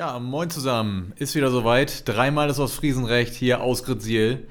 Ja, 0.00 0.18
moin 0.18 0.48
zusammen. 0.48 1.12
Ist 1.16 1.34
wieder 1.34 1.50
soweit. 1.50 2.08
Dreimal 2.08 2.48
ist 2.48 2.58
aus 2.58 2.72
Friesenrecht 2.72 3.34
hier 3.34 3.60
aus 3.60 3.84
Gritziel. 3.84 4.46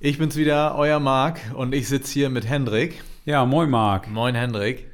Ich 0.00 0.18
bin's 0.18 0.36
wieder, 0.36 0.74
euer 0.76 1.00
Marc, 1.00 1.40
und 1.54 1.74
ich 1.74 1.88
sitze 1.88 2.12
hier 2.12 2.28
mit 2.28 2.46
Hendrik. 2.46 3.02
Ja, 3.24 3.46
moin 3.46 3.70
Marc. 3.70 4.10
Moin 4.10 4.34
Hendrik. 4.34 4.90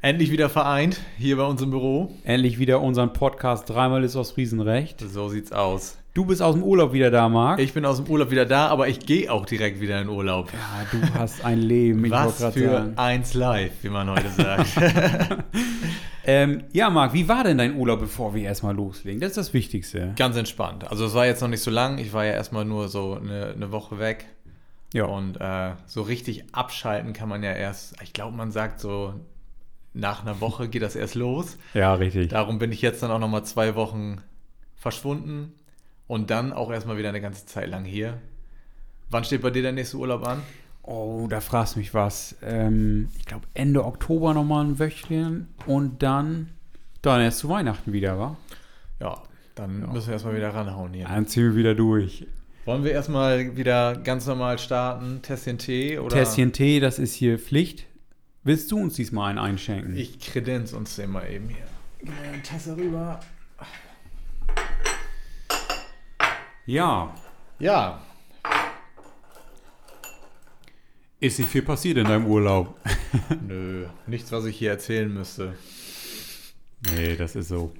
Endlich 0.00 0.30
wieder 0.32 0.48
vereint 0.48 1.02
hier 1.18 1.36
bei 1.36 1.42
uns 1.44 1.60
im 1.60 1.68
Büro. 1.68 2.10
Endlich 2.24 2.58
wieder 2.58 2.80
unseren 2.80 3.12
Podcast 3.12 3.68
Dreimal 3.68 4.02
ist 4.02 4.16
aus 4.16 4.30
Friesenrecht. 4.30 5.02
So 5.02 5.28
sieht's 5.28 5.52
aus. 5.52 5.98
Du 6.14 6.24
bist 6.24 6.40
aus 6.40 6.54
dem 6.54 6.62
Urlaub 6.62 6.94
wieder 6.94 7.10
da, 7.10 7.28
Marc. 7.28 7.60
Ich 7.60 7.74
bin 7.74 7.84
aus 7.84 7.98
dem 8.02 8.06
Urlaub 8.06 8.30
wieder 8.30 8.46
da, 8.46 8.68
aber 8.68 8.88
ich 8.88 8.98
gehe 8.98 9.30
auch 9.30 9.44
direkt 9.44 9.82
wieder 9.82 10.00
in 10.00 10.08
Urlaub. 10.08 10.50
Ja, 10.54 10.86
du 10.90 11.14
hast 11.18 11.44
ein 11.44 11.60
Leben. 11.60 12.02
Ich 12.02 12.10
Was 12.10 12.42
für 12.54 12.70
sagen. 12.70 12.92
eins 12.96 13.34
live, 13.34 13.72
wie 13.82 13.90
man 13.90 14.08
heute 14.08 14.30
sagt. 14.30 14.68
Ähm, 16.28 16.64
ja, 16.74 16.90
Marc, 16.90 17.14
wie 17.14 17.26
war 17.26 17.42
denn 17.42 17.56
dein 17.56 17.74
Urlaub, 17.74 18.00
bevor 18.00 18.34
wir 18.34 18.42
erstmal 18.42 18.74
loslegen? 18.74 19.18
Das 19.18 19.30
ist 19.30 19.38
das 19.38 19.54
Wichtigste. 19.54 20.12
Ganz 20.14 20.36
entspannt. 20.36 20.86
Also 20.86 21.06
es 21.06 21.14
war 21.14 21.24
jetzt 21.24 21.40
noch 21.40 21.48
nicht 21.48 21.62
so 21.62 21.70
lang. 21.70 21.96
Ich 21.96 22.12
war 22.12 22.26
ja 22.26 22.32
erstmal 22.32 22.66
nur 22.66 22.88
so 22.88 23.14
eine, 23.14 23.54
eine 23.56 23.72
Woche 23.72 23.98
weg. 23.98 24.26
Ja. 24.92 25.06
Und 25.06 25.40
äh, 25.40 25.70
so 25.86 26.02
richtig 26.02 26.44
abschalten 26.52 27.14
kann 27.14 27.30
man 27.30 27.42
ja 27.42 27.52
erst, 27.52 27.94
ich 28.02 28.12
glaube, 28.12 28.36
man 28.36 28.52
sagt 28.52 28.78
so, 28.78 29.14
nach 29.94 30.20
einer 30.20 30.38
Woche 30.42 30.68
geht 30.68 30.82
das 30.82 30.96
erst 30.96 31.14
los. 31.14 31.56
Ja, 31.72 31.94
richtig. 31.94 32.28
Darum 32.28 32.58
bin 32.58 32.72
ich 32.72 32.82
jetzt 32.82 33.02
dann 33.02 33.10
auch 33.10 33.20
nochmal 33.20 33.44
zwei 33.44 33.74
Wochen 33.74 34.20
verschwunden 34.76 35.54
und 36.06 36.28
dann 36.28 36.52
auch 36.52 36.70
erstmal 36.70 36.98
wieder 36.98 37.08
eine 37.08 37.22
ganze 37.22 37.46
Zeit 37.46 37.70
lang 37.70 37.86
hier. 37.86 38.18
Wann 39.08 39.24
steht 39.24 39.40
bei 39.40 39.48
dir 39.48 39.62
der 39.62 39.72
nächste 39.72 39.96
Urlaub 39.96 40.26
an? 40.26 40.42
Oh, 40.90 41.26
da 41.28 41.42
fragst 41.42 41.74
du 41.74 41.80
mich 41.80 41.92
was. 41.92 42.34
Ähm, 42.40 43.10
ich 43.18 43.26
glaube 43.26 43.46
Ende 43.52 43.84
Oktober 43.84 44.32
nochmal 44.32 44.64
ein 44.64 44.78
Wöchchen 44.78 45.48
und 45.66 46.02
dann, 46.02 46.48
dann 47.02 47.20
erst 47.20 47.40
zu 47.40 47.50
Weihnachten 47.50 47.92
wieder, 47.92 48.18
wa? 48.18 48.38
Ja, 48.98 49.22
dann 49.54 49.80
müssen 49.92 50.06
wir 50.06 50.14
erstmal 50.14 50.34
wieder 50.34 50.54
ranhauen 50.54 50.94
hier. 50.94 51.06
Dann 51.06 51.26
ziehen 51.26 51.42
wir 51.42 51.56
wieder 51.56 51.74
durch. 51.74 52.26
Wollen 52.64 52.84
wir 52.84 52.92
erstmal 52.92 53.54
wieder 53.54 53.96
ganz 53.96 54.26
normal 54.26 54.58
starten? 54.58 55.20
Tässchen 55.20 55.58
Tee 55.58 55.98
oder? 55.98 56.16
Tässchen 56.16 56.54
Tee, 56.54 56.80
das 56.80 56.98
ist 56.98 57.12
hier 57.12 57.38
Pflicht. 57.38 57.84
Willst 58.42 58.72
du 58.72 58.78
uns 58.78 58.94
diesmal 58.94 59.28
einen 59.28 59.38
einschenken? 59.38 59.94
Ich 59.94 60.18
kredenz 60.18 60.72
uns 60.72 60.96
den 60.96 61.10
mal 61.10 61.30
eben 61.30 61.50
hier. 61.50 61.66
Gib 61.98 62.08
mir 62.08 62.32
eine 62.32 62.42
Tasse 62.42 62.74
rüber. 62.74 63.20
Ja. 66.64 67.14
Ja, 67.58 68.00
Ist 71.20 71.40
nicht 71.40 71.50
viel 71.50 71.62
passiert 71.62 71.98
in 71.98 72.04
deinem 72.04 72.26
Urlaub. 72.26 72.78
nö, 73.48 73.86
nichts, 74.06 74.30
was 74.30 74.44
ich 74.44 74.56
hier 74.56 74.70
erzählen 74.70 75.12
müsste. 75.12 75.54
Nee, 76.94 77.16
das 77.16 77.34
ist 77.34 77.48
so. 77.48 77.72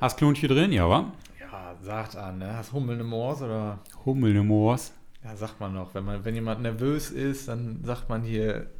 Hast 0.00 0.18
Klonchen 0.18 0.48
drin, 0.48 0.70
ja, 0.70 0.88
wa? 0.88 1.12
Ja, 1.40 1.74
sagt 1.82 2.14
an, 2.14 2.38
ne? 2.38 2.56
Hast 2.56 2.72
Hummeln 2.72 3.00
im 3.00 3.08
Moors 3.08 3.42
oder? 3.42 3.80
Hummelne 4.04 4.44
Moors. 4.44 4.92
Ja, 5.24 5.34
sagt 5.34 5.58
man 5.58 5.74
noch. 5.74 5.92
Wenn, 5.94 6.04
man, 6.04 6.24
wenn 6.24 6.36
jemand 6.36 6.62
nervös 6.62 7.10
ist, 7.10 7.48
dann 7.48 7.80
sagt 7.82 8.08
man 8.08 8.22
hier, 8.22 8.70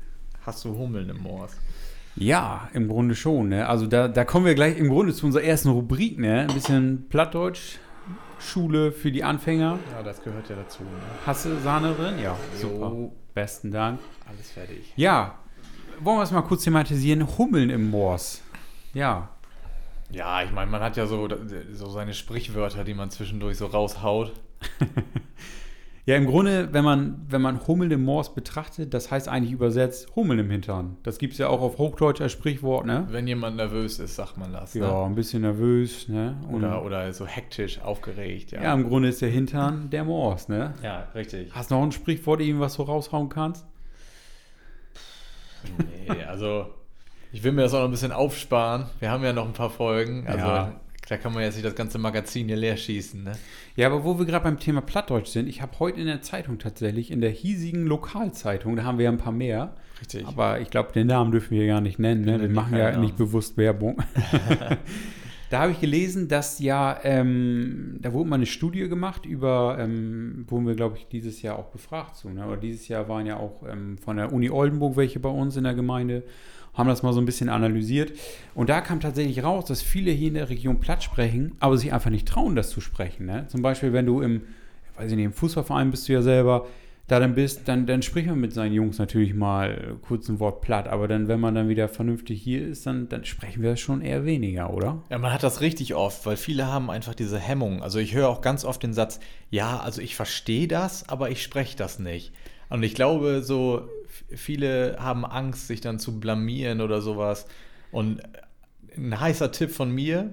hast 0.46 0.64
du 0.64 0.76
Hummeln 0.76 1.08
im 1.08 1.20
Moors. 1.20 1.56
Ja, 2.14 2.68
im 2.74 2.86
Grunde 2.86 3.16
schon, 3.16 3.48
ne? 3.48 3.66
Also 3.66 3.88
da, 3.88 4.06
da 4.06 4.24
kommen 4.24 4.46
wir 4.46 4.54
gleich 4.54 4.76
im 4.78 4.88
Grunde 4.88 5.12
zu 5.12 5.26
unserer 5.26 5.42
ersten 5.42 5.70
Rubrik, 5.70 6.16
ne? 6.16 6.42
Ein 6.42 6.54
bisschen 6.54 7.08
Plattdeutsch, 7.08 7.78
Schule 8.44 8.92
für 8.92 9.10
die 9.12 9.24
Anfänger. 9.24 9.78
Ja, 9.92 10.02
das 10.02 10.22
gehört 10.22 10.48
ja 10.48 10.56
dazu. 10.56 10.82
Ne? 10.82 10.88
Hast 11.26 11.44
du 11.46 11.56
Sahne 11.60 11.94
drin? 11.94 12.18
Ja, 12.18 12.36
Jo. 12.60 12.68
super. 12.68 12.92
Besten 13.34 13.70
Dank. 13.70 14.00
Alles 14.28 14.50
fertig. 14.50 14.92
Ja, 14.96 15.38
wollen 16.00 16.18
wir 16.18 16.22
es 16.22 16.30
mal 16.32 16.42
kurz 16.42 16.64
thematisieren? 16.64 17.38
Hummeln 17.38 17.70
im 17.70 17.90
Moors. 17.90 18.42
Ja, 18.94 19.30
Ja, 20.10 20.42
ich 20.42 20.50
meine, 20.52 20.70
man 20.70 20.82
hat 20.82 20.96
ja 20.98 21.06
so, 21.06 21.26
so 21.72 21.88
seine 21.88 22.12
Sprichwörter, 22.12 22.84
die 22.84 22.92
man 22.94 23.10
zwischendurch 23.10 23.56
so 23.56 23.66
raushaut. 23.66 24.32
Ja, 26.04 26.16
im 26.16 26.26
Grunde, 26.26 26.68
wenn 26.72 26.82
man, 26.82 27.24
wenn 27.28 27.40
man 27.40 27.64
Hummeln 27.68 27.92
im 27.92 28.02
Moors 28.04 28.34
betrachtet, 28.34 28.92
das 28.92 29.12
heißt 29.12 29.28
eigentlich 29.28 29.52
übersetzt 29.52 30.16
Hummeln 30.16 30.40
im 30.40 30.50
Hintern. 30.50 30.96
Das 31.04 31.18
gibt 31.18 31.34
es 31.34 31.38
ja 31.38 31.46
auch 31.46 31.60
auf 31.60 31.78
Hochdeutsch 31.78 32.20
als 32.20 32.32
Sprichwort, 32.32 32.86
ne? 32.86 33.06
Wenn 33.10 33.28
jemand 33.28 33.56
nervös 33.56 34.00
ist, 34.00 34.16
sagt 34.16 34.36
man 34.36 34.52
das. 34.52 34.74
Ja, 34.74 34.88
Ne? 34.88 35.06
ein 35.06 35.14
bisschen 35.14 35.42
nervös, 35.42 36.08
ne? 36.08 36.36
Und 36.48 36.56
Oder, 36.56 36.84
oder 36.84 37.12
so 37.12 37.24
hektisch, 37.24 37.80
aufgeregt. 37.80 38.50
Ja, 38.50 38.62
ja, 38.64 38.74
im 38.74 38.88
Grunde 38.88 39.10
ist 39.10 39.22
der 39.22 39.28
Hintern 39.28 39.90
der 39.90 40.02
Moors, 40.02 40.48
ne? 40.48 40.74
ja 40.82 41.06
richtig. 41.14 41.54
Hast 41.54 41.70
du 41.70 41.76
noch 41.76 41.84
ein 41.84 41.92
Sprichwort, 41.92 42.40
irgendwas 42.40 42.74
so 42.74 42.82
raushauen 42.82 43.28
kannst? 43.28 43.64
Nee, 46.08 46.24
also 46.24 46.66
ich 47.30 47.44
will 47.44 47.52
mir 47.52 47.62
das 47.62 47.74
auch 47.74 47.78
noch 47.78 47.84
ein 47.84 47.90
bisschen 47.92 48.10
aufsparen. 48.12 48.86
Wir 48.98 49.10
haben 49.10 49.22
ja 49.22 49.32
noch 49.32 49.46
ein 49.46 49.52
paar 49.52 49.70
Folgen. 49.70 50.26
Also 50.26 50.44
Ja. 50.46 50.80
Da 51.08 51.16
kann 51.16 51.32
man 51.32 51.42
jetzt 51.42 51.54
nicht 51.54 51.66
das 51.66 51.74
ganze 51.74 51.98
Magazin 51.98 52.46
hier 52.46 52.56
leer 52.56 52.76
schießen. 52.76 53.22
Ne? 53.22 53.32
Ja, 53.76 53.88
aber 53.88 54.04
wo 54.04 54.18
wir 54.18 54.26
gerade 54.26 54.44
beim 54.44 54.58
Thema 54.58 54.80
Plattdeutsch 54.80 55.28
sind, 55.28 55.48
ich 55.48 55.60
habe 55.60 55.72
heute 55.78 56.00
in 56.00 56.06
der 56.06 56.22
Zeitung 56.22 56.58
tatsächlich, 56.58 57.10
in 57.10 57.20
der 57.20 57.30
hiesigen 57.30 57.86
Lokalzeitung, 57.86 58.76
da 58.76 58.84
haben 58.84 58.98
wir 58.98 59.06
ja 59.06 59.10
ein 59.10 59.18
paar 59.18 59.32
mehr, 59.32 59.74
Richtig. 60.00 60.26
aber 60.26 60.60
ich 60.60 60.70
glaube, 60.70 60.92
den 60.92 61.08
Namen 61.08 61.32
dürfen 61.32 61.56
wir 61.56 61.66
gar 61.66 61.80
nicht 61.80 61.98
nennen, 61.98 62.24
ne? 62.24 62.40
wir 62.40 62.48
machen 62.48 62.76
ja 62.76 62.90
Namen. 62.90 63.02
nicht 63.02 63.16
bewusst 63.16 63.56
Werbung. 63.56 63.96
da 65.50 65.60
habe 65.60 65.72
ich 65.72 65.80
gelesen, 65.80 66.28
dass 66.28 66.60
ja, 66.60 66.98
ähm, 67.02 67.98
da 68.00 68.12
wurde 68.12 68.30
mal 68.30 68.36
eine 68.36 68.46
Studie 68.46 68.88
gemacht 68.88 69.26
über, 69.26 69.76
ähm, 69.80 70.46
wurden 70.48 70.66
wir, 70.66 70.76
glaube 70.76 70.96
ich, 70.98 71.08
dieses 71.08 71.42
Jahr 71.42 71.58
auch 71.58 71.66
befragt 71.66 72.16
zu, 72.16 72.30
ne? 72.30 72.46
oder 72.46 72.56
dieses 72.56 72.86
Jahr 72.86 73.08
waren 73.08 73.26
ja 73.26 73.38
auch 73.38 73.64
ähm, 73.68 73.98
von 73.98 74.16
der 74.16 74.32
Uni 74.32 74.50
Oldenburg 74.50 74.96
welche 74.96 75.18
bei 75.18 75.28
uns 75.28 75.56
in 75.56 75.64
der 75.64 75.74
Gemeinde, 75.74 76.22
haben 76.74 76.88
das 76.88 77.02
mal 77.02 77.12
so 77.12 77.20
ein 77.20 77.26
bisschen 77.26 77.48
analysiert. 77.48 78.12
Und 78.54 78.70
da 78.70 78.80
kam 78.80 79.00
tatsächlich 79.00 79.42
raus, 79.42 79.66
dass 79.66 79.82
viele 79.82 80.10
hier 80.10 80.28
in 80.28 80.34
der 80.34 80.48
Region 80.48 80.80
Platt 80.80 81.02
sprechen, 81.02 81.52
aber 81.60 81.76
sich 81.76 81.92
einfach 81.92 82.10
nicht 82.10 82.26
trauen, 82.26 82.56
das 82.56 82.70
zu 82.70 82.80
sprechen. 82.80 83.26
Ne? 83.26 83.46
Zum 83.48 83.62
Beispiel, 83.62 83.92
wenn 83.92 84.06
du 84.06 84.20
im, 84.20 84.42
weiß 84.96 85.10
ich 85.10 85.16
nicht, 85.16 85.26
im 85.26 85.32
Fußballverein 85.32 85.90
bist 85.90 86.08
du 86.08 86.14
ja 86.14 86.22
selber, 86.22 86.66
da 87.08 87.20
dann 87.20 87.34
bist, 87.34 87.68
dann, 87.68 87.84
dann 87.84 88.00
spricht 88.00 88.28
man 88.28 88.40
mit 88.40 88.54
seinen 88.54 88.72
Jungs 88.72 88.98
natürlich 88.98 89.34
mal 89.34 89.96
kurz 90.06 90.28
ein 90.28 90.40
Wort 90.40 90.62
platt, 90.62 90.88
aber 90.88 91.08
dann, 91.08 91.28
wenn 91.28 91.40
man 91.40 91.54
dann 91.54 91.68
wieder 91.68 91.88
vernünftig 91.88 92.40
hier 92.40 92.66
ist, 92.66 92.86
dann, 92.86 93.08
dann 93.08 93.24
sprechen 93.24 93.62
wir 93.62 93.70
das 93.70 93.80
schon 93.80 94.00
eher 94.00 94.24
weniger, 94.24 94.72
oder? 94.72 95.02
Ja, 95.10 95.18
man 95.18 95.32
hat 95.32 95.42
das 95.42 95.60
richtig 95.60 95.94
oft, 95.94 96.24
weil 96.24 96.36
viele 96.36 96.68
haben 96.68 96.90
einfach 96.90 97.14
diese 97.14 97.38
Hemmung. 97.38 97.82
Also 97.82 97.98
ich 97.98 98.14
höre 98.14 98.28
auch 98.28 98.40
ganz 98.40 98.64
oft 98.64 98.82
den 98.82 98.94
Satz, 98.94 99.20
ja, 99.50 99.80
also 99.80 100.00
ich 100.00 100.16
verstehe 100.16 100.68
das, 100.68 101.08
aber 101.08 101.28
ich 101.30 101.42
spreche 101.42 101.76
das 101.76 101.98
nicht. 101.98 102.32
Und 102.70 102.82
ich 102.82 102.94
glaube, 102.94 103.42
so 103.42 103.82
viele 104.34 104.96
haben 104.98 105.24
Angst, 105.24 105.66
sich 105.68 105.80
dann 105.80 105.98
zu 105.98 106.20
blamieren 106.20 106.80
oder 106.80 107.00
sowas. 107.00 107.46
Und 107.90 108.22
ein 108.96 109.18
heißer 109.18 109.52
Tipp 109.52 109.70
von 109.70 109.90
mir, 109.90 110.32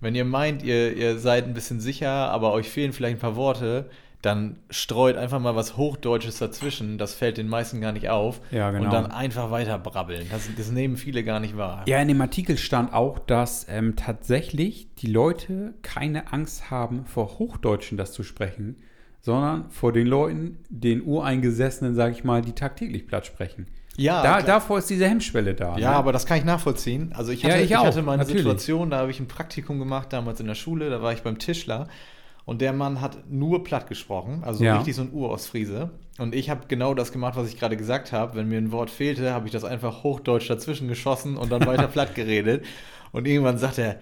wenn 0.00 0.14
ihr 0.14 0.24
meint, 0.24 0.62
ihr, 0.62 0.96
ihr 0.96 1.18
seid 1.18 1.44
ein 1.44 1.54
bisschen 1.54 1.80
sicher, 1.80 2.10
aber 2.10 2.52
euch 2.52 2.68
fehlen 2.68 2.92
vielleicht 2.92 3.16
ein 3.16 3.20
paar 3.20 3.36
Worte, 3.36 3.90
dann 4.22 4.56
streut 4.68 5.16
einfach 5.16 5.40
mal 5.40 5.56
was 5.56 5.76
Hochdeutsches 5.76 6.38
dazwischen. 6.38 6.98
Das 6.98 7.14
fällt 7.14 7.38
den 7.38 7.48
meisten 7.48 7.80
gar 7.80 7.92
nicht 7.92 8.10
auf. 8.10 8.40
Ja, 8.50 8.70
genau. 8.70 8.84
Und 8.84 8.92
dann 8.92 9.06
einfach 9.10 9.50
weiter 9.50 9.78
brabbeln. 9.78 10.26
Das, 10.30 10.48
das 10.56 10.70
nehmen 10.70 10.96
viele 10.96 11.24
gar 11.24 11.40
nicht 11.40 11.56
wahr. 11.56 11.84
Ja, 11.86 12.00
in 12.00 12.08
dem 12.08 12.20
Artikel 12.20 12.58
stand 12.58 12.92
auch, 12.92 13.18
dass 13.18 13.66
ähm, 13.68 13.96
tatsächlich 13.96 14.94
die 14.96 15.06
Leute 15.06 15.74
keine 15.82 16.32
Angst 16.32 16.70
haben, 16.70 17.06
vor 17.06 17.38
Hochdeutschen 17.38 17.96
das 17.96 18.12
zu 18.12 18.22
sprechen, 18.22 18.76
sondern 19.20 19.70
vor 19.70 19.92
den 19.92 20.06
Leuten, 20.06 20.58
den 20.68 21.02
Ureingesessenen, 21.02 21.94
sage 21.94 22.12
ich 22.12 22.24
mal, 22.24 22.42
die 22.42 22.52
tagtäglich 22.52 23.06
Platt 23.06 23.26
sprechen. 23.26 23.66
Ja, 23.96 24.22
da, 24.22 24.40
davor 24.40 24.78
ist 24.78 24.88
diese 24.88 25.06
Hemmschwelle 25.06 25.54
da. 25.54 25.76
Ja, 25.76 25.90
ne? 25.90 25.96
aber 25.96 26.12
das 26.12 26.24
kann 26.24 26.38
ich 26.38 26.44
nachvollziehen. 26.44 27.12
Also 27.14 27.32
ich 27.32 27.42
Ja, 27.42 27.50
hatte, 27.50 27.58
ich 27.62 27.70
ich 27.70 27.76
auch, 27.76 27.84
hatte 27.84 28.02
mal 28.02 28.12
eine 28.12 28.22
natürlich. 28.22 28.42
Situation, 28.42 28.90
da 28.90 28.98
habe 28.98 29.10
ich 29.10 29.20
ein 29.20 29.28
Praktikum 29.28 29.78
gemacht, 29.78 30.12
damals 30.12 30.40
in 30.40 30.46
der 30.46 30.54
Schule, 30.54 30.88
da 30.88 31.02
war 31.02 31.12
ich 31.12 31.22
beim 31.22 31.38
Tischler 31.38 31.88
und 32.46 32.62
der 32.62 32.72
Mann 32.72 33.00
hat 33.00 33.30
nur 33.30 33.62
platt 33.62 33.88
gesprochen, 33.88 34.42
also 34.42 34.64
Ja. 34.64 34.76
richtig 34.76 34.96
so 34.96 35.02
ein 35.02 35.12
Urostfriese. 35.12 35.90
Und 36.18 36.34
ich 36.34 36.48
habe 36.50 36.62
genau 36.68 36.94
das 36.94 37.12
gemacht, 37.12 37.36
was 37.36 37.48
ich 37.48 37.58
gerade 37.58 37.76
gesagt 37.76 38.12
habe. 38.12 38.36
Wenn 38.36 38.48
mir 38.48 38.58
ein 38.58 38.72
Wort 38.72 38.90
fehlte, 38.90 39.32
habe 39.32 39.46
ich 39.46 39.52
das 39.52 39.64
einfach 39.64 40.02
hochdeutsch 40.02 40.48
dazwischen 40.50 40.88
geschossen 40.88 41.36
und 41.36 41.50
dann 41.52 41.66
weiter 41.66 41.86
platt 41.92 42.14
geredet. 42.14 42.64
Und 43.12 43.26
irgendwann 43.26 43.58
sagt 43.58 43.78
er, 43.78 43.96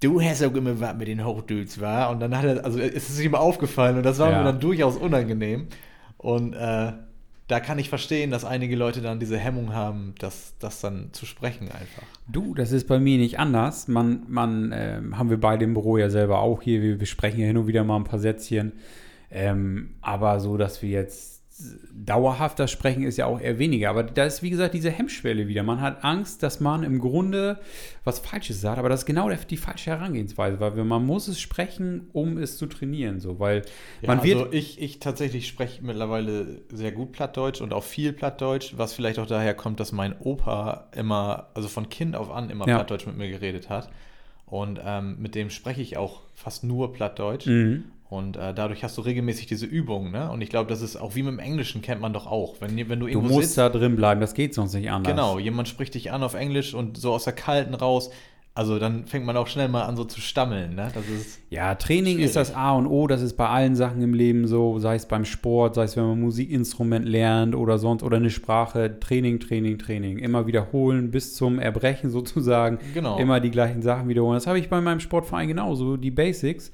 du 0.00 0.20
hast 0.20 0.42
auch 0.42 0.54
immer 0.54 0.78
was 0.80 0.94
mit 0.96 1.08
den 1.08 1.24
Hochdeutsch, 1.24 1.80
war? 1.80 2.10
Und 2.10 2.20
dann 2.20 2.36
hat 2.36 2.44
er, 2.44 2.64
also 2.64 2.78
es 2.78 3.10
ist 3.10 3.20
ihm 3.20 3.34
aufgefallen 3.34 3.96
und 3.96 4.02
das 4.04 4.18
war 4.18 4.30
Ja. 4.30 4.38
mir 4.38 4.44
dann 4.44 4.60
durchaus 4.60 4.96
unangenehm. 4.96 5.68
Und 6.16 6.52
äh, 6.54 6.92
da 7.48 7.60
kann 7.60 7.78
ich 7.78 7.88
verstehen, 7.88 8.30
dass 8.30 8.44
einige 8.44 8.76
Leute 8.76 9.00
dann 9.00 9.20
diese 9.20 9.38
Hemmung 9.38 9.72
haben, 9.72 10.14
das, 10.18 10.54
das 10.58 10.80
dann 10.80 11.08
zu 11.12 11.24
sprechen 11.24 11.68
einfach. 11.68 12.02
Du, 12.30 12.54
das 12.54 12.72
ist 12.72 12.86
bei 12.88 12.98
mir 12.98 13.16
nicht 13.18 13.38
anders. 13.38 13.88
Man, 13.88 14.22
man 14.28 14.72
ähm, 14.74 15.18
haben 15.18 15.30
wir 15.30 15.40
beide 15.40 15.64
im 15.64 15.72
Büro 15.74 15.96
ja 15.96 16.10
selber 16.10 16.40
auch 16.40 16.60
hier. 16.60 16.82
Wir 16.82 16.98
besprechen 16.98 17.40
ja 17.40 17.46
hin 17.46 17.56
und 17.56 17.66
wieder 17.66 17.84
mal 17.84 17.96
ein 17.96 18.04
paar 18.04 18.18
Sätzchen. 18.18 18.72
Ähm, 19.30 19.94
aber 20.02 20.40
so, 20.40 20.56
dass 20.56 20.82
wir 20.82 20.90
jetzt 20.90 21.37
dauerhaft 21.92 22.58
das 22.58 22.70
Sprechen 22.70 23.02
ist 23.02 23.16
ja 23.16 23.26
auch 23.26 23.40
eher 23.40 23.58
weniger. 23.58 23.90
Aber 23.90 24.02
da 24.04 24.24
ist, 24.24 24.42
wie 24.42 24.50
gesagt, 24.50 24.74
diese 24.74 24.90
Hemmschwelle 24.90 25.48
wieder. 25.48 25.62
Man 25.62 25.80
hat 25.80 26.04
Angst, 26.04 26.42
dass 26.42 26.60
man 26.60 26.82
im 26.84 26.98
Grunde 27.00 27.58
was 28.04 28.20
Falsches 28.20 28.60
sagt, 28.60 28.78
aber 28.78 28.88
das 28.88 29.00
ist 29.00 29.06
genau 29.06 29.28
die 29.28 29.56
falsche 29.56 29.90
Herangehensweise, 29.90 30.60
weil 30.60 30.72
man 30.84 31.04
muss 31.04 31.28
es 31.28 31.40
sprechen, 31.40 32.08
um 32.12 32.38
es 32.38 32.56
zu 32.56 32.66
trainieren. 32.66 33.20
So, 33.20 33.38
weil 33.38 33.62
Ja, 34.02 34.08
man 34.14 34.22
wird. 34.24 34.38
also 34.38 34.52
ich, 34.52 34.80
ich 34.80 35.00
tatsächlich 35.00 35.46
spreche 35.48 35.84
mittlerweile 35.84 36.62
sehr 36.72 36.92
gut 36.92 37.12
Plattdeutsch 37.12 37.60
und 37.60 37.72
auch 37.72 37.84
viel 37.84 38.12
Plattdeutsch, 38.12 38.74
was 38.76 38.94
vielleicht 38.94 39.18
auch 39.18 39.26
daher 39.26 39.54
kommt, 39.54 39.80
dass 39.80 39.92
mein 39.92 40.14
Opa 40.20 40.88
immer, 40.94 41.48
also 41.54 41.68
von 41.68 41.88
Kind 41.88 42.16
auf 42.16 42.30
an 42.30 42.50
immer 42.50 42.66
Ja. 42.68 42.76
Plattdeutsch 42.76 43.06
mit 43.06 43.16
mir 43.16 43.28
geredet 43.30 43.68
hat. 43.68 43.90
Und 44.46 44.80
ähm, 44.82 45.16
mit 45.18 45.34
dem 45.34 45.50
spreche 45.50 45.82
ich 45.82 45.98
auch 45.98 46.22
fast 46.34 46.64
nur 46.64 46.92
Plattdeutsch. 46.94 47.46
Mhm. 47.46 47.84
Und 48.10 48.36
äh, 48.38 48.54
dadurch 48.54 48.82
hast 48.84 48.96
du 48.96 49.02
regelmäßig 49.02 49.46
diese 49.48 49.66
Übungen, 49.66 50.12
ne? 50.12 50.30
Und 50.30 50.40
ich 50.40 50.48
glaube, 50.48 50.68
das 50.70 50.80
ist 50.80 50.96
auch 50.96 51.14
wie 51.14 51.22
mit 51.22 51.32
dem 51.32 51.38
Englischen 51.38 51.82
kennt 51.82 52.00
man 52.00 52.14
doch 52.14 52.26
auch. 52.26 52.54
Wenn, 52.60 52.76
wenn 52.88 53.00
du 53.00 53.06
Du 53.06 53.20
musst 53.20 53.48
sitzt, 53.48 53.58
da 53.58 53.68
drin 53.68 53.96
bleiben, 53.96 54.20
das 54.22 54.32
geht 54.32 54.54
sonst 54.54 54.72
nicht 54.74 54.90
anders. 54.90 55.12
genau, 55.12 55.38
jemand 55.38 55.68
spricht 55.68 55.94
dich 55.94 56.10
an 56.10 56.22
auf 56.22 56.32
Englisch 56.34 56.72
und 56.72 56.96
so 56.96 57.12
aus 57.12 57.24
der 57.24 57.34
Kalten 57.34 57.74
raus, 57.74 58.10
also 58.54 58.78
dann 58.80 59.06
fängt 59.06 59.24
man 59.26 59.36
auch 59.36 59.46
schnell 59.46 59.68
mal 59.68 59.82
an 59.84 59.96
so 59.96 60.04
zu 60.04 60.20
stammeln, 60.22 60.74
ne? 60.74 60.90
Das 60.94 61.06
ist, 61.06 61.38
Ja, 61.50 61.74
Training 61.76 62.14
Schwierig. 62.14 62.24
ist 62.24 62.34
das 62.36 62.54
A 62.54 62.72
und 62.72 62.86
O, 62.86 63.06
das 63.06 63.20
ist 63.20 63.36
bei 63.36 63.46
allen 63.46 63.76
Sachen 63.76 64.00
im 64.02 64.14
Leben 64.14 64.46
so, 64.48 64.78
sei 64.80 64.94
es 64.96 65.06
beim 65.06 65.24
Sport, 65.26 65.74
sei 65.76 65.84
es 65.84 65.94
wenn 65.96 66.04
man 66.04 66.12
ein 66.18 66.22
Musikinstrument 66.22 67.06
lernt 67.06 67.54
oder 67.54 67.76
sonst 67.78 68.02
oder 68.02 68.16
eine 68.16 68.30
Sprache, 68.30 68.98
Training, 68.98 69.38
Training, 69.38 69.78
Training. 69.78 70.18
Immer 70.18 70.46
wiederholen 70.46 71.10
bis 71.10 71.36
zum 71.36 71.58
Erbrechen 71.58 72.08
sozusagen. 72.10 72.78
Genau. 72.94 73.18
Immer 73.18 73.38
die 73.40 73.50
gleichen 73.50 73.82
Sachen 73.82 74.08
wiederholen. 74.08 74.34
Das 74.36 74.46
habe 74.46 74.58
ich 74.58 74.68
bei 74.70 74.80
meinem 74.80 75.00
Sportverein 75.00 75.46
genauso, 75.46 75.96
die 75.98 76.10
Basics. 76.10 76.72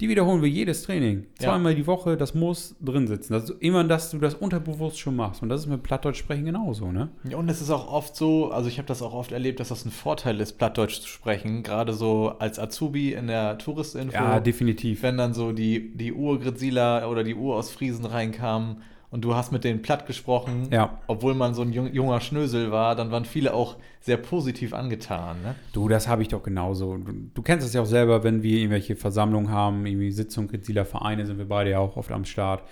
Die 0.00 0.10
wiederholen 0.10 0.42
wir 0.42 0.48
jedes 0.48 0.82
Training. 0.82 1.26
Ja. 1.40 1.48
Zweimal 1.48 1.74
die 1.74 1.86
Woche, 1.86 2.18
das 2.18 2.34
muss 2.34 2.76
drin 2.80 3.06
sitzen. 3.06 3.32
Das 3.32 3.44
ist 3.44 3.62
immer, 3.62 3.82
dass 3.84 4.10
du 4.10 4.18
das 4.18 4.34
unterbewusst 4.34 4.98
schon 4.98 5.16
machst. 5.16 5.42
Und 5.42 5.48
das 5.48 5.62
ist 5.62 5.66
mit 5.68 5.82
Plattdeutsch 5.82 6.18
sprechen 6.18 6.44
genauso, 6.44 6.92
ne? 6.92 7.08
Ja, 7.24 7.38
und 7.38 7.48
es 7.48 7.62
ist 7.62 7.70
auch 7.70 7.90
oft 7.90 8.14
so, 8.14 8.50
also 8.50 8.68
ich 8.68 8.76
habe 8.76 8.88
das 8.88 9.00
auch 9.00 9.14
oft 9.14 9.32
erlebt, 9.32 9.58
dass 9.58 9.68
das 9.68 9.86
ein 9.86 9.90
Vorteil 9.90 10.38
ist, 10.40 10.58
Plattdeutsch 10.58 11.00
zu 11.00 11.08
sprechen, 11.08 11.62
gerade 11.62 11.94
so 11.94 12.34
als 12.38 12.58
Azubi 12.58 13.14
in 13.14 13.26
der 13.26 13.56
Touristinfo. 13.56 14.14
Ja, 14.14 14.40
definitiv. 14.40 15.02
wenn 15.02 15.16
dann 15.16 15.32
so 15.32 15.52
die, 15.52 15.96
die 15.96 16.12
Ur-Grizzila 16.12 17.08
oder 17.08 17.24
die 17.24 17.34
Ur 17.34 17.56
aus 17.56 17.70
Friesen 17.70 18.04
reinkamen 18.04 18.82
und 19.10 19.24
du 19.24 19.34
hast 19.34 19.52
mit 19.52 19.64
denen 19.64 19.82
platt 19.82 20.06
gesprochen, 20.06 20.68
Ja. 20.70 20.98
obwohl 21.06 21.34
man 21.34 21.54
so 21.54 21.62
ein 21.62 21.72
jung, 21.72 21.92
junger 21.92 22.20
Schnösel 22.20 22.70
war, 22.72 22.94
dann 22.96 23.10
waren 23.10 23.24
viele 23.24 23.54
auch 23.54 23.76
sehr 24.00 24.16
positiv 24.16 24.72
angetan. 24.74 25.36
Ne? 25.42 25.54
Du, 25.72 25.88
das 25.88 26.06
habe 26.08 26.22
ich 26.22 26.28
doch 26.28 26.42
genauso. 26.42 26.96
Du, 26.96 27.12
du 27.34 27.42
kennst 27.42 27.66
das 27.66 27.72
ja 27.74 27.80
auch 27.82 27.86
selber, 27.86 28.22
wenn 28.24 28.42
wir 28.42 28.58
irgendwelche 28.58 28.96
Versammlungen 28.96 29.50
haben, 29.50 29.86
irgendwie 29.86 30.10
Sitzungen 30.10 30.48
Grenzieler 30.48 30.84
Vereine, 30.84 31.26
sind 31.26 31.38
wir 31.38 31.48
beide 31.48 31.70
ja 31.70 31.78
auch 31.78 31.96
oft 31.96 32.12
am 32.12 32.24
Start. 32.24 32.62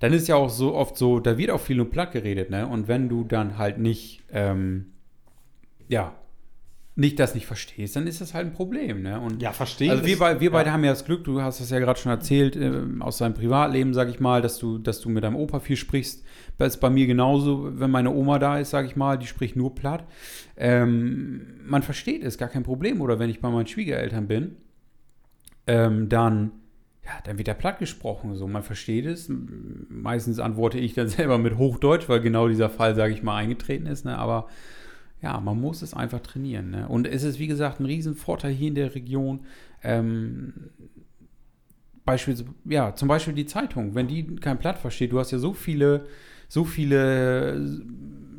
Dann 0.00 0.12
ist 0.12 0.26
ja 0.28 0.36
auch 0.36 0.50
so 0.50 0.74
oft 0.74 0.96
so, 0.96 1.20
da 1.20 1.38
wird 1.38 1.50
auch 1.50 1.60
viel 1.60 1.76
nur 1.76 1.90
platt 1.90 2.12
geredet, 2.12 2.50
ne? 2.50 2.66
Und 2.66 2.88
wenn 2.88 3.08
du 3.08 3.24
dann 3.24 3.56
halt 3.58 3.78
nicht, 3.78 4.22
ähm, 4.32 4.86
ja, 5.88 6.12
nicht 6.96 7.18
das 7.18 7.34
nicht 7.34 7.46
verstehst, 7.46 7.96
dann 7.96 8.06
ist 8.06 8.20
das 8.20 8.34
halt 8.34 8.46
ein 8.46 8.52
Problem, 8.52 9.02
ne? 9.02 9.20
Und 9.20 9.42
Ja, 9.42 9.52
verstehen. 9.52 9.90
also 9.90 10.04
wir, 10.04 10.40
wir 10.40 10.52
beide 10.52 10.68
ja. 10.68 10.72
haben 10.72 10.84
ja 10.84 10.90
das 10.90 11.04
Glück, 11.04 11.24
du 11.24 11.42
hast 11.42 11.60
das 11.60 11.70
ja 11.70 11.80
gerade 11.80 11.98
schon 11.98 12.12
erzählt, 12.12 12.54
ähm, 12.54 13.02
aus 13.02 13.18
deinem 13.18 13.34
Privatleben, 13.34 13.94
sag 13.94 14.08
ich 14.08 14.20
mal, 14.20 14.40
dass 14.40 14.58
du, 14.58 14.78
dass 14.78 15.00
du 15.00 15.08
mit 15.08 15.24
deinem 15.24 15.34
Opa 15.34 15.58
viel 15.58 15.76
sprichst. 15.76 16.24
Das 16.56 16.74
ist 16.74 16.80
bei 16.80 16.90
mir 16.90 17.08
genauso, 17.08 17.68
wenn 17.80 17.90
meine 17.90 18.10
Oma 18.10 18.38
da 18.38 18.58
ist, 18.58 18.70
sag 18.70 18.86
ich 18.86 18.94
mal, 18.94 19.18
die 19.18 19.26
spricht 19.26 19.56
nur 19.56 19.74
platt. 19.74 20.04
Ähm, 20.56 21.46
man 21.66 21.82
versteht 21.82 22.22
es, 22.22 22.38
gar 22.38 22.48
kein 22.48 22.62
Problem. 22.62 23.00
Oder 23.00 23.18
wenn 23.18 23.28
ich 23.28 23.40
bei 23.40 23.50
meinen 23.50 23.66
Schwiegereltern 23.66 24.28
bin, 24.28 24.56
ähm, 25.66 26.08
dann, 26.08 26.52
ja, 27.04 27.10
dann 27.24 27.38
wird 27.38 27.48
da 27.48 27.54
platt 27.54 27.80
gesprochen. 27.80 28.36
So, 28.36 28.46
man 28.46 28.62
versteht 28.62 29.06
es. 29.06 29.28
Meistens 29.28 30.38
antworte 30.38 30.78
ich 30.78 30.94
dann 30.94 31.08
selber 31.08 31.38
mit 31.38 31.58
Hochdeutsch, 31.58 32.08
weil 32.08 32.20
genau 32.20 32.46
dieser 32.46 32.70
Fall, 32.70 32.94
sage 32.94 33.14
ich 33.14 33.24
mal, 33.24 33.34
eingetreten 33.34 33.86
ist. 33.86 34.04
Ne? 34.04 34.16
Aber 34.16 34.46
ja, 35.24 35.40
man 35.40 35.58
muss 35.60 35.80
es 35.82 35.94
einfach 35.94 36.20
trainieren. 36.20 36.70
Ne? 36.70 36.86
Und 36.86 37.06
es 37.06 37.22
ist, 37.24 37.38
wie 37.38 37.46
gesagt, 37.46 37.80
ein 37.80 37.86
Riesenvorteil 37.86 38.52
hier 38.52 38.68
in 38.68 38.74
der 38.74 38.94
Region. 38.94 39.40
Ähm, 39.82 40.52
Beispiel, 42.04 42.36
ja, 42.66 42.94
zum 42.94 43.08
Beispiel 43.08 43.32
die 43.32 43.46
Zeitung, 43.46 43.94
wenn 43.94 44.06
die 44.06 44.36
kein 44.36 44.58
Blatt 44.58 44.78
versteht, 44.78 45.12
du 45.12 45.18
hast 45.18 45.30
ja 45.30 45.38
so 45.38 45.54
viele, 45.54 46.06
so 46.48 46.64
viele 46.64 47.80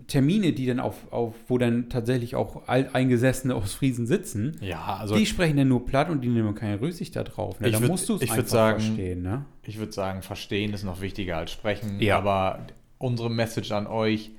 Termine, 0.05 0.53
die 0.53 0.67
dann 0.67 0.79
auf, 0.79 1.11
auf 1.11 1.33
wo 1.47 1.57
dann 1.57 1.89
tatsächlich 1.89 2.35
auch 2.35 2.67
Alteingesessene 2.67 3.55
aus 3.55 3.73
Friesen 3.73 4.05
sitzen, 4.05 4.55
ja, 4.61 4.97
also 4.99 5.15
die 5.15 5.25
sprechen 5.25 5.57
dann 5.57 5.67
nur 5.69 5.83
platt 5.83 6.11
und 6.11 6.21
die 6.21 6.27
nehmen 6.27 6.53
keine 6.53 6.79
Rücksicht 6.79 7.15
darauf. 7.15 7.59
Ne? 7.59 7.69
Ich 7.69 7.73
Da 7.73 7.79
würd- 7.79 7.87
musst 7.87 8.07
du 8.09 8.15
es 8.15 8.21
einfach 8.21 8.45
sagen- 8.45 8.79
verstehen. 8.81 9.23
Ne? 9.23 9.45
ich 9.63 9.79
würde 9.79 9.91
sagen, 9.93 10.21
verstehen 10.21 10.71
ist 10.73 10.83
noch 10.83 11.01
wichtiger 11.01 11.37
als 11.37 11.49
sprechen. 11.51 11.99
Ja. 11.99 12.19
Aber 12.19 12.67
unsere 12.99 13.31
Message 13.31 13.71
an 13.71 13.87
euch, 13.87 14.29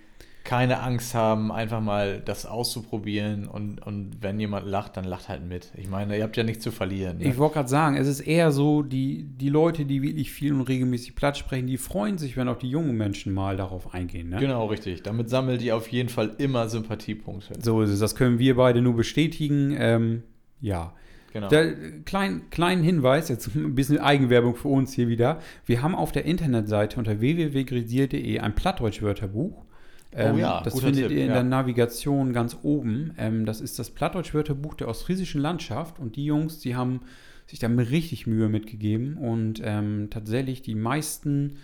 keine 0.47 0.81
Angst 0.81 1.15
haben, 1.15 1.51
einfach 1.51 1.81
mal 1.81 2.23
das 2.25 2.47
auszuprobieren 2.47 3.49
und, 3.49 3.85
und 3.85 4.19
wenn 4.21 4.39
jemand 4.39 4.65
lacht, 4.67 4.97
dann 4.97 5.05
lacht 5.05 5.29
halt 5.29 5.45
mit. 5.45 5.73
Ich 5.77 5.91
meine, 5.91 6.17
ihr 6.17 6.23
habt 6.23 6.37
ja 6.37 6.45
nichts 6.45 6.63
zu 6.63 6.71
verlieren. 6.71 7.19
Ne? 7.19 7.25
Ich 7.25 7.37
wollte 7.37 7.55
gerade 7.55 7.69
sagen, 7.69 7.97
es 7.97 8.07
ist 8.07 8.21
eher 8.21 8.53
so, 8.53 8.83
die, 8.83 9.25
die 9.25 9.49
Leute, 9.49 9.85
die 9.85 10.03
wirklich 10.03 10.31
viel 10.31 10.53
und 10.53 10.63
regelmäßig 10.63 11.17
platt 11.17 11.37
sprechen, 11.37 11.67
die 11.67 11.77
freuen 11.77 12.17
sich, 12.17 12.37
wenn 12.37 12.49
auch 12.49 12.59
die 12.59 12.71
jungen 12.71 12.97
Menschen 12.97 13.35
mal 13.35 13.57
darauf 13.57 13.93
eingehen. 13.93 14.29
Ne? 14.29 14.39
Genau, 14.39 14.67
richtig. 14.67 15.03
Damit 15.03 15.29
sammelt 15.29 15.63
ihr 15.63 15.77
auf 15.77 15.89
jeden 15.89 16.09
Fall 16.09 16.37
immer 16.39 16.69
Sympathiepunkte. 16.69 17.55
So 17.61 17.83
ist 17.83 17.91
es. 17.91 17.99
Das 17.99 18.15
können 18.15 18.39
wir 18.39 18.55
beide 18.55 18.81
nur 18.81 18.95
bestätigen. 18.95 19.75
Ähm, 19.77 20.23
ja. 20.61 20.95
Genau. 21.33 21.49
Der, 21.49 21.75
klein, 22.05 22.43
kleinen 22.51 22.85
Hinweis, 22.85 23.29
jetzt 23.29 23.49
ein 23.57 23.75
bisschen 23.75 23.99
Eigenwerbung 23.99 24.55
für 24.55 24.69
uns 24.69 24.93
hier 24.93 25.09
wieder. 25.09 25.41
Wir 25.65 25.83
haben 25.83 25.97
auf 25.97 26.13
der 26.13 26.25
Internetseite 26.25 26.99
unter 26.99 27.19
www.grisier.de 27.19 28.39
ein 28.39 28.55
Plattdeutsch-Wörterbuch. 28.55 29.66
Ähm, 30.13 30.35
Oh 30.35 30.39
ja, 30.39 30.61
das 30.63 30.81
findet 30.81 31.09
Tipp, 31.09 31.17
ihr 31.17 31.23
in 31.25 31.29
ja. 31.29 31.35
der 31.35 31.45
Navigation 31.45 32.33
ganz 32.33 32.57
oben. 32.63 33.15
Ähm, 33.19 33.47
das 33.47 33.61
ist 33.61 33.79
das 33.79 33.91
Plattdeutsch-Wörterbuch 33.91 34.75
der 34.75 34.89
ostfriesischen 34.89 35.41
Landschaft. 35.41 35.99
Und 35.99 36.17
die 36.17 36.25
Jungs, 36.25 36.61
die 36.61 36.77
haben 36.77 37.01
sich 37.47 37.59
da 37.59 37.69
richtig 37.69 38.27
Mühe 38.27 38.49
mitgegeben 38.49 39.17
und 39.17 39.61
ähm, 39.65 40.09
tatsächlich 40.11 40.63
die 40.63 40.75
meisten, 40.75 41.59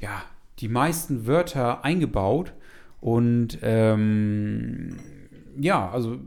ja, 0.00 0.22
die 0.58 0.68
meisten 0.68 1.26
Wörter 1.26 1.84
eingebaut. 1.84 2.52
Und 3.00 3.58
ähm, 3.62 4.96
ja, 5.58 5.88
also 5.90 6.18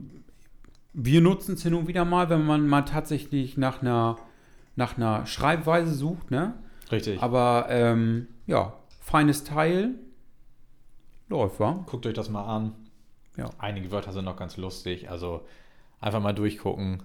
wir 0.94 1.22
nutzen 1.22 1.56
es 1.56 1.64
hin 1.64 1.74
und 1.74 1.88
wieder 1.88 2.06
mal, 2.06 2.30
wenn 2.30 2.46
man 2.46 2.68
mal 2.68 2.84
tatsächlich 2.84 3.58
nach 3.58 3.82
einer, 3.82 4.18
nach 4.76 4.98
einer 4.98 5.26
Schreibweise 5.26 5.94
sucht, 5.94 6.32
ne? 6.32 6.54
richtig. 6.92 7.22
Aber 7.22 7.68
ähm, 7.70 8.28
ja, 8.48 8.74
feines 9.02 9.44
Teil 9.44 9.96
läuft, 11.32 11.60
wa? 11.60 11.84
Guckt 11.88 12.06
euch 12.06 12.14
das 12.14 12.30
mal 12.30 12.44
an. 12.46 12.74
Ja. 13.38 13.50
Einige 13.58 13.92
Wörter 13.92 14.12
sind 14.14 14.26
noch 14.26 14.36
ganz 14.38 14.58
lustig. 14.58 15.10
Also 15.10 15.42
einfach 16.00 16.20
mal 16.22 16.34
durchgucken. 16.34 17.04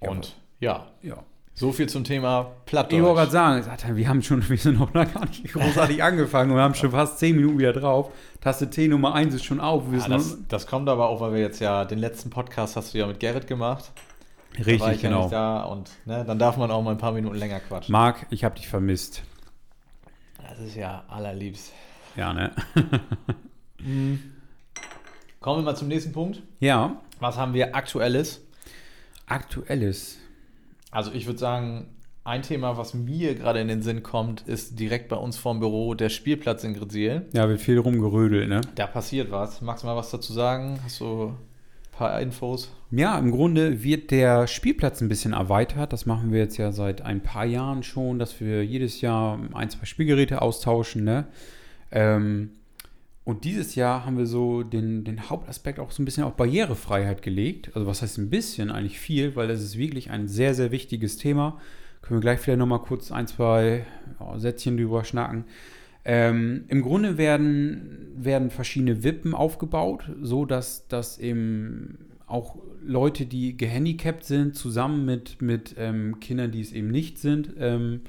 Ja, 0.00 0.10
Und 0.10 0.36
ja, 0.60 0.86
Ja. 1.02 1.24
so 1.54 1.72
viel 1.72 1.88
zum 1.88 2.04
Thema 2.04 2.52
Ich 2.66 2.72
wollte 2.72 2.88
gerade 2.88 2.88
Plattdeutsch. 2.88 3.30
sagen, 3.32 3.96
wir 3.96 4.08
haben 4.08 4.22
schon, 4.22 4.46
wir 4.48 4.56
sind 4.58 4.78
noch 4.78 4.92
gar 4.92 5.24
nicht 5.26 5.44
großartig 5.52 6.02
angefangen 6.02 6.52
und 6.52 6.58
haben 6.58 6.74
schon 6.74 6.90
fast 6.92 7.18
10 7.18 7.36
Minuten 7.36 7.58
wieder 7.58 7.72
drauf. 7.72 8.12
Taste 8.40 8.70
T 8.70 8.86
Nummer 8.88 9.14
1 9.14 9.34
ist 9.34 9.44
schon 9.44 9.60
auf. 9.60 9.84
Ja, 9.92 10.06
das, 10.08 10.38
das 10.48 10.66
kommt 10.66 10.88
aber 10.88 11.08
auch, 11.08 11.20
weil 11.20 11.32
wir 11.32 11.40
jetzt 11.40 11.60
ja 11.60 11.84
den 11.84 11.98
letzten 11.98 12.30
Podcast 12.30 12.76
hast 12.76 12.94
du 12.94 12.98
ja 12.98 13.06
mit 13.06 13.18
Gerrit 13.18 13.46
gemacht. 13.46 13.90
Da 14.52 14.58
war 14.60 14.66
richtig, 14.66 14.96
ich 14.96 15.02
ja 15.02 15.08
genau. 15.10 15.22
nicht 15.22 15.32
da 15.32 15.62
und 15.64 15.90
ne, 16.04 16.24
dann 16.24 16.38
darf 16.38 16.56
man 16.56 16.70
auch 16.70 16.82
mal 16.82 16.90
ein 16.92 16.98
paar 16.98 17.12
Minuten 17.12 17.36
länger 17.36 17.60
quatschen. 17.60 17.92
Marc, 17.92 18.26
ich 18.30 18.44
habe 18.44 18.56
dich 18.56 18.68
vermisst. 18.68 19.22
Das 20.48 20.58
ist 20.60 20.74
ja 20.76 21.04
allerliebst. 21.08 21.72
Ja, 22.18 22.32
ne? 22.34 22.50
Kommen 25.40 25.60
wir 25.60 25.62
mal 25.62 25.76
zum 25.76 25.86
nächsten 25.86 26.10
Punkt. 26.12 26.42
Ja, 26.58 27.00
Was 27.20 27.36
haben 27.36 27.54
wir 27.54 27.76
aktuelles? 27.76 28.44
aktuelles. 29.26 30.16
Also 30.90 31.12
ich 31.12 31.26
würde 31.26 31.38
sagen, 31.38 31.90
ein 32.24 32.42
Thema, 32.42 32.76
was 32.78 32.94
mir 32.94 33.34
gerade 33.34 33.60
in 33.60 33.68
den 33.68 33.82
Sinn 33.82 34.02
kommt, 34.02 34.40
ist 34.48 34.80
direkt 34.80 35.08
bei 35.10 35.16
uns 35.16 35.36
vorm 35.36 35.60
Büro 35.60 35.94
der 35.94 36.08
Spielplatz 36.08 36.64
in 36.64 36.74
Grisiel. 36.74 37.26
Ja, 37.34 37.46
wird 37.48 37.60
viel 37.60 37.78
rumgerödelt, 37.78 38.48
ne? 38.48 38.62
Da 38.74 38.86
passiert 38.86 39.30
was. 39.30 39.60
Magst 39.60 39.84
du 39.84 39.86
mal 39.86 39.96
was 39.96 40.10
dazu 40.10 40.32
sagen? 40.32 40.80
Hast 40.82 41.00
du 41.00 41.26
ein 41.26 41.36
paar 41.92 42.20
Infos? 42.20 42.70
Ja, 42.90 43.18
im 43.18 43.30
Grunde 43.30 43.82
wird 43.84 44.10
der 44.10 44.46
Spielplatz 44.46 45.02
ein 45.02 45.08
bisschen 45.08 45.34
erweitert. 45.34 45.92
Das 45.92 46.06
machen 46.06 46.32
wir 46.32 46.40
jetzt 46.40 46.56
ja 46.56 46.72
seit 46.72 47.02
ein 47.02 47.22
paar 47.22 47.44
Jahren 47.44 47.82
schon, 47.82 48.18
dass 48.18 48.40
wir 48.40 48.64
jedes 48.64 49.02
Jahr 49.02 49.38
ein, 49.52 49.68
zwei 49.70 49.84
Spielgeräte 49.84 50.40
austauschen. 50.42 51.04
Ne? 51.04 51.26
Ähm, 51.90 52.50
und 53.24 53.44
dieses 53.44 53.74
Jahr 53.74 54.06
haben 54.06 54.16
wir 54.16 54.24
so 54.24 54.62
den, 54.62 55.04
den 55.04 55.28
Hauptaspekt 55.28 55.78
auch 55.78 55.90
so 55.90 56.02
ein 56.02 56.06
bisschen 56.06 56.24
auf 56.24 56.34
Barrierefreiheit 56.34 57.20
gelegt. 57.20 57.70
Also 57.74 57.86
was 57.86 58.00
heißt 58.00 58.16
ein 58.16 58.30
bisschen, 58.30 58.70
eigentlich 58.70 58.98
viel, 58.98 59.36
weil 59.36 59.48
das 59.48 59.62
ist 59.62 59.76
wirklich 59.76 60.10
ein 60.10 60.28
sehr, 60.28 60.54
sehr 60.54 60.72
wichtiges 60.72 61.18
Thema. 61.18 61.60
Können 62.00 62.20
wir 62.20 62.22
gleich 62.22 62.40
vielleicht 62.40 62.58
nochmal 62.58 62.80
kurz 62.80 63.12
ein, 63.12 63.26
zwei 63.26 63.84
Sätzchen 64.38 64.78
drüber 64.78 65.04
schnacken. 65.04 65.44
Ähm, 66.06 66.64
Im 66.68 66.80
Grunde 66.80 67.18
werden, 67.18 68.14
werden 68.16 68.48
verschiedene 68.48 69.04
Wippen 69.04 69.34
aufgebaut, 69.34 70.10
so 70.22 70.46
dass, 70.46 70.88
dass 70.88 71.18
eben 71.18 71.98
auch 72.26 72.56
Leute, 72.82 73.26
die 73.26 73.58
gehandicapt 73.58 74.24
sind, 74.24 74.54
zusammen 74.54 75.04
mit, 75.04 75.42
mit 75.42 75.74
ähm, 75.76 76.18
Kindern, 76.20 76.50
die 76.50 76.62
es 76.62 76.72
eben 76.72 76.90
nicht 76.90 77.18
sind, 77.18 77.52
ähm, 77.58 78.00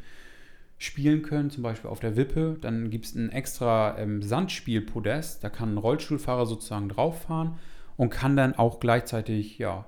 spielen 0.80 1.22
können, 1.22 1.52
zum 1.52 1.62
Beispiel 1.62 1.90
auf 1.90 2.00
der 2.00 2.16
Wippe. 2.16 2.58
Dann 2.60 2.90
gibt 2.90 3.06
es 3.06 3.14
ein 3.14 3.32
extra 3.32 3.98
ähm, 4.00 4.22
Sandspielpodest, 4.24 5.44
da 5.44 5.50
kann 5.50 5.76
ein 5.76 5.78
Rollstuhlfahrer 5.78 6.46
sozusagen 6.46 6.90
drauf 6.90 7.24
fahren 7.24 7.60
und 7.98 8.10
kann 8.10 8.36
dann 8.36 8.56
auch 8.56 8.80
gleichzeitig 8.80 9.58
ja, 9.58 9.86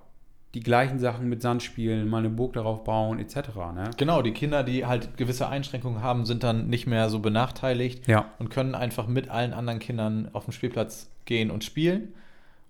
die 0.53 0.59
gleichen 0.59 0.99
Sachen 0.99 1.29
mit 1.29 1.41
Sand 1.41 1.63
spielen, 1.63 2.09
mal 2.09 2.17
eine 2.19 2.29
Burg 2.29 2.53
darauf 2.53 2.83
bauen, 2.83 3.19
etc. 3.19 3.35
Ne? 3.73 3.89
Genau, 3.95 4.21
die 4.21 4.33
Kinder, 4.33 4.63
die 4.63 4.85
halt 4.85 5.15
gewisse 5.15 5.47
Einschränkungen 5.47 6.03
haben, 6.03 6.25
sind 6.25 6.43
dann 6.43 6.67
nicht 6.67 6.87
mehr 6.87 7.09
so 7.09 7.19
benachteiligt 7.19 8.05
Ja. 8.09 8.25
und 8.37 8.49
können 8.49 8.75
einfach 8.75 9.07
mit 9.07 9.29
allen 9.29 9.53
anderen 9.53 9.79
Kindern 9.79 10.27
auf 10.33 10.43
den 10.43 10.51
Spielplatz 10.51 11.09
gehen 11.23 11.51
und 11.51 11.63
spielen. 11.63 12.13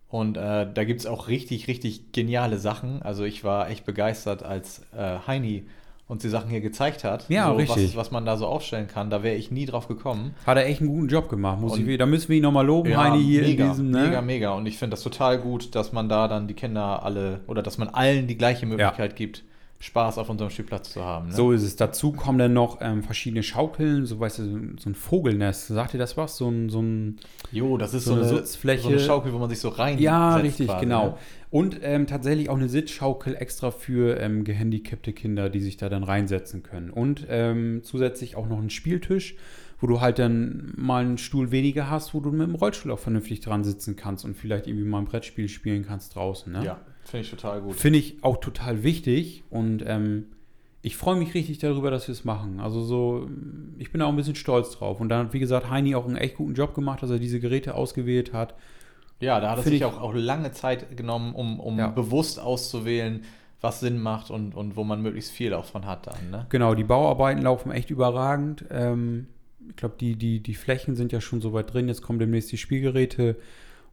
Und 0.10 0.38
äh, 0.38 0.72
da 0.72 0.84
gibt 0.84 1.00
es 1.00 1.06
auch 1.08 1.28
richtig, 1.28 1.68
richtig 1.68 2.12
geniale 2.12 2.60
Sachen. 2.60 3.02
Also 3.02 3.24
ich 3.24 3.44
war 3.44 3.70
echt 3.70 3.86
begeistert, 3.86 4.44
als 4.44 4.84
äh, 4.96 5.18
Heini 5.26 5.66
uns 6.12 6.22
die 6.24 6.30
Sachen 6.30 6.50
hier 6.50 6.60
gezeigt 6.60 7.06
hat. 7.06 7.26
Ja, 7.30 7.48
so, 7.48 7.54
richtig. 7.54 7.92
Was, 7.92 7.96
was 7.96 8.12
man 8.12 8.26
da 8.26 8.36
so 8.36 8.46
aufstellen 8.46 8.88
kann. 8.88 9.10
Da 9.10 9.24
wäre 9.24 9.36
ich 9.38 9.50
nie 9.50 9.66
drauf 9.66 9.88
gekommen. 9.88 10.36
Hat 10.46 10.58
er 10.58 10.66
echt 10.66 10.82
einen 10.82 10.90
guten 10.90 11.08
Job 11.08 11.30
gemacht. 11.30 11.62
Muss 11.62 11.72
Und- 11.74 11.88
ich, 11.88 11.98
da 11.98 12.06
müssen 12.06 12.28
wir 12.28 12.36
ihn 12.36 12.44
nochmal 12.44 12.66
loben, 12.66 12.92
Ja, 12.92 13.06
Heini, 13.06 13.24
hier 13.24 13.44
mega, 13.44 13.64
in 13.64 13.70
diesem. 13.72 13.92
Ne? 13.92 14.08
mega, 14.08 14.22
mega. 14.22 14.52
Und 14.52 14.66
ich 14.66 14.78
finde 14.78 14.92
das 14.92 15.04
total 15.04 15.40
gut, 15.40 15.74
dass 15.74 15.94
man 15.94 16.10
da 16.10 16.28
dann 16.28 16.50
die 16.50 16.54
Kinder 16.54 17.04
alle 17.04 17.40
oder 17.48 17.64
dass 17.64 17.78
man 17.78 17.88
allen 17.88 18.28
die 18.28 18.38
gleiche 18.38 18.66
Möglichkeit 18.66 19.16
gibt, 19.16 19.46
Spaß 19.82 20.20
auf 20.20 20.30
unserem 20.30 20.52
Spielplatz 20.52 20.92
zu 20.94 21.04
haben. 21.04 21.30
Ne? 21.30 21.34
So 21.34 21.52
ist 21.52 21.64
es. 21.64 21.76
Dazu 21.76 22.12
kommen 22.12 22.38
dann 22.38 22.54
noch 22.54 22.78
ähm, 22.82 23.02
verschiedene 23.02 23.42
Schaukeln, 23.42 24.06
so 24.06 24.20
weißt 24.20 24.38
du, 24.40 24.44
so 24.78 24.90
ein 24.90 24.94
Vogelnest. 24.96 25.68
Sagt 25.70 25.96
ihr 25.96 26.00
das 26.00 26.18
was? 26.18 26.38
So 26.38 26.50
ein, 26.50 26.70
so 26.70 26.84
ein 26.84 27.18
Jo, 27.52 27.78
das 27.78 27.96
ist 27.96 28.06
so 28.06 28.14
so, 28.14 28.22
eine 28.22 28.30
Sitzfläche. 28.30 28.84
so 28.84 28.90
eine 28.90 29.00
Schaukel, 29.00 29.34
wo 29.34 29.40
man 29.40 29.50
sich 29.50 29.60
so 29.60 29.70
rein 29.70 29.98
Ja, 29.98 30.36
richtig, 30.36 30.68
quasi, 30.68 30.86
genau. 30.86 31.06
ne? 31.06 31.14
Und 31.50 31.80
ähm, 31.82 32.06
tatsächlich 32.06 32.50
auch 32.50 32.58
eine 32.58 32.70
Sitzschaukel 32.70 33.36
extra 33.36 33.72
für 33.72 34.20
ähm, 34.20 34.44
gehandicapte 34.44 35.14
Kinder, 35.14 35.50
die 35.50 35.60
sich 35.60 35.78
da 35.78 35.90
dann 35.90 36.04
reinsetzen 36.04 36.62
können. 36.62 36.92
Und 36.92 37.26
ähm, 37.28 37.82
zusätzlich 37.84 38.36
auch 38.36 38.48
noch 38.48 38.60
einen 38.60 38.70
Spieltisch, 38.70 39.36
wo 39.80 39.88
du 39.88 40.00
halt 40.00 40.20
dann 40.20 40.74
mal 40.78 41.04
einen 41.04 41.18
Stuhl 41.18 41.50
weniger 41.50 41.90
hast, 41.90 42.14
wo 42.14 42.20
du 42.20 42.32
mit 42.32 42.48
dem 42.48 42.54
Rollstuhl 42.56 42.92
auch 42.92 43.00
vernünftig 43.00 43.40
dran 43.40 43.64
sitzen 43.64 43.96
kannst 43.96 44.26
und 44.26 44.38
vielleicht 44.38 44.68
irgendwie 44.68 44.86
mal 44.88 45.00
ein 45.00 45.06
Brettspiel 45.06 45.50
spielen 45.50 45.84
kannst 45.88 46.16
draußen. 46.16 46.54
Ne? 46.54 46.64
Ja, 46.64 46.80
finde 47.04 47.26
ich 47.26 47.32
total 47.32 47.62
gut. 47.62 47.76
Finde 47.76 48.00
ich 48.00 48.24
auch 48.24 48.38
total 48.38 48.84
wichtig 48.84 49.44
und 49.50 49.84
ähm, 49.86 50.26
ich 50.84 50.98
freue 50.98 51.16
mich 51.16 51.34
richtig 51.36 51.60
darüber, 51.60 51.92
dass 51.92 52.08
wir 52.08 52.14
es 52.14 52.26
machen. 52.26 52.60
Also 52.60 52.82
so, 52.82 53.30
ich 53.78 53.92
bin 53.92 54.00
da 54.00 54.06
auch 54.06 54.10
ein 54.10 54.16
bisschen 54.16 54.34
stolz 54.36 54.72
drauf. 54.72 55.00
Und 55.00 55.10
dann 55.10 55.28
hat, 55.28 55.34
wie 55.34 55.40
gesagt, 55.40 55.70
Heini 55.70 55.94
auch 55.94 56.08
einen 56.08 56.16
echt 56.18 56.36
guten 56.38 56.56
Job 56.56 56.74
gemacht, 56.74 57.04
dass 57.04 57.12
er 57.12 57.20
diese 57.20 57.40
Geräte 57.40 57.76
ausgewählt 57.76 58.34
hat. 58.34 58.56
Ja, 59.20 59.40
da 59.40 59.52
hat 59.52 59.58
Finde 59.60 59.70
sich 59.70 59.80
ich- 59.82 59.86
auch, 59.86 60.02
auch 60.02 60.16
lange 60.16 60.52
Zeit 60.54 60.98
genommen, 60.98 61.36
um, 61.36 61.60
um 61.60 61.78
Ja. 61.78 61.88
bewusst 61.90 62.40
auszuwählen, 62.40 63.24
was 63.62 63.80
Sinn 63.80 64.00
macht 64.02 64.32
und, 64.32 64.56
und 64.56 64.76
wo 64.76 64.84
man 64.84 65.04
möglichst 65.04 65.30
viel 65.32 65.54
auch 65.54 65.66
von 65.66 65.86
hat 65.86 66.08
dann. 66.08 66.32
Ne? 66.32 66.46
Genau, 66.50 66.74
die 66.74 66.84
Bauarbeiten 66.84 67.44
laufen 67.44 67.72
echt 67.72 67.92
überragend. 67.92 68.66
Ähm, 68.72 69.28
ich 69.70 69.76
glaube, 69.76 69.94
die, 70.00 70.16
die, 70.16 70.40
die 70.40 70.56
Flächen 70.56 70.96
sind 70.96 71.12
ja 71.12 71.22
schon 71.22 71.42
so 71.42 71.54
weit 71.54 71.72
drin. 71.72 71.88
Jetzt 71.90 72.02
kommen 72.02 72.18
demnächst 72.18 72.52
die 72.52 72.58
Spielgeräte. 72.58 73.36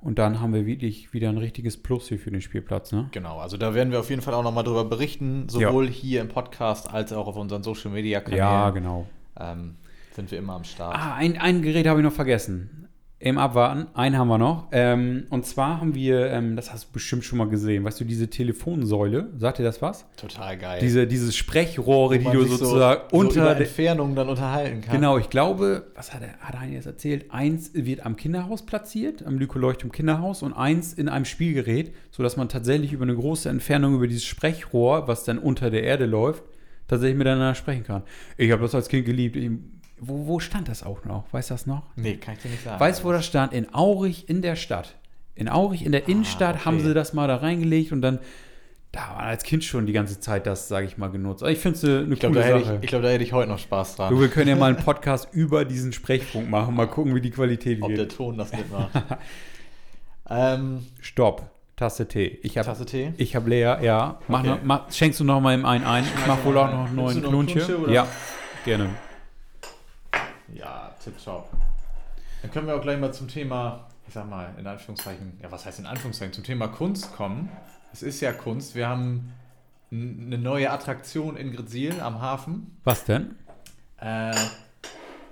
Und 0.00 0.18
dann 0.18 0.40
haben 0.40 0.54
wir 0.54 0.64
wirklich 0.64 1.12
wieder 1.12 1.28
ein 1.28 1.38
richtiges 1.38 1.76
Plus 1.76 2.08
hier 2.08 2.18
für 2.18 2.30
den 2.30 2.40
Spielplatz. 2.40 2.92
Ne? 2.92 3.08
Genau, 3.10 3.38
also 3.38 3.56
da 3.56 3.74
werden 3.74 3.90
wir 3.90 3.98
auf 3.98 4.10
jeden 4.10 4.22
Fall 4.22 4.34
auch 4.34 4.44
nochmal 4.44 4.64
drüber 4.64 4.84
berichten, 4.84 5.48
sowohl 5.48 5.88
hier 5.88 6.20
im 6.20 6.28
Podcast 6.28 6.92
als 6.92 7.12
auch 7.12 7.26
auf 7.26 7.36
unseren 7.36 7.64
Social 7.64 7.90
Media 7.90 8.20
Kanälen. 8.20 8.38
Ja, 8.38 8.70
genau. 8.70 9.06
ähm, 9.38 9.74
sind 10.12 10.30
wir 10.30 10.38
immer 10.38 10.54
am 10.54 10.64
Start. 10.64 10.94
Ah, 10.94 11.14
ein, 11.14 11.38
ein 11.38 11.62
Gerät 11.62 11.86
habe 11.86 12.00
ich 12.00 12.04
noch 12.04 12.12
vergessen. 12.12 12.87
Im 13.20 13.36
Abwarten, 13.36 13.88
einen 13.94 14.16
haben 14.16 14.28
wir 14.28 14.38
noch. 14.38 14.68
Ähm, 14.70 15.26
und 15.30 15.44
zwar 15.44 15.80
haben 15.80 15.96
wir, 15.96 16.30
ähm, 16.30 16.54
das 16.54 16.72
hast 16.72 16.84
du 16.84 16.92
bestimmt 16.92 17.24
schon 17.24 17.38
mal 17.38 17.48
gesehen, 17.48 17.82
weißt 17.82 17.98
du, 17.98 18.04
diese 18.04 18.30
Telefonsäule, 18.30 19.30
sagt 19.36 19.58
dir 19.58 19.64
das 19.64 19.82
was? 19.82 20.06
Total 20.16 20.56
geil. 20.56 20.78
Diese, 20.80 21.04
diese 21.08 21.32
Sprechrohre, 21.32 22.20
die 22.20 22.30
du 22.30 22.44
sozusagen 22.44 23.02
so, 23.10 23.16
unter 23.16 23.32
so 23.32 23.40
über 23.40 23.54
der, 23.54 23.66
Entfernung 23.66 24.14
dann 24.14 24.28
unterhalten 24.28 24.82
kann. 24.82 24.94
Genau, 24.94 25.18
ich 25.18 25.30
glaube, 25.30 25.88
was 25.96 26.14
hat 26.14 26.22
er, 26.22 26.38
hat 26.38 26.54
er 26.54 26.68
jetzt 26.68 26.86
erzählt? 26.86 27.32
Eins 27.32 27.72
wird 27.74 28.06
am 28.06 28.14
Kinderhaus 28.14 28.64
platziert, 28.64 29.26
am 29.26 29.36
Lykoleuchtum 29.36 29.90
Kinderhaus 29.90 30.44
und 30.44 30.52
eins 30.52 30.92
in 30.92 31.08
einem 31.08 31.24
Spielgerät, 31.24 31.92
sodass 32.12 32.36
man 32.36 32.48
tatsächlich 32.48 32.92
über 32.92 33.02
eine 33.02 33.16
große 33.16 33.48
Entfernung 33.48 33.96
über 33.96 34.06
dieses 34.06 34.26
Sprechrohr, 34.26 35.08
was 35.08 35.24
dann 35.24 35.38
unter 35.38 35.70
der 35.70 35.82
Erde 35.82 36.06
läuft, 36.06 36.44
tatsächlich 36.86 37.18
miteinander 37.18 37.56
sprechen 37.56 37.82
kann. 37.82 38.04
Ich 38.36 38.52
habe 38.52 38.62
das 38.62 38.76
als 38.76 38.88
Kind 38.88 39.06
geliebt. 39.06 39.34
Ich, 39.34 39.50
wo, 40.00 40.26
wo 40.26 40.40
stand 40.40 40.68
das 40.68 40.82
auch 40.82 41.04
noch? 41.04 41.24
Weißt 41.32 41.50
du 41.50 41.54
das 41.54 41.66
noch? 41.66 41.82
Nee, 41.96 42.16
kann 42.16 42.34
ich 42.34 42.42
dir 42.42 42.48
nicht 42.48 42.64
sagen. 42.64 42.80
Weißt 42.80 43.00
du, 43.00 43.04
wo 43.04 43.12
das 43.12 43.26
stand? 43.26 43.52
In 43.52 43.72
Aurich 43.74 44.28
in 44.28 44.42
der 44.42 44.56
Stadt. 44.56 44.94
In 45.34 45.48
Aurich 45.48 45.84
in 45.84 45.92
der 45.92 46.08
Innenstadt 46.08 46.54
Ah, 46.56 46.58
okay. 46.58 46.64
haben 46.64 46.80
sie 46.80 46.94
das 46.94 47.12
mal 47.12 47.28
da 47.28 47.36
reingelegt 47.36 47.92
und 47.92 48.02
dann, 48.02 48.18
da 48.92 49.00
war 49.00 49.18
als 49.20 49.44
Kind 49.44 49.62
schon 49.64 49.86
die 49.86 49.92
ganze 49.92 50.18
Zeit 50.18 50.46
das, 50.46 50.66
sage 50.66 50.86
ich 50.86 50.98
mal, 50.98 51.08
genutzt. 51.10 51.42
Aber 51.42 51.52
ich 51.52 51.58
finde 51.58 51.76
es 51.78 51.84
eine, 51.84 51.98
eine 52.00 52.14
Ich 52.14 52.20
glaube, 52.20 52.34
coole 52.36 52.48
da, 52.48 52.54
hätte 52.56 52.64
Sache. 52.64 52.76
ich, 52.78 52.82
ich 52.84 52.88
glaub, 52.88 53.02
da 53.02 53.08
hätte 53.08 53.22
ich 53.24 53.32
heute 53.32 53.48
noch 53.50 53.58
Spaß 53.58 53.96
dran, 53.96 54.12
Du, 54.12 54.20
wir 54.20 54.28
können 54.28 54.48
ja 54.48 54.56
mal 54.56 54.72
einen 54.74 54.82
Podcast 54.84 55.28
über 55.32 55.64
diesen 55.64 55.92
Sprechpunkt 55.92 56.50
machen. 56.50 56.74
Mal 56.74 56.86
gucken, 56.88 57.14
wie 57.14 57.20
die 57.20 57.30
Qualität 57.30 57.82
ob 57.82 57.88
der 57.90 57.98
wird. 57.98 58.16
Ton 58.16 58.36
das 58.38 58.50
mitmacht. 58.52 58.90
ähm, 60.30 60.86
Stopp. 61.00 61.50
Tasse 61.76 62.08
Tee. 62.08 62.38
Ich 62.42 62.58
habe 62.58 62.66
Tasse 62.66 62.86
Tee? 62.86 63.12
ich 63.18 63.36
hab 63.36 63.46
leer, 63.46 63.78
ja. 63.82 64.18
Mach 64.26 64.40
Okay. 64.40 64.48
noch, 64.48 64.58
mach, 64.64 64.92
schenkst 64.92 65.20
du 65.20 65.24
noch 65.24 65.40
mal 65.40 65.54
im 65.54 65.64
einen 65.64 65.84
ein? 65.84 66.02
Ich 66.04 66.26
mach 66.26 66.44
wohl 66.44 66.58
auch 66.58 66.70
noch 66.72 66.86
einen 66.86 66.96
neuen 66.96 67.24
oder? 67.24 67.92
Ja, 67.92 68.08
gerne. 68.64 68.88
Ja, 70.54 70.92
tipptopp. 71.02 71.48
Dann 72.42 72.50
können 72.50 72.66
wir 72.66 72.76
auch 72.76 72.82
gleich 72.82 72.98
mal 72.98 73.12
zum 73.12 73.28
Thema, 73.28 73.86
ich 74.06 74.14
sag 74.14 74.28
mal, 74.28 74.54
in 74.58 74.66
Anführungszeichen, 74.66 75.38
ja, 75.42 75.50
was 75.50 75.66
heißt 75.66 75.78
in 75.80 75.86
Anführungszeichen, 75.86 76.32
zum 76.32 76.44
Thema 76.44 76.68
Kunst 76.68 77.14
kommen. 77.14 77.48
Es 77.92 78.02
ist 78.02 78.20
ja 78.20 78.32
Kunst. 78.32 78.74
Wir 78.74 78.88
haben 78.88 79.32
eine 79.90 80.38
neue 80.38 80.70
Attraktion 80.70 81.36
in 81.36 81.52
Grezil 81.52 82.00
am 82.00 82.20
Hafen. 82.20 82.76
Was 82.84 83.04
denn? 83.04 83.34
Äh, 84.00 84.34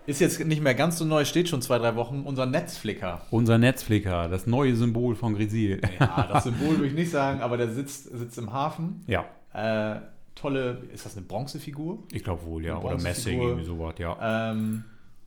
ist 0.06 0.20
jetzt 0.20 0.44
nicht 0.44 0.62
mehr 0.62 0.74
ganz 0.74 0.98
so 0.98 1.04
neu, 1.04 1.24
steht 1.24 1.48
schon 1.48 1.62
zwei, 1.62 1.78
drei 1.78 1.94
Wochen. 1.96 2.22
Unser 2.24 2.46
Netzflicker. 2.46 3.22
Unser 3.30 3.58
Netzflicker, 3.58 4.28
das 4.28 4.46
neue 4.46 4.74
Symbol 4.76 5.14
von 5.16 5.34
Grisil. 5.34 5.80
Ja, 6.00 6.28
das 6.32 6.44
Symbol 6.44 6.70
würde 6.76 6.86
ich 6.86 6.94
nicht 6.94 7.10
sagen, 7.10 7.40
aber 7.40 7.56
der 7.56 7.70
sitzt, 7.70 8.04
sitzt 8.16 8.38
im 8.38 8.52
Hafen. 8.52 9.04
Ja, 9.06 9.24
Äh, 9.52 10.00
tolle, 10.34 10.82
ist 10.92 11.06
das 11.06 11.16
eine 11.16 11.24
Bronzefigur? 11.26 11.98
ich 12.12 12.22
glaube 12.24 12.44
wohl, 12.44 12.64
ja. 12.64 12.78
Oder 12.78 12.98
Messing, 13.00 13.40
irgendwie 13.40 13.64
sowas, 13.64 13.94
ja. 13.98 14.16
Ähm, 14.52 14.84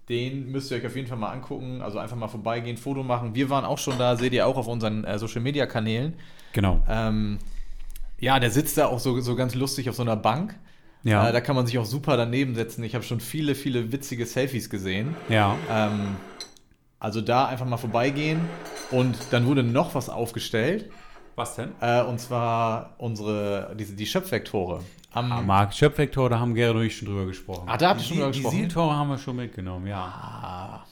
den 0.10 0.51
müsst 0.51 0.72
ihr 0.72 0.78
euch 0.78 0.86
auf 0.86 0.96
jeden 0.96 1.08
Fall 1.08 1.18
mal 1.18 1.32
angucken. 1.32 1.82
Also 1.82 2.00
einfach 2.00 2.16
mal 2.16 2.28
vorbeigehen, 2.28 2.78
Foto 2.78 3.04
machen. 3.04 3.36
Wir 3.36 3.50
waren 3.50 3.63
auch 3.63 3.78
schon 3.78 3.98
da, 3.98 4.16
seht 4.16 4.34
ihr 4.34 4.48
auch 4.48 4.58
auf 4.58 4.68
unseren 4.68 5.04
äh, 5.04 5.20
Social 5.20 5.42
Media 5.42 5.66
Kanälen. 5.68 6.16
Genau. 6.54 6.84
Ähm, 6.89 7.38
ja, 8.20 8.39
der 8.39 8.51
sitzt 8.51 8.78
da 8.78 8.88
auch 8.88 9.00
so, 9.00 9.20
so 9.22 9.36
ganz 9.36 9.56
lustig 9.56 9.89
auf 9.89 9.96
so 9.96 10.01
einer 10.01 10.16
Bank. 10.16 10.56
Ja. 11.04 11.30
Äh, 11.30 11.32
da 11.32 11.42
kann 11.42 11.56
man 11.56 11.66
sich 11.68 11.78
auch 11.78 11.86
super 11.86 12.18
daneben 12.18 12.56
setzen. 12.56 12.84
Ich 12.84 12.96
habe 12.96 13.04
schon 13.04 13.20
viele, 13.20 13.56
viele 13.56 13.92
witzige 13.92 14.25
Selfies 14.25 14.70
gesehen. 14.70 15.16
ja. 15.30 15.56
Ähm, 15.70 16.18
also 17.00 17.22
da 17.22 17.46
einfach 17.46 17.66
mal 17.66 17.78
vorbeigehen. 17.78 18.42
Und 18.92 19.18
dann 19.32 19.46
wurde 19.46 19.63
noch 19.63 19.96
was 19.96 20.10
aufgestellt. 20.10 20.89
Was 21.36 21.56
denn? 21.56 21.72
Äh, 21.80 22.01
und 22.04 22.20
zwar 22.20 22.96
unsere, 22.98 23.74
diese, 23.80 23.96
die 23.96 24.06
Schöpfvektore. 24.06 24.84
Am, 25.12 25.32
Ah, 25.32 25.42
Marc 25.42 25.74
Schöpfvektor, 25.74 26.30
da 26.30 26.39
haben 26.39 26.54
Gerrit 26.54 26.75
und 26.75 26.84
ich 26.84 26.96
schon 26.98 27.08
drüber 27.08 27.25
gesprochen. 27.25 27.63
Ah, 27.68 27.78
da 27.78 27.89
habt 27.89 28.01
ihr 28.01 28.06
schon 28.06 28.18
drüber 28.18 28.30
gesprochen? 28.32 28.56
Die 28.56 28.62
Sieltore 28.62 28.96
haben 28.96 29.10
wir 29.10 29.18
schon 29.18 29.36
mitgenommen, 29.38 29.88
ja. 29.88 29.98
ah, 29.98 30.86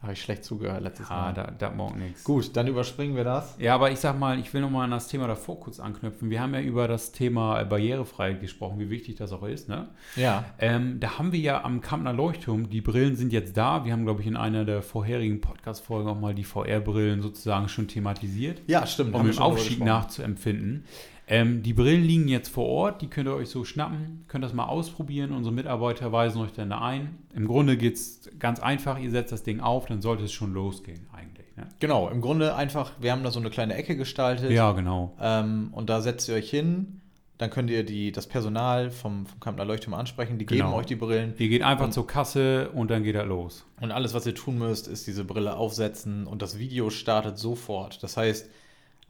habe 0.00 0.12
ich 0.14 0.22
schlecht 0.22 0.44
zugehört 0.44 0.82
letztes 0.82 1.08
Ah, 1.10 1.26
Mal. 1.26 1.32
da, 1.34 1.44
da 1.56 1.70
morgen 1.70 2.00
nichts. 2.00 2.24
Gut, 2.24 2.56
dann 2.56 2.66
überspringen 2.66 3.14
wir 3.14 3.22
das. 3.22 3.54
Ja, 3.58 3.74
aber 3.76 3.90
ich 3.92 4.00
sag 4.00 4.18
mal, 4.18 4.36
ich 4.38 4.52
will 4.52 4.60
nochmal 4.60 4.84
an 4.84 4.90
das 4.90 5.06
Thema 5.06 5.28
davor 5.28 5.60
kurz 5.60 5.78
anknüpfen. 5.78 6.28
Wir 6.28 6.40
haben 6.40 6.54
ja 6.54 6.60
über 6.60 6.88
das 6.88 7.12
Thema 7.12 7.60
äh, 7.60 7.64
Barrierefreiheit 7.64 8.40
gesprochen, 8.40 8.80
wie 8.80 8.90
wichtig 8.90 9.14
das 9.16 9.32
auch 9.32 9.44
ist. 9.44 9.68
Ne? 9.68 9.88
Ja. 10.16 10.44
Ähm, 10.58 10.98
da 10.98 11.18
haben 11.18 11.30
wir 11.30 11.38
ja 11.38 11.62
am 11.64 11.80
Kampner 11.80 12.12
Leuchtturm, 12.12 12.68
die 12.68 12.80
Brillen 12.80 13.14
sind 13.14 13.32
jetzt 13.32 13.56
da. 13.56 13.84
Wir 13.84 13.92
haben, 13.92 14.04
glaube 14.04 14.22
ich, 14.22 14.26
in 14.26 14.36
einer 14.36 14.64
der 14.64 14.82
vorherigen 14.82 15.40
Podcast-Folgen 15.40 16.08
auch 16.08 16.18
mal 16.18 16.34
die 16.34 16.44
VR-Brillen 16.44 17.22
sozusagen 17.22 17.68
schon 17.68 17.86
thematisiert, 17.86 18.60
Ja, 18.66 18.84
stimmt. 18.86 19.14
um 19.14 19.24
den 19.24 19.38
Aufstieg 19.38 19.84
nachzuempfinden. 19.84 20.84
Ähm, 21.32 21.62
die 21.62 21.72
Brillen 21.72 22.02
liegen 22.04 22.28
jetzt 22.28 22.48
vor 22.50 22.66
Ort, 22.66 23.00
die 23.02 23.08
könnt 23.08 23.26
ihr 23.26 23.34
euch 23.34 23.48
so 23.48 23.64
schnappen, 23.64 24.24
könnt 24.28 24.44
das 24.44 24.52
mal 24.52 24.66
ausprobieren. 24.66 25.32
Unsere 25.32 25.54
Mitarbeiter 25.54 26.12
weisen 26.12 26.42
euch 26.42 26.52
dann 26.52 26.70
da 26.70 26.80
ein. 26.82 27.16
Im 27.34 27.46
Grunde 27.48 27.76
geht 27.76 27.94
es 27.94 28.30
ganz 28.38 28.60
einfach, 28.60 28.98
ihr 28.98 29.10
setzt 29.10 29.32
das 29.32 29.42
Ding 29.42 29.60
auf, 29.60 29.86
dann 29.86 30.02
sollte 30.02 30.24
es 30.24 30.32
schon 30.32 30.52
losgehen 30.52 31.06
eigentlich. 31.12 31.46
Ne? 31.56 31.66
Genau, 31.80 32.08
im 32.10 32.20
Grunde 32.20 32.54
einfach, 32.54 32.92
wir 33.00 33.12
haben 33.12 33.22
da 33.24 33.30
so 33.30 33.40
eine 33.40 33.48
kleine 33.50 33.74
Ecke 33.74 33.96
gestaltet. 33.96 34.50
Ja, 34.50 34.72
genau. 34.72 35.14
Ähm, 35.20 35.68
und 35.72 35.88
da 35.88 36.00
setzt 36.02 36.28
ihr 36.28 36.34
euch 36.34 36.50
hin. 36.50 36.98
Dann 37.38 37.50
könnt 37.50 37.70
ihr 37.70 37.82
die, 37.82 38.12
das 38.12 38.28
Personal 38.28 38.90
vom, 38.92 39.26
vom 39.26 39.40
Kampner 39.40 39.64
Leuchtturm 39.64 39.94
ansprechen. 39.94 40.38
Die 40.38 40.46
geben 40.46 40.60
Genau. 40.66 40.76
euch 40.76 40.86
die 40.86 40.94
Brillen. 40.96 41.34
Ihr 41.38 41.48
geht 41.48 41.62
einfach 41.62 41.86
Und- 41.86 41.92
zur 41.92 42.06
Kasse 42.06 42.70
und 42.70 42.90
dann 42.90 43.02
geht 43.02 43.16
er 43.16 43.24
los. 43.26 43.64
Und 43.80 43.90
alles, 43.90 44.14
was 44.14 44.26
ihr 44.26 44.34
tun 44.34 44.58
müsst, 44.58 44.86
ist 44.86 45.06
diese 45.08 45.24
Brille 45.24 45.56
aufsetzen 45.56 46.26
und 46.28 46.40
das 46.40 46.58
Video 46.58 46.90
startet 46.90 47.38
sofort. 47.38 48.00
Das 48.02 48.16
heißt, 48.16 48.48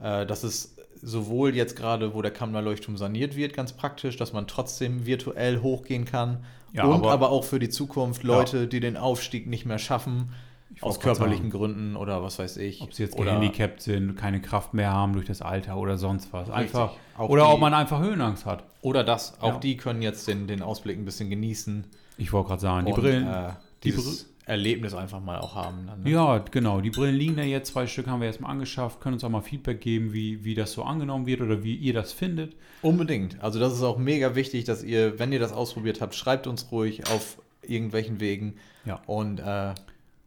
das 0.03 0.43
ist 0.43 0.77
sowohl 1.01 1.55
jetzt 1.55 1.75
gerade, 1.75 2.13
wo 2.13 2.21
der 2.21 2.31
Kammler 2.31 2.61
Leuchtturm 2.61 2.97
saniert 2.97 3.35
wird, 3.35 3.53
ganz 3.53 3.73
praktisch, 3.73 4.15
dass 4.17 4.31
man 4.33 4.47
trotzdem 4.47 5.05
virtuell 5.05 5.61
hochgehen 5.61 6.05
kann. 6.05 6.43
Ja, 6.73 6.85
und 6.85 6.93
aber- 7.01 7.11
aber, 7.11 7.29
auch 7.29 7.43
für 7.43 7.59
die 7.59 7.69
Zukunft 7.69 8.23
Leute, 8.23 8.67
die 8.67 8.79
den 8.79 8.97
Aufstieg 8.97 9.47
nicht 9.47 9.65
mehr 9.65 9.79
schaffen, 9.79 10.33
aus 10.81 10.99
körperlichen 10.99 11.51
sagen. 11.51 11.57
Gründen 11.57 11.95
oder 11.95 12.23
was 12.23 12.39
weiß 12.39 12.57
ich. 12.57 12.81
Ob 12.81 12.93
sie 12.93 13.03
jetzt 13.03 13.15
gehandicapt 13.15 13.81
sind, 13.81 14.15
keine 14.15 14.41
Kraft 14.41 14.73
mehr 14.73 14.91
haben 14.91 15.13
durch 15.13 15.25
das 15.27 15.41
Alter 15.43 15.77
oder 15.77 15.97
sonst 15.99 16.33
was. 16.33 16.49
Einfach. 16.49 16.93
Auch 17.15 17.29
oder 17.29 17.43
die- 17.45 17.51
ob 17.51 17.59
man 17.59 17.73
einfach 17.75 18.01
Höhenangst 18.01 18.45
hat. 18.47 18.63
Oder 18.81 19.03
das. 19.03 19.39
Auch 19.39 19.53
Ja. 19.53 19.59
die 19.59 19.77
können 19.77 20.01
jetzt 20.01 20.27
den, 20.27 20.47
den 20.47 20.63
Ausblick 20.63 20.97
ein 20.97 21.05
bisschen 21.05 21.29
genießen. 21.29 21.83
Ich 22.17 22.33
wollte 22.33 22.47
gerade 22.49 22.61
sagen, 22.61 22.85
die 22.87 22.91
und, 22.93 22.99
Brillen. 23.01 23.27
Äh, 23.27 23.49
die 23.83 23.91
dieses 23.91 24.32
Erlebnis 24.45 24.93
einfach 24.93 25.21
mal 25.21 25.39
auch 25.39 25.55
haben. 25.55 25.87
Dann, 25.87 26.03
ne? 26.03 26.09
ja, 26.09 26.39
genau. 26.39 26.81
Die 26.81 26.89
Brillen 26.89 27.15
liegen 27.15 27.35
da 27.35 27.43
jetzt. 27.43 27.71
Zwei 27.71 27.87
Stück 27.87 28.07
haben 28.07 28.19
wir 28.19 28.27
erstmal 28.27 28.51
angeschafft. 28.51 28.99
Können 28.99 29.13
uns 29.13 29.23
auch 29.23 29.29
mal 29.29 29.41
Feedback 29.41 29.79
geben, 29.79 30.13
wie, 30.13 30.43
wie 30.43 30.53
das 30.53 30.73
so 30.73 30.83
angenommen 30.83 31.25
wird 31.25 31.41
oder 31.41 31.63
wie 31.63 31.75
ihr 31.75 31.93
das 31.93 32.11
findet. 32.11 32.55
Unbedingt. 32.81 33.41
Also 33.41 33.59
das 33.59 33.73
ist 33.73 33.83
auch 33.83 33.97
mega 33.97 34.35
wichtig, 34.35 34.65
dass 34.65 34.83
ihr, 34.83 35.17
wenn 35.19 35.31
ihr 35.31 35.39
das 35.39 35.53
ausprobiert 35.53 36.01
habt, 36.01 36.15
schreibt 36.15 36.47
uns 36.47 36.71
ruhig 36.71 37.07
auf 37.07 37.41
irgendwelchen 37.61 38.19
Wegen. 38.19 38.55
Ja. 38.85 39.01
Und 39.05 39.39
äh, 39.39 39.73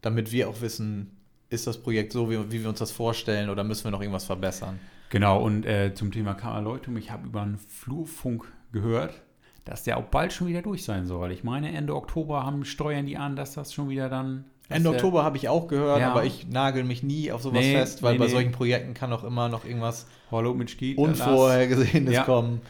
damit 0.00 0.32
wir 0.32 0.48
auch 0.48 0.60
wissen, 0.60 1.10
ist 1.50 1.66
das 1.66 1.78
Projekt 1.78 2.12
so, 2.12 2.30
wie, 2.30 2.50
wie 2.50 2.62
wir 2.62 2.68
uns 2.68 2.78
das 2.78 2.90
vorstellen 2.90 3.50
oder 3.50 3.64
müssen 3.64 3.84
wir 3.84 3.90
noch 3.90 4.00
irgendwas 4.00 4.24
verbessern? 4.24 4.78
Genau, 5.10 5.40
und 5.42 5.64
äh, 5.64 5.94
zum 5.94 6.10
Thema 6.10 6.34
Kammerleuchtung, 6.34 6.96
ich 6.96 7.10
habe 7.10 7.26
über 7.26 7.42
einen 7.42 7.58
Flurfunk 7.58 8.44
gehört, 8.72 9.22
dass 9.66 9.82
der 9.82 9.98
auch 9.98 10.04
bald 10.04 10.32
schon 10.32 10.46
wieder 10.46 10.62
durch 10.62 10.82
sein 10.84 11.04
soll. 11.04 11.30
Ich 11.32 11.44
meine, 11.44 11.74
Ende 11.76 11.94
Oktober 11.94 12.46
haben 12.46 12.64
steuern 12.64 13.04
die 13.04 13.18
an, 13.18 13.36
dass 13.36 13.52
das 13.52 13.74
schon 13.74 13.90
wieder 13.90 14.08
dann. 14.08 14.44
Ende 14.68 14.88
der, 14.90 14.92
Oktober 14.98 15.22
habe 15.22 15.36
ich 15.36 15.48
auch 15.48 15.68
gehört, 15.68 16.00
Ja. 16.00 16.10
aber 16.10 16.24
ich 16.24 16.48
nagel 16.48 16.82
mich 16.84 17.02
nie 17.02 17.30
auf 17.30 17.42
sowas 17.42 17.60
Nee, 17.60 17.74
fest, 17.74 18.02
weil 18.02 18.14
nee, 18.14 18.18
bei 18.18 18.24
nee. 18.26 18.30
solchen 18.32 18.52
Projekten 18.52 18.94
kann 18.94 19.12
auch 19.12 19.22
immer 19.24 19.48
noch 19.48 19.64
irgendwas. 19.64 20.06
Unvorhergesehenes 20.96 22.14
Ja. 22.14 22.22
kommen, 22.24 22.60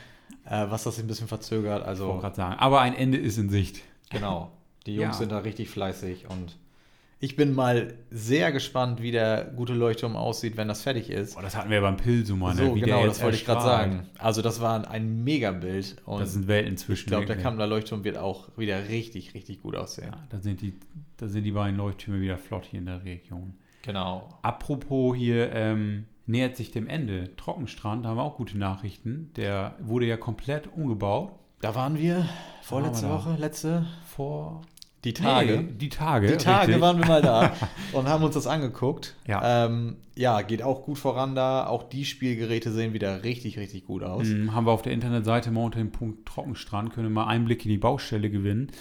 äh, 0.45 0.67
was 0.69 0.85
das 0.85 0.99
ein 0.99 1.07
bisschen 1.07 1.29
verzögert. 1.29 1.83
Ich 1.83 1.87
Also 1.89 2.09
wollte 2.09 2.21
gerade 2.23 2.37
sagen. 2.37 2.59
Aber 2.59 2.81
ein 2.81 2.95
Ende 2.95 3.19
ist 3.19 3.39
in 3.39 3.49
Sicht. 3.49 3.83
genau, 4.11 4.51
die 4.87 4.95
Jungs 4.95 5.15
Ja. 5.17 5.19
sind 5.21 5.33
da 5.33 5.39
richtig 5.39 5.69
fleißig 5.71 6.27
und 6.29 6.57
ich 7.19 7.35
bin 7.35 7.55
mal 7.55 7.95
sehr 8.11 8.53
gespannt, 8.53 9.01
wie 9.01 9.11
der 9.11 9.45
gute 9.57 9.73
Leuchtturm 9.73 10.17
aussieht, 10.17 10.57
wenn 10.57 10.69
das 10.69 10.83
fertig 10.83 11.09
ist. 11.11 11.35
Boah, 11.35 11.43
das 11.43 11.57
hatten 11.57 11.71
wir 11.71 11.81
beim 11.81 11.97
Pilsumer, 11.97 12.55
ne? 12.55 12.67
so, 12.67 12.75
Wie 12.75 12.81
genau, 12.81 13.07
das 13.07 13.23
wollte 13.23 13.37
ich 13.37 13.45
gerade 13.47 13.63
sagen. 13.63 14.03
Also 14.19 14.43
das 14.43 14.61
war 14.61 14.91
ein 14.91 15.25
Megabild 15.25 15.97
und 16.05 16.21
Das 16.21 16.35
sind 16.35 16.47
Welten 16.47 16.77
zwischen. 16.77 17.05
ich 17.05 17.07
glaube, 17.07 17.27
der. 17.27 17.37
Kammler 17.37 17.67
Leuchtturm 17.67 18.05
wird 18.05 18.19
auch 18.19 18.49
wieder 18.59 18.89
richtig, 18.89 19.35
richtig 19.35 19.63
gut 19.63 19.77
aussehen. 19.77 20.11
Ja, 20.13 20.27
da 20.29 20.41
sind, 20.41 20.61
die, 20.61 20.75
da 21.17 21.29
sind 21.29 21.45
die 21.45 21.53
beiden 21.53 21.77
Leuchttürme 21.77 22.21
wieder 22.21 22.37
flott 22.37 22.67
hier 22.67 22.81
in 22.81 22.87
der 22.87 23.05
Region. 23.05 23.55
Genau. 23.83 24.29
Apropos 24.43 25.17
hier, 25.17 25.53
ähm, 25.53 26.07
nähert 26.27 26.57
sich 26.57 26.71
dem 26.71 26.89
Ende. 26.89 27.35
Trockenstrand, 27.37 28.05
da 28.05 28.11
haben 28.11 28.17
wir 28.17 28.25
auch 28.25 28.37
gute 28.37 28.59
Nachrichten. 28.59 29.31
Der 29.37 29.77
wurde 29.81 30.07
ja 30.07 30.17
komplett 30.17 30.67
umgebaut. 30.67 31.33
Da 31.61 31.75
waren 31.75 31.99
wir 31.99 32.29
vorletzte? 32.63 33.09
Woche, 33.09 33.37
letzte, 33.39 33.87
Vor. 34.07 34.63
Die 35.05 35.13
Tage. 35.13 35.59
Nee, 35.59 35.73
die 35.79 35.89
Tage. 35.89 36.27
Die 36.29 36.37
Tage 36.37 36.67
richtig. 36.69 36.81
waren 36.81 36.99
wir 36.99 37.07
mal 37.07 37.23
da 37.23 37.53
und 37.93 38.09
haben 38.09 38.25
uns 38.25 38.35
das 38.35 38.47
angeguckt. 38.47 39.15
Ja. 39.27 39.67
Ähm, 39.67 39.97
ja, 40.17 40.41
geht 40.43 40.63
auch 40.63 40.83
gut 40.83 40.99
voran 40.99 41.35
da. 41.35 41.67
Auch 41.67 41.85
die 41.85 42.05
Spielgeräte 42.05 42.73
sehen 42.73 42.93
wieder 42.93 43.23
richtig, 43.23 43.59
richtig 43.59 43.85
gut 43.87 44.03
aus. 44.03 44.27
Mhm, 44.27 44.55
haben 44.55 44.67
wir 44.67 44.73
auf 44.73 44.83
der 44.83 44.93
Internetseite 44.93 45.51
mountain.trockenstrand, 45.51 46.93
können 46.93 47.07
wir 47.07 47.13
mal 47.15 47.27
Einblick 47.27 47.65
in 47.65 47.71
die 47.71 47.79
Baustelle 47.79 48.31
gewinnen. 48.31 48.73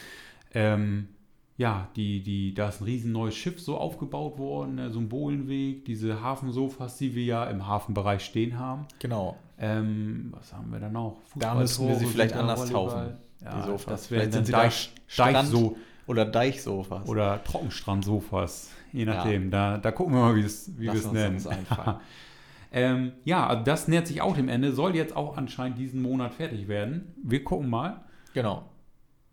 Ähm, 0.53 1.09
ja, 1.57 1.89
die, 1.95 2.21
die, 2.21 2.53
da 2.53 2.69
ist 2.69 2.81
ein 2.81 2.85
riesen 2.85 3.11
neues 3.11 3.35
Schiff 3.35 3.61
so 3.61 3.77
aufgebaut 3.77 4.37
worden, 4.37 4.75
ne, 4.75 4.91
so 4.91 4.99
ein 4.99 5.07
Bohlenweg, 5.07 5.85
diese 5.85 6.21
Hafensofas, 6.21 6.97
die 6.97 7.15
wir 7.15 7.23
ja 7.23 7.45
im 7.45 7.65
Hafenbereich 7.65 8.23
stehen 8.25 8.59
haben. 8.59 8.87
Genau. 8.99 9.37
Ähm, 9.57 10.33
was 10.35 10.53
haben 10.53 10.71
wir 10.71 10.79
da 10.79 10.89
noch? 10.89 11.17
Da 11.35 11.55
müssen 11.55 11.87
wir 11.87 11.95
sie 11.95 12.07
vielleicht 12.07 12.33
anders 12.35 12.69
taufen, 12.69 13.17
Ja, 13.41 13.55
die 13.55 13.67
Sofas. 13.67 13.85
Das 13.85 14.11
wären 14.11 14.31
dann 14.31 14.43
Deich, 14.45 14.91
Strand- 15.07 15.35
Deichso 15.35 15.77
Oder 16.07 16.25
Deichsofas. 16.25 17.07
oder 17.07 17.43
Trockenstrandsofas, 17.43 18.71
je 18.91 19.05
nachdem. 19.05 19.49
Da, 19.49 19.77
da 19.77 19.91
gucken 19.91 20.13
wir 20.13 20.21
mal, 20.21 20.35
wie, 20.35 20.41
es, 20.41 20.71
wie 20.77 20.83
wir 20.83 20.93
es 20.93 21.05
uns 21.05 21.13
nennen. 21.13 21.47
einfallen. 21.47 21.97
Ähm, 22.71 23.13
ja, 23.23 23.47
also 23.47 23.63
das 23.63 23.87
nähert 23.87 24.05
sich 24.05 24.21
auch 24.21 24.35
dem 24.35 24.49
Ende, 24.49 24.73
soll 24.73 24.95
jetzt 24.95 25.15
auch 25.15 25.37
anscheinend 25.37 25.77
diesen 25.77 26.01
Monat 26.01 26.33
fertig 26.33 26.67
werden. 26.67 27.13
Wir 27.23 27.43
gucken 27.43 27.69
mal. 27.69 28.03
genau. 28.33 28.69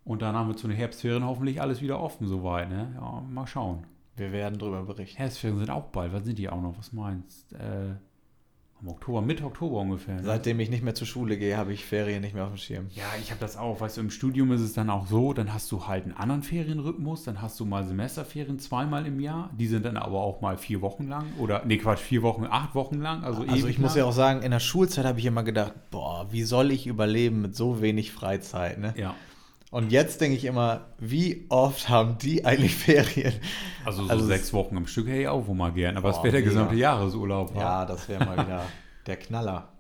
Und 0.05 0.21
dann 0.23 0.35
haben 0.35 0.49
wir 0.49 0.57
zu 0.57 0.67
den 0.67 0.77
Herbstferien 0.77 1.25
hoffentlich 1.25 1.61
alles 1.61 1.81
wieder 1.81 2.01
offen 2.01 2.27
soweit. 2.27 2.69
Ne? 2.69 2.93
Ja, 2.97 3.21
mal 3.21 3.47
schauen. 3.47 3.87
Wir 4.17 4.33
werden 4.33 4.59
drüber 4.59 4.83
berichten. 4.83 5.17
Herbstferien 5.17 5.59
sind 5.59 5.71
auch 5.71 5.85
bald. 5.85 6.13
Was 6.13 6.25
sind 6.25 6.39
die 6.39 6.49
auch 6.49 6.61
noch? 6.61 6.77
Was 6.77 6.93
meinst 6.93 7.53
äh, 7.53 7.95
Im 8.83 8.89
Oktober, 8.89 9.23
Mitte 9.23 9.45
Oktober 9.45 9.79
ungefähr. 9.79 10.17
Ne? 10.17 10.23
Seitdem 10.25 10.59
ich 10.59 10.69
nicht 10.69 10.83
mehr 10.83 10.95
zur 10.97 11.07
Schule 11.07 11.39
gehe, 11.39 11.57
habe 11.57 11.73
ich 11.73 11.85
Ferien 11.85 12.21
nicht 12.21 12.35
mehr 12.35 12.43
auf 12.43 12.51
dem 12.51 12.57
Schirm. 12.57 12.87
ja, 12.91 13.05
ich 13.23 13.31
habe 13.31 13.39
das 13.41 13.57
auch. 13.57 13.81
Weißt 13.81 13.97
du, 13.97 14.01
im 14.01 14.11
Studium 14.11 14.51
ist 14.51 14.61
es 14.61 14.73
dann 14.73 14.91
auch 14.91 15.07
so, 15.07 15.33
dann 15.33 15.55
hast 15.55 15.71
du 15.71 15.87
halt 15.87 16.03
einen 16.05 16.15
anderen 16.17 16.43
Ferienrhythmus, 16.43 17.23
dann 17.23 17.41
hast 17.41 17.61
du 17.61 17.65
mal 17.65 17.85
Semesterferien 17.87 18.59
zweimal 18.59 19.07
im 19.07 19.21
Jahr. 19.21 19.51
Die 19.57 19.69
sind 19.69 19.85
dann 19.85 19.97
aber 19.97 20.21
auch 20.21 20.41
mal 20.41 20.59
vier 20.59 20.81
Wochen 20.83 21.07
lang. 21.07 21.27
Oder, 21.39 21.63
nee, 21.65 21.77
Quatsch, 21.79 22.01
vier 22.01 22.23
Wochen, 22.23 22.45
acht 22.51 22.75
Wochen 22.75 23.01
lang. 23.01 23.23
Also, 23.23 23.43
Also 23.43 23.69
ich 23.69 23.79
muss 23.79 23.93
lang. 23.93 23.99
ja 23.99 24.05
auch 24.07 24.13
sagen, 24.13 24.43
in 24.43 24.51
der 24.51 24.59
Schulzeit 24.61 25.05
habe 25.05 25.21
ich 25.21 25.27
immer 25.27 25.45
gedacht, 25.45 25.75
boah, 25.93 26.27
wie 26.33 26.43
soll 26.43 26.73
ich 26.73 26.89
überleben 26.89 27.41
mit 27.41 27.55
so 27.55 27.81
wenig 27.83 28.11
Freizeit, 28.11 28.81
ne? 28.81 28.95
Ja. 28.97 29.15
Und 29.71 29.91
jetzt 29.91 30.21
denke 30.21 30.37
ich 30.37 30.45
immer, 30.45 30.89
wie 30.99 31.47
oft 31.49 31.89
haben 31.89 32.19
die 32.19 32.45
eigentlich 32.45 32.75
Ferien? 32.75 33.33
Also 33.87 34.05
so 34.05 34.11
Also 34.11 34.27
sechs 34.27 34.53
Wochen 34.53 34.77
am 34.77 34.87
Stück 34.87 35.07
hätte 35.07 35.23
ich 35.23 35.29
auch 35.29 35.47
wohl 35.47 35.55
mal 35.55 35.73
gern. 35.73 35.97
Aber 35.97 36.11
es 36.11 36.19
wäre 36.19 36.33
der 36.33 36.43
gesamte 36.43 36.75
Jahresurlaub. 36.75 37.57
Ja, 37.57 37.87
das 37.87 38.07
wäre 38.07 38.23
mal 38.23 38.35
wieder 38.45 38.65
der 39.07 39.17
Knaller. 39.17 39.73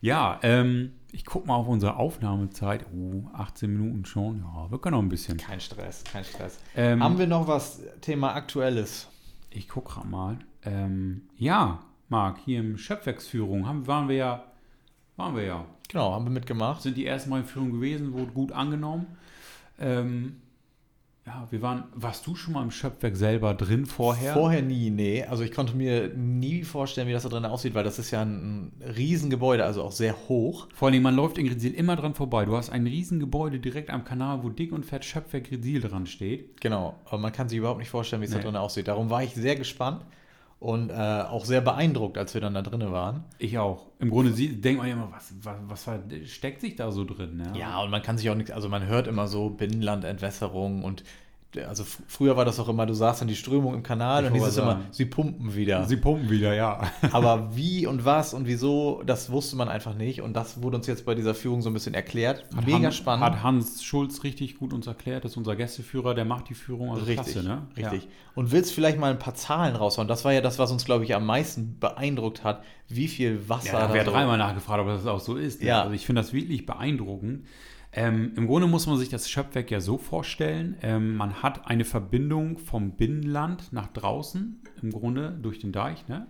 Ja, 0.00 0.38
ähm, 0.42 0.92
ich 1.10 1.24
gucke 1.24 1.46
mal 1.46 1.56
auf 1.56 1.66
unsere 1.68 1.96
Aufnahmezeit. 1.96 2.86
Oh, 2.94 3.24
18 3.32 3.70
Minuten 3.70 4.04
schon. 4.04 4.38
Ja, 4.40 4.70
wir 4.70 4.78
können 4.78 4.94
noch 4.94 5.02
ein 5.02 5.08
bisschen. 5.08 5.38
Kein 5.38 5.60
Stress, 5.60 6.04
kein 6.04 6.24
Stress. 6.24 6.58
Ähm, 6.76 7.02
Haben 7.02 7.18
wir 7.18 7.26
noch 7.26 7.48
was 7.48 7.82
Thema 8.00 8.34
Aktuelles? 8.34 9.08
ich 9.50 9.68
gucke 9.68 9.94
gerade 9.94 10.08
mal. 10.08 10.38
Ähm, 10.64 11.22
ja, 11.36 11.80
Marc, 12.08 12.38
hier 12.44 12.60
im 12.60 12.78
Schöpfwerksführung 12.78 13.66
haben, 13.66 13.86
waren 13.86 14.08
wir 14.08 14.16
ja, 14.16 14.44
waren 15.16 15.36
wir 15.36 15.44
ja. 15.44 15.64
Genau, 15.88 16.12
haben 16.12 16.26
wir 16.26 16.30
mitgemacht. 16.30 16.82
Sind 16.82 16.96
die 16.96 17.06
ersten 17.06 17.30
Mal 17.30 17.40
in 17.40 17.46
Führung 17.46 17.72
gewesen, 17.72 18.12
wurde 18.12 18.32
gut 18.32 18.52
angenommen. 18.52 19.06
Ähm, 19.80 20.40
ja, 21.28 21.46
wir 21.50 21.60
waren, 21.60 21.84
warst 21.94 22.26
du 22.26 22.34
schon 22.34 22.54
mal 22.54 22.62
im 22.62 22.70
Schöpfwerk 22.70 23.14
selber 23.14 23.52
drin 23.52 23.84
vorher? 23.84 24.32
Vorher 24.32 24.62
nie, 24.62 24.88
nee. 24.88 25.24
Also 25.24 25.42
ich 25.42 25.52
konnte 25.52 25.76
mir 25.76 26.08
nie 26.14 26.62
vorstellen, 26.62 27.06
wie 27.06 27.12
das 27.12 27.24
da 27.24 27.28
drin 27.28 27.44
aussieht, 27.44 27.74
weil 27.74 27.84
das 27.84 27.98
ist 27.98 28.10
ja 28.10 28.22
ein, 28.22 28.72
ein 28.80 28.82
Riesengebäude, 28.96 29.62
also 29.62 29.82
auch 29.82 29.92
sehr 29.92 30.16
hoch. 30.28 30.68
Vor 30.74 30.88
allem, 30.88 31.02
man 31.02 31.14
läuft 31.14 31.36
in 31.36 31.46
Grezil 31.46 31.74
immer 31.74 31.96
dran 31.96 32.14
vorbei. 32.14 32.46
Du 32.46 32.56
hast 32.56 32.70
ein 32.70 32.86
Riesengebäude 32.86 33.60
direkt 33.60 33.90
am 33.90 34.04
Kanal, 34.04 34.42
wo 34.42 34.48
dick 34.48 34.72
und 34.72 34.86
fett 34.86 35.04
Schöpfwerk 35.04 35.44
Grezil 35.50 35.82
dran 35.82 36.06
steht. 36.06 36.62
Genau, 36.62 36.94
aber 37.04 37.18
man 37.18 37.32
kann 37.32 37.50
sich 37.50 37.58
überhaupt 37.58 37.80
nicht 37.80 37.90
vorstellen, 37.90 38.22
wie 38.22 38.26
es 38.26 38.30
Nee. 38.30 38.38
da 38.38 38.44
drin 38.44 38.56
aussieht. 38.56 38.88
Darum 38.88 39.10
war 39.10 39.22
ich 39.22 39.34
sehr 39.34 39.56
gespannt 39.56 40.06
und 40.60 40.90
äh, 40.90 40.94
auch 40.94 41.44
sehr 41.44 41.60
beeindruckt, 41.60 42.18
als 42.18 42.34
wir 42.34 42.40
dann 42.40 42.54
da 42.54 42.62
drinnen 42.62 42.90
waren. 42.90 43.24
Ich 43.38 43.58
auch. 43.58 43.86
Im 44.00 44.10
Grunde 44.10 44.32
sie- 44.32 44.60
denkt 44.60 44.78
man 44.78 44.88
ja 44.88 44.94
immer, 44.94 45.12
was, 45.12 45.32
was, 45.42 45.86
was 45.86 46.30
steckt 46.30 46.60
sich 46.60 46.74
da 46.76 46.90
so 46.90 47.04
drin? 47.04 47.36
Ne? 47.36 47.52
Ja, 47.56 47.80
und 47.80 47.90
man 47.90 48.02
kann 48.02 48.18
sich 48.18 48.28
auch 48.30 48.34
nichts, 48.34 48.50
also 48.50 48.68
man 48.68 48.86
hört 48.86 49.06
immer 49.06 49.28
so 49.28 49.50
Binnenlandentwässerung 49.50 50.82
und 50.84 51.04
also 51.66 51.82
früher 52.06 52.36
war 52.36 52.44
das 52.44 52.60
auch 52.60 52.68
immer, 52.68 52.84
du 52.84 52.92
sahst 52.92 53.22
dann 53.22 53.28
die 53.28 53.34
Strömung 53.34 53.72
im 53.74 53.82
Kanal 53.82 54.26
Ich 54.26 54.30
und 54.30 54.36
es 54.46 54.56
immer, 54.58 54.82
sie 54.90 55.06
pumpen 55.06 55.54
wieder. 55.54 55.84
Sie 55.86 55.96
pumpen 55.96 56.28
wieder, 56.28 56.52
ja. 56.54 56.82
Aber 57.12 57.56
wie 57.56 57.86
und 57.86 58.04
was 58.04 58.34
und 58.34 58.46
wieso, 58.46 59.02
das 59.06 59.30
wusste 59.32 59.56
man 59.56 59.68
einfach 59.68 59.94
nicht. 59.94 60.20
Und 60.20 60.34
das 60.34 60.62
wurde 60.62 60.76
uns 60.76 60.86
jetzt 60.86 61.06
bei 61.06 61.14
dieser 61.14 61.34
Führung 61.34 61.62
so 61.62 61.70
ein 61.70 61.72
bisschen 61.72 61.94
erklärt. 61.94 62.44
Mega 62.66 62.84
Han- 62.84 62.92
spannend. 62.92 63.24
Hat 63.24 63.42
Hans 63.42 63.82
Schulz 63.82 64.24
richtig 64.24 64.58
gut 64.58 64.74
uns 64.74 64.86
erklärt. 64.86 65.24
Das 65.24 65.32
ist 65.32 65.36
unser 65.38 65.56
Gästeführer, 65.56 66.14
der 66.14 66.26
macht 66.26 66.50
die 66.50 66.54
Führung. 66.54 66.90
Also 66.90 67.06
richtig, 67.06 67.32
klasse, 67.32 67.48
ne? 67.48 67.66
richtig. 67.76 68.08
Und 68.34 68.52
willst 68.52 68.72
vielleicht 68.72 68.98
mal 68.98 69.10
ein 69.10 69.18
paar 69.18 69.34
Zahlen 69.34 69.74
raushauen? 69.74 70.06
Das 70.06 70.24
war 70.26 70.32
ja 70.34 70.42
das, 70.42 70.58
was 70.58 70.70
uns, 70.70 70.84
glaube 70.84 71.04
ich, 71.04 71.14
am 71.14 71.24
meisten 71.24 71.78
beeindruckt 71.80 72.44
hat, 72.44 72.62
wie 72.88 73.08
viel 73.08 73.48
Wasser 73.48 73.72
Ja, 73.72 73.88
ja 73.88 73.94
da 73.94 74.04
so- 74.04 74.10
dreimal 74.10 74.36
nachgefragt, 74.38 74.80
ob 74.80 74.86
das 74.88 75.06
auch 75.06 75.20
so 75.20 75.36
ist. 75.36 75.62
Ne? 75.62 75.68
Ja. 75.68 75.82
Also 75.82 75.94
ich 75.94 76.04
finde 76.04 76.20
das 76.20 76.32
wirklich 76.34 76.66
beeindruckend. 76.66 77.46
Ähm, 77.92 78.32
Im 78.36 78.46
Grunde 78.46 78.68
muss 78.68 78.86
man 78.86 78.98
sich 78.98 79.08
das 79.08 79.30
Schöpfwerk 79.30 79.70
ja 79.70 79.80
so 79.80 79.96
vorstellen, 79.96 80.76
ähm, 80.82 81.16
man 81.16 81.42
hat 81.42 81.66
eine 81.66 81.84
Verbindung 81.84 82.58
vom 82.58 82.92
Binnenland 82.92 83.72
nach 83.72 83.88
draußen, 83.88 84.62
im 84.82 84.90
Grunde 84.90 85.38
durch 85.42 85.58
den 85.58 85.72
Deich. 85.72 86.06
Ne? 86.06 86.26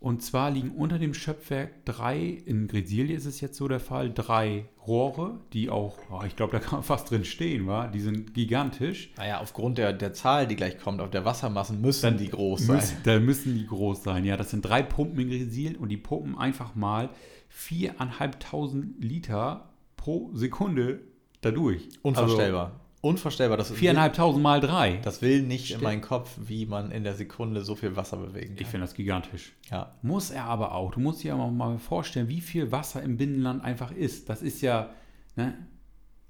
Und 0.00 0.22
zwar 0.22 0.50
liegen 0.50 0.70
unter 0.70 0.98
dem 0.98 1.12
Schöpfwerk 1.12 1.84
drei, 1.84 2.20
in 2.20 2.68
Gresilie 2.68 3.14
ist 3.14 3.26
es 3.26 3.42
jetzt 3.42 3.56
so 3.56 3.68
der 3.68 3.80
Fall, 3.80 4.10
drei 4.10 4.64
Rohre, 4.86 5.40
die 5.52 5.68
auch, 5.68 5.98
oh, 6.10 6.22
ich 6.26 6.36
glaube, 6.36 6.52
da 6.52 6.58
kann 6.58 6.78
man 6.78 6.82
fast 6.84 7.10
drin 7.10 7.24
stehen, 7.24 7.66
wa? 7.66 7.86
die 7.86 8.00
sind 8.00 8.32
gigantisch. 8.32 9.12
Naja, 9.18 9.40
aufgrund 9.40 9.76
der, 9.76 9.92
der 9.92 10.14
Zahl, 10.14 10.46
die 10.46 10.56
gleich 10.56 10.78
kommt, 10.78 11.02
auf 11.02 11.10
der 11.10 11.26
Wassermassen, 11.26 11.82
müssen 11.82 12.16
die 12.16 12.30
groß 12.30 12.66
sein. 12.66 12.76
Müssen, 12.76 12.96
da 13.04 13.20
müssen 13.20 13.54
die 13.54 13.66
groß 13.66 14.02
sein, 14.02 14.24
ja. 14.24 14.38
Das 14.38 14.50
sind 14.50 14.62
drei 14.62 14.82
Pumpen 14.82 15.20
in 15.20 15.28
Gresil 15.28 15.76
und 15.76 15.90
die 15.90 15.98
pumpen 15.98 16.36
einfach 16.38 16.74
mal 16.74 17.10
4.500 17.54 18.84
Liter 19.00 19.69
pro 20.00 20.30
Sekunde 20.32 21.00
dadurch. 21.42 21.88
Unvorstellbar. 22.02 22.80
Unvorstellbar. 23.02 23.56
Das, 23.56 23.70
Also 23.70 23.82
4.500 23.82 24.38
mal 24.38 24.60
drei. 24.60 24.98
das 25.02 25.22
will 25.22 25.42
nicht 25.42 25.66
Stimmt. 25.66 25.80
in 25.82 25.84
meinen 25.84 26.00
Kopf, 26.00 26.30
wie 26.38 26.66
man 26.66 26.90
in 26.90 27.04
der 27.04 27.14
Sekunde 27.14 27.62
so 27.64 27.74
viel 27.74 27.96
Wasser 27.96 28.16
bewegen 28.18 28.54
kann. 28.56 28.62
Ich 28.62 28.66
finde 28.66 28.86
das 28.86 28.94
gigantisch. 28.94 29.52
ja. 29.70 29.94
Muss 30.02 30.30
er 30.30 30.44
aber 30.44 30.74
auch. 30.74 30.90
Du 30.92 31.00
musst 31.00 31.22
dir 31.22 31.34
aber 31.34 31.50
mal 31.50 31.78
vorstellen, 31.78 32.28
wie 32.28 32.40
viel 32.40 32.72
Wasser 32.72 33.02
im 33.02 33.16
Binnenland 33.16 33.62
einfach 33.64 33.90
ist. 33.90 34.28
Das 34.28 34.42
ist 34.42 34.60
ja, 34.62 34.90
ne? 35.36 35.54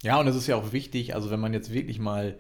ja, 0.03 0.19
und 0.21 0.27
es 0.29 0.37
ist 0.37 0.47
ja 0.47 0.57
auch 0.57 0.73
wichtig, 0.73 1.15
also 1.15 1.31
wenn 1.31 1.41
man 1.41 1.53
jetzt 1.53 1.73
wirklich 1.73 1.99
mal 1.99 2.39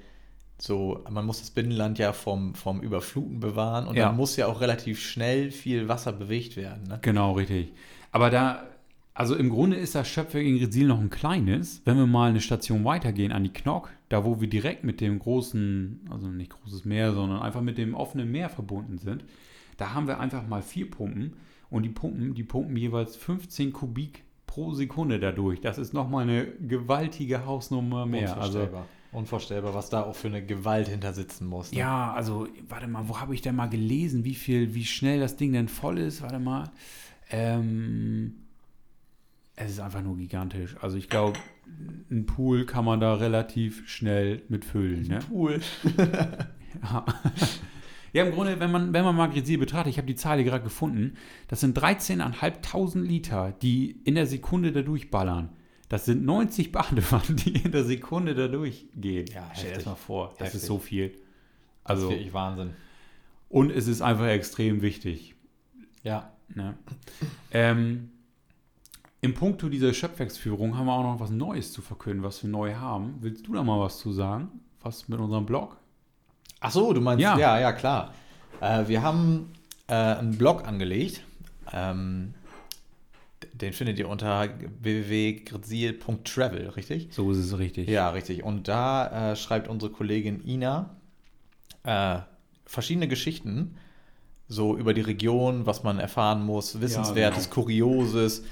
so, 0.59 1.03
man 1.11 1.25
muss 1.27 1.41
das 1.41 1.51
Binnenland 1.51 1.99
ja 1.99 2.13
vom, 2.13 2.55
vom 2.55 2.81
Überfluten 2.83 3.41
bewahren 3.41 3.87
und 3.89 3.97
Ja. 3.97 4.07
dann 4.07 4.17
muss 4.17 4.37
ja 4.37 4.47
auch 4.47 4.61
relativ 4.61 5.01
schnell 5.01 5.51
viel 5.51 5.89
Wasser 5.89 6.13
bewegt 6.13 6.57
werden. 6.57 6.85
Ne? 6.89 6.99
Genau, 7.03 7.33
richtig. 7.33 7.73
Aber 8.13 8.31
da, 8.31 8.65
also 9.21 9.35
im 9.37 9.51
Grunde 9.51 9.77
ist 9.77 9.95
das 9.95 10.09
Schöpfwerk 10.09 10.47
in 10.47 10.59
Gresil 10.59 10.87
noch 10.87 10.99
ein 10.99 11.11
kleines. 11.11 11.83
Wenn 11.85 11.99
wir 11.99 12.07
mal 12.07 12.31
eine 12.31 12.41
Station 12.41 12.87
weitergehen 12.87 13.33
an 13.33 13.45
die 13.45 13.53
Knock, 13.53 13.91
da 14.09 14.25
wo 14.25 14.41
wir 14.41 14.49
direkt 14.49 14.83
mit 14.83 15.03
dem 15.03 15.19
großen, 15.19 16.09
also 16.11 16.29
nicht 16.29 16.53
großes 16.53 16.87
Meer, 16.87 17.13
sondern 17.13 17.43
einfach 17.43 17.61
mit 17.61 17.77
dem 17.77 17.95
offenen 17.95 18.33
Meer 18.33 18.49
verbunden 18.49 18.97
sind, 18.97 19.27
da 19.77 19.93
haben 19.93 20.07
wir 20.07 20.21
einfach 20.21 20.49
mal 20.49 20.63
vier 20.63 20.91
Pumpen 20.91 21.35
und 21.69 21.83
die 21.83 21.91
Pumpen, 21.91 22.33
die 22.33 22.45
pumpen 22.45 22.75
jeweils 22.79 23.15
15 23.17 23.75
Kubik 23.75 24.25
pro 24.47 24.73
Sekunde 24.73 25.21
dadurch. 25.21 25.61
Das 25.61 25.77
ist 25.77 25.93
nochmal 25.93 26.23
eine 26.23 26.47
gewaltige 26.47 27.45
Hausnummer 27.45 28.07
mehr. 28.07 28.41
Also 28.41 28.61
Unvorstellbar. 28.61 28.87
Unvorstellbar, 29.13 29.75
was 29.75 29.91
da 29.91 30.03
auch 30.05 30.15
für 30.15 30.29
eine 30.29 30.47
Gewalt 30.47 30.89
hinter 30.89 31.13
sitzen 31.13 31.47
muss. 31.47 31.73
Ne? 31.73 31.81
Ja, 31.81 32.15
also, 32.15 32.49
warte 32.71 32.89
mal, 32.89 33.07
wo 33.07 33.21
habe 33.21 33.35
ich 33.35 33.43
denn 33.43 33.55
mal 33.55 33.69
gelesen, 33.69 34.25
wie 34.25 34.35
viel, 34.35 34.75
wie 34.75 34.87
schnell 34.87 35.21
das 35.21 35.37
Ding 35.37 35.53
denn 35.53 35.69
voll 35.69 35.99
ist? 35.99 36.23
Warte 36.23 36.39
mal. 36.39 36.71
Ähm, 37.31 38.47
es 39.61 39.73
ist 39.73 39.81
einfach 39.81 40.03
nur 40.03 40.17
gigantisch. 40.17 40.77
Also 40.81 40.97
ich 40.97 41.09
glaube, 41.09 41.39
ein 42.11 42.27
Pool 42.27 42.67
kann 42.67 42.85
man 42.85 43.01
da 43.01 43.15
relativ 43.15 43.89
schnell 43.89 44.43
mit 44.49 44.65
füllen. 44.65 45.07
Ne? 45.07 45.19
Pool. 45.29 45.61
ja. 46.83 47.05
ja, 48.13 48.25
im 48.25 48.33
Grunde, 48.33 48.59
wenn 48.59 48.71
man, 48.71 48.93
wenn 48.93 49.05
man 49.05 49.15
mal 49.15 49.29
Grisier 49.31 49.59
betrachtet, 49.59 49.91
ich 49.93 49.99
habe 49.99 50.07
die 50.07 50.15
Zahl 50.17 50.37
hier 50.39 50.47
gerade 50.47 50.65
gefunden, 50.65 51.15
das 51.49 51.61
sind 51.61 51.79
13.500 51.79 53.01
Liter, 53.03 53.53
die 53.63 54.01
in 54.05 54.15
der 54.15 54.27
Sekunde 54.27 54.73
da 54.73 54.83
durchballern. 54.83 55.51
Das 55.89 56.05
sind 56.05 56.25
90 56.25 56.73
Badewannen, 56.73 57.37
die 57.37 57.57
in 57.63 57.73
der 57.73 57.85
Sekunde 57.85 58.35
da 58.35 58.49
durchgehen. 58.49 59.27
Ja, 59.35 59.51
Stell 59.55 59.71
dir 59.71 59.77
das 59.77 59.87
mal 59.87 59.95
vor. 59.97 60.31
Das 60.39 60.47
Heftig. 60.49 60.61
ist 60.63 60.67
so 60.67 60.79
viel. 60.79 61.09
Das 61.09 61.17
ist 61.19 61.25
Also, 61.85 62.11
wirklich 62.11 62.33
Wahnsinn. 62.33 62.71
und 63.49 63.71
es 63.71 63.89
ist 63.89 64.01
einfach 64.01 64.29
extrem 64.29 64.83
wichtig. 64.83 65.35
Ja. 66.05 66.33
Ne? 66.55 66.75
Ähm, 67.53 68.11
Im 69.23 69.35
Punkto 69.35 69.69
dieser 69.69 69.93
Schöpfwerksführung 69.93 70.79
haben 70.79 70.87
wir 70.87 70.93
auch 70.95 71.03
noch 71.03 71.21
was 71.21 71.31
Neues 71.31 71.73
zu 71.73 71.83
verkünden, 71.83 72.23
was 72.23 72.43
wir 72.43 72.49
neu 72.51 72.75
haben. 72.75 73.17
Willst 73.21 73.47
du 73.47 73.53
da 73.53 73.63
mal 73.63 73.79
was 73.79 73.99
zu 73.99 74.13
sagen? 74.13 74.49
Was 74.81 75.09
mit 75.09 75.21
unserem 75.21 75.45
Blog? 75.45 75.77
Ach 76.61 76.71
so, 76.71 76.93
du 76.93 77.01
meinst, 77.03 77.21
Ja. 77.23 77.39
ja, 77.39 77.59
ja, 77.61 77.73
klar. 77.73 78.15
Äh, 78.61 78.89
wir 78.89 79.03
haben 79.03 79.53
äh, 79.89 79.95
einen 79.95 80.39
Blog 80.39 80.67
angelegt. 80.67 81.23
Ähm, 81.73 82.33
den 83.53 83.73
findet 83.75 83.99
ihr 83.99 84.09
unter 84.09 84.49
www.grzil.travel, 84.81 86.71
richtig? 86.71 87.09
So 87.13 87.31
ist 87.31 87.39
es 87.39 87.59
richtig. 87.59 87.89
Ja, 87.89 88.11
richtig. 88.11 88.43
Und 88.43 88.69
da 88.69 89.33
äh, 89.33 89.37
schreibt 89.37 89.69
unsere 89.69 89.93
Kollegin 89.93 90.47
Ina 90.47 90.97
äh, 91.85 92.19
verschiedene 92.65 93.09
Geschichten, 93.09 93.77
so 94.49 94.77
über 94.77 94.95
die 94.95 95.01
Region, 95.03 95.67
was 95.67 95.83
man 95.83 95.99
erfahren 95.99 96.43
muss, 96.45 96.81
Wissenswertes, 96.81 97.45
genau. 97.51 97.55
Kurioses, 97.63 98.45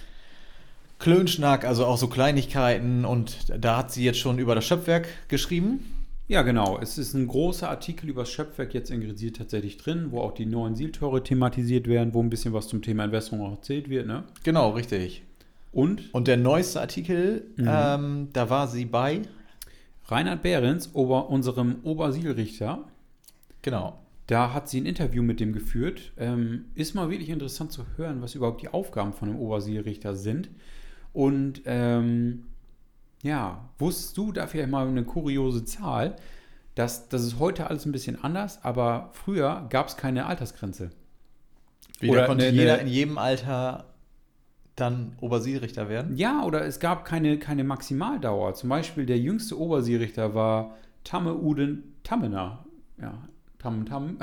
Klönschnack, 0.99 1.65
also 1.65 1.87
auch 1.87 1.99
so 1.99 2.09
Kleinigkeiten. 2.09 3.05
Und 3.05 3.37
da 3.59 3.77
hat 3.77 3.93
sie 3.93 4.05
jetzt 4.05 4.19
schon 4.19 4.39
über 4.39 4.55
das 4.55 4.65
Schöpfwerk 4.65 5.09
geschrieben. 5.29 5.95
Ja, 6.27 6.43
genau. 6.43 6.79
Es 6.81 6.99
ist 6.99 7.15
ein 7.15 7.27
großer 7.27 7.71
Artikel 7.71 8.11
über 8.11 8.23
das 8.23 8.31
Schöpfwerk 8.31 8.75
jetzt 8.75 8.91
in 8.91 9.01
Grisier 9.01 9.33
tatsächlich 9.33 9.79
drin, 9.79 10.09
wo 10.11 10.21
auch 10.21 10.33
die 10.33 10.45
neuen 10.45 10.77
Sieltore 10.77 11.23
thematisiert 11.23 11.87
werden, 11.87 12.13
wo 12.13 12.23
ein 12.23 12.29
bisschen 12.29 12.53
was 12.53 12.69
zum 12.69 12.83
Thema 12.83 13.05
Entwässerung 13.05 13.41
auch 13.41 13.53
erzählt 13.53 13.89
wird. 13.89 14.07
Ne? 14.07 14.25
Genau, 14.43 14.71
richtig. 14.71 15.23
Und 15.73 16.13
Und 16.13 16.29
der 16.29 16.37
neueste 16.37 16.81
Artikel, 16.81 17.47
ähm, 17.59 18.29
da 18.33 18.51
war 18.51 18.69
sie 18.69 18.85
bei, 18.85 19.23
Reinhard 20.07 20.43
Behrens, 20.43 20.95
Ober, 20.95 21.31
unserem 21.31 21.77
Obersielrichter, 21.83 22.85
genau, 23.63 23.99
Da 24.27 24.53
hat 24.53 24.69
sie 24.69 24.81
ein 24.81 24.87
Interview 24.87 25.23
mit 25.23 25.41
dem 25.41 25.53
geführt. 25.55 26.13
Ähm, 26.19 26.67
ist 26.75 26.95
mal 26.95 27.11
wirklich 27.11 27.31
interessant 27.31 27.73
zu 27.73 27.85
hören, 27.97 28.21
was 28.21 28.35
überhaupt 28.35 28.61
die 28.61 28.69
Aufgaben 28.69 29.15
von 29.15 29.31
einem 29.31 29.39
Obersielrichter 29.39 30.15
sind. 30.15 30.51
Und 31.13 31.63
ähm, 31.65 32.45
ja, 33.23 33.69
wusstest 33.79 34.17
du 34.17 34.33
da 34.33 34.47
vielleicht 34.47 34.71
mal 34.71 34.87
eine 34.87 35.05
kuriose 35.05 35.65
Zahl? 35.65 36.17
dass 36.79 37.09
das 37.09 37.25
ist 37.25 37.41
heute 37.41 37.67
alles 37.67 37.87
ein 37.87 37.93
bisschen 37.93 38.23
anders, 38.23 38.65
aber 38.65 39.11
früher 39.13 39.67
gab 39.69 39.89
es 39.89 39.97
keine 39.97 40.27
Altersgrenze. 40.27 40.91
Wieder 41.99 42.13
Oder 42.13 42.27
konnte 42.27 42.45
ne- 42.45 42.51
jeder 42.53 42.81
in 42.81 42.87
jedem 42.87 43.19
Alter 43.19 43.87
dann 44.77 45.17
Obersielrichter 45.21 45.89
werden? 45.89 46.17
Ja, 46.17 46.45
oder 46.45 46.65
es 46.65 46.79
gab 46.79 47.05
keine, 47.05 47.41
keine 47.41 47.65
Maximaldauer. 47.65 48.55
Zum 48.55 48.69
Beispiel 48.69 49.07
der 49.07 49.19
jüngste 49.19 49.59
Oberseerichter 49.59 50.37
war 50.37 50.77
Tamme 51.03 51.35
Uden 51.35 51.97
Tammener. 52.05 52.65
Ja, 53.01 53.27
Tam 53.59 53.85
Tam. 53.85 54.19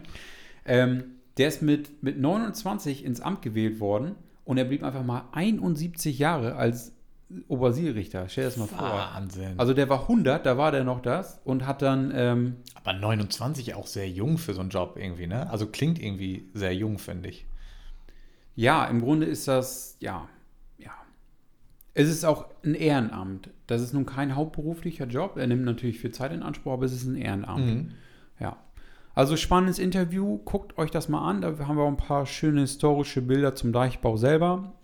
ähm, 0.66 1.02
der 1.36 1.48
ist 1.48 1.62
mit, 1.62 2.00
mit 2.04 2.20
29 2.20 3.04
ins 3.04 3.20
Amt 3.20 3.42
gewählt 3.42 3.80
worden 3.80 4.14
und 4.48 4.56
er 4.56 4.64
blieb 4.64 4.82
einfach 4.82 5.04
mal 5.04 5.28
71 5.32 6.18
Jahre 6.18 6.56
als 6.56 6.94
Oberseerichter. 7.48 8.30
Stell 8.30 8.44
dir 8.44 8.48
das 8.48 8.56
mal 8.56 8.66
vor. 8.66 8.78
Wahnsinn. 8.80 9.58
Also 9.58 9.74
der 9.74 9.90
war 9.90 10.00
100, 10.02 10.46
da 10.46 10.56
war 10.56 10.72
der 10.72 10.84
noch 10.84 11.02
das 11.02 11.38
und 11.44 11.66
hat 11.66 11.82
dann, 11.82 12.10
ähm, 12.14 12.56
Aber 12.74 12.94
29 12.94 13.74
auch 13.74 13.86
sehr 13.86 14.08
jung 14.08 14.38
für 14.38 14.54
so 14.54 14.62
einen 14.62 14.70
Job 14.70 14.96
irgendwie, 14.98 15.26
ne? 15.26 15.50
Also 15.50 15.66
klingt 15.66 16.02
irgendwie 16.02 16.48
sehr 16.54 16.74
jung, 16.74 16.96
finde 16.98 17.28
ich. 17.28 17.44
ja, 18.54 18.86
im 18.86 19.02
Grunde 19.02 19.26
ist 19.26 19.48
das, 19.48 19.98
ja, 20.00 20.26
ja. 20.78 20.92
Es 21.92 22.08
ist 22.08 22.24
auch 22.24 22.46
ein 22.64 22.74
Ehrenamt. 22.74 23.50
Das 23.66 23.82
ist 23.82 23.92
nun 23.92 24.06
kein 24.06 24.34
hauptberuflicher 24.34 25.04
Job. 25.04 25.36
Er 25.36 25.46
nimmt 25.46 25.66
natürlich 25.66 26.00
viel 26.00 26.12
Zeit 26.12 26.32
in 26.32 26.42
Anspruch, 26.42 26.72
aber 26.72 26.86
es 26.86 26.94
ist 26.94 27.04
ein 27.04 27.16
Ehrenamt. 27.16 27.66
Mhm. 27.66 27.90
Also 29.18 29.36
spannendes 29.36 29.80
Interview. 29.80 30.38
Guckt 30.44 30.78
euch 30.78 30.92
das 30.92 31.08
mal 31.08 31.28
an. 31.28 31.40
Da 31.40 31.52
haben 31.66 31.76
wir 31.76 31.82
auch 31.82 31.88
ein 31.88 31.96
paar 31.96 32.24
schöne 32.24 32.60
historische 32.60 33.20
Bilder 33.20 33.56
zum 33.56 33.72
Deichbau 33.72 34.16
selber. 34.16 34.74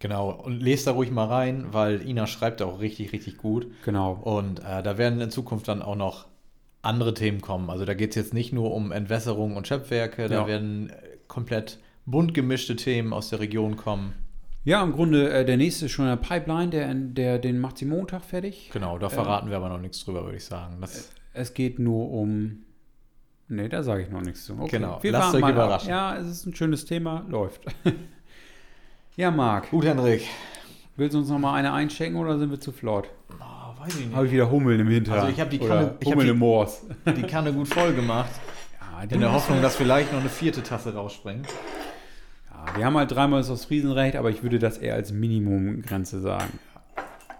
Genau. 0.00 0.30
Und 0.32 0.60
lest 0.60 0.88
da 0.88 0.90
ruhig 0.90 1.12
mal 1.12 1.26
rein, 1.26 1.66
weil 1.70 2.04
Ina 2.04 2.26
schreibt 2.26 2.60
auch 2.62 2.80
richtig, 2.80 3.12
richtig 3.12 3.36
gut. 3.36 3.68
Genau. 3.84 4.14
Und 4.14 4.58
äh, 4.58 4.82
da 4.82 4.98
werden 4.98 5.20
in 5.20 5.30
Zukunft 5.30 5.68
dann 5.68 5.82
auch 5.82 5.94
noch 5.94 6.26
andere 6.82 7.14
Themen 7.14 7.40
kommen. 7.40 7.70
Also 7.70 7.84
da 7.84 7.94
geht 7.94 8.10
es 8.10 8.16
jetzt 8.16 8.34
nicht 8.34 8.52
nur 8.52 8.74
um 8.74 8.90
Entwässerung 8.90 9.54
und 9.56 9.68
Schöpfwerke, 9.68 10.26
da 10.28 10.34
Ja. 10.34 10.46
werden 10.48 10.90
äh, 10.90 10.94
komplett 11.28 11.78
bunt 12.06 12.34
gemischte 12.34 12.74
Themen 12.74 13.12
aus 13.12 13.28
der 13.30 13.38
Region 13.38 13.76
kommen. 13.76 14.14
Ja, 14.64 14.82
im 14.82 14.90
Grunde 14.90 15.30
äh, 15.30 15.44
der 15.44 15.58
nächste 15.58 15.86
ist 15.86 15.92
schon 15.92 16.06
in 16.06 16.10
der 16.10 16.16
Pipeline. 16.16 16.70
Der, 16.70 16.92
der, 16.92 17.38
den 17.38 17.60
macht 17.60 17.78
sie 17.78 17.84
Montag 17.84 18.24
fertig. 18.24 18.70
Genau, 18.72 18.98
da 18.98 19.08
verraten 19.10 19.48
wir 19.48 19.56
aber 19.58 19.68
noch 19.68 19.78
nichts 19.80 20.04
drüber, 20.04 20.24
würde 20.24 20.38
ich 20.38 20.44
sagen. 20.44 20.78
Das, 20.80 21.12
Es 21.34 21.54
geht 21.54 21.78
nur 21.78 22.10
um. 22.10 22.64
Nee, 23.48 23.68
da 23.68 23.82
sage 23.82 24.02
ich 24.02 24.10
noch 24.10 24.22
nichts 24.22 24.44
zu. 24.44 24.54
Okay. 24.58 24.78
Genau. 24.78 24.98
Wir 25.02 25.12
Lasst 25.12 25.34
euch 25.34 25.40
mal 25.40 25.48
ab. 25.50 25.54
überraschen. 25.54 25.88
Ja, 25.90 26.16
es 26.16 26.26
ist 26.26 26.46
ein 26.46 26.54
schönes 26.54 26.84
Thema. 26.84 27.24
Läuft. 27.28 27.60
ja, 29.16 29.30
Marc, 29.30 29.70
gut, 29.70 29.84
Henrik. 29.84 30.26
willst 30.96 31.14
du 31.14 31.18
uns 31.20 31.28
noch 31.28 31.38
mal 31.38 31.54
eine 31.54 31.72
einschenken 31.72 32.20
oder 32.20 32.38
sind 32.38 32.50
wir 32.50 32.58
zu 32.60 32.72
flott? 32.72 33.08
Oh, 33.40 33.80
weiß 33.84 33.96
ich 34.00 34.12
Habe 34.14 34.26
ich 34.26 34.32
wieder 34.32 34.50
Hummeln 34.50 34.80
im 34.80 34.88
Hintern. 34.88 35.14
Also 35.14 35.28
ich 35.28 35.40
hab 35.40 35.50
die 35.50 35.60
Oder 35.60 35.68
Kanne- 35.68 35.94
ich 36.00 36.10
hab 36.12 36.18
die- 36.20 36.28
im 36.28 36.38
Moors. 36.38 36.86
Die 37.06 37.22
Kanne 37.22 37.52
gut 37.52 37.68
voll 37.68 37.92
gemacht. 37.94 38.30
Ja, 38.98 39.02
In 39.02 39.20
der 39.20 39.30
Hoffnung, 39.32 39.58
wir- 39.58 39.62
dass 39.62 39.76
vielleicht 39.76 40.10
noch 40.10 40.20
eine 40.20 40.30
vierte 40.30 40.62
Tasse 40.62 40.94
rausspringt. 40.94 41.46
Ja, 42.50 42.76
wir 42.78 42.84
haben 42.86 42.96
halt 42.96 43.10
dreimal 43.10 43.40
das 43.40 43.50
Ostfriesenrecht, 43.50 44.16
aber 44.16 44.30
ich 44.30 44.42
würde 44.42 44.58
das 44.58 44.78
eher 44.78 44.94
als 44.94 45.12
Minimumgrenze 45.12 46.18
sagen. 46.20 46.58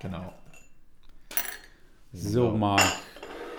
Genau. 0.03 0.35
So, 2.13 2.51
Marc, 2.51 2.83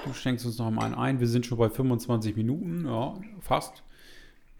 du 0.07 0.13
schenkst 0.13 0.45
uns 0.45 0.57
noch 0.57 0.71
mal 0.71 0.85
einen 0.85 0.95
ein. 0.95 1.19
Wir 1.19 1.27
sind 1.27 1.45
schon 1.45 1.57
bei 1.57 1.69
25 1.69 2.35
Minuten, 2.35 2.85
ja, 2.85 3.15
fast. 3.39 3.83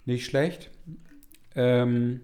Nicht 0.06 0.26
schlecht. 0.26 0.70
Ähm, 1.56 2.22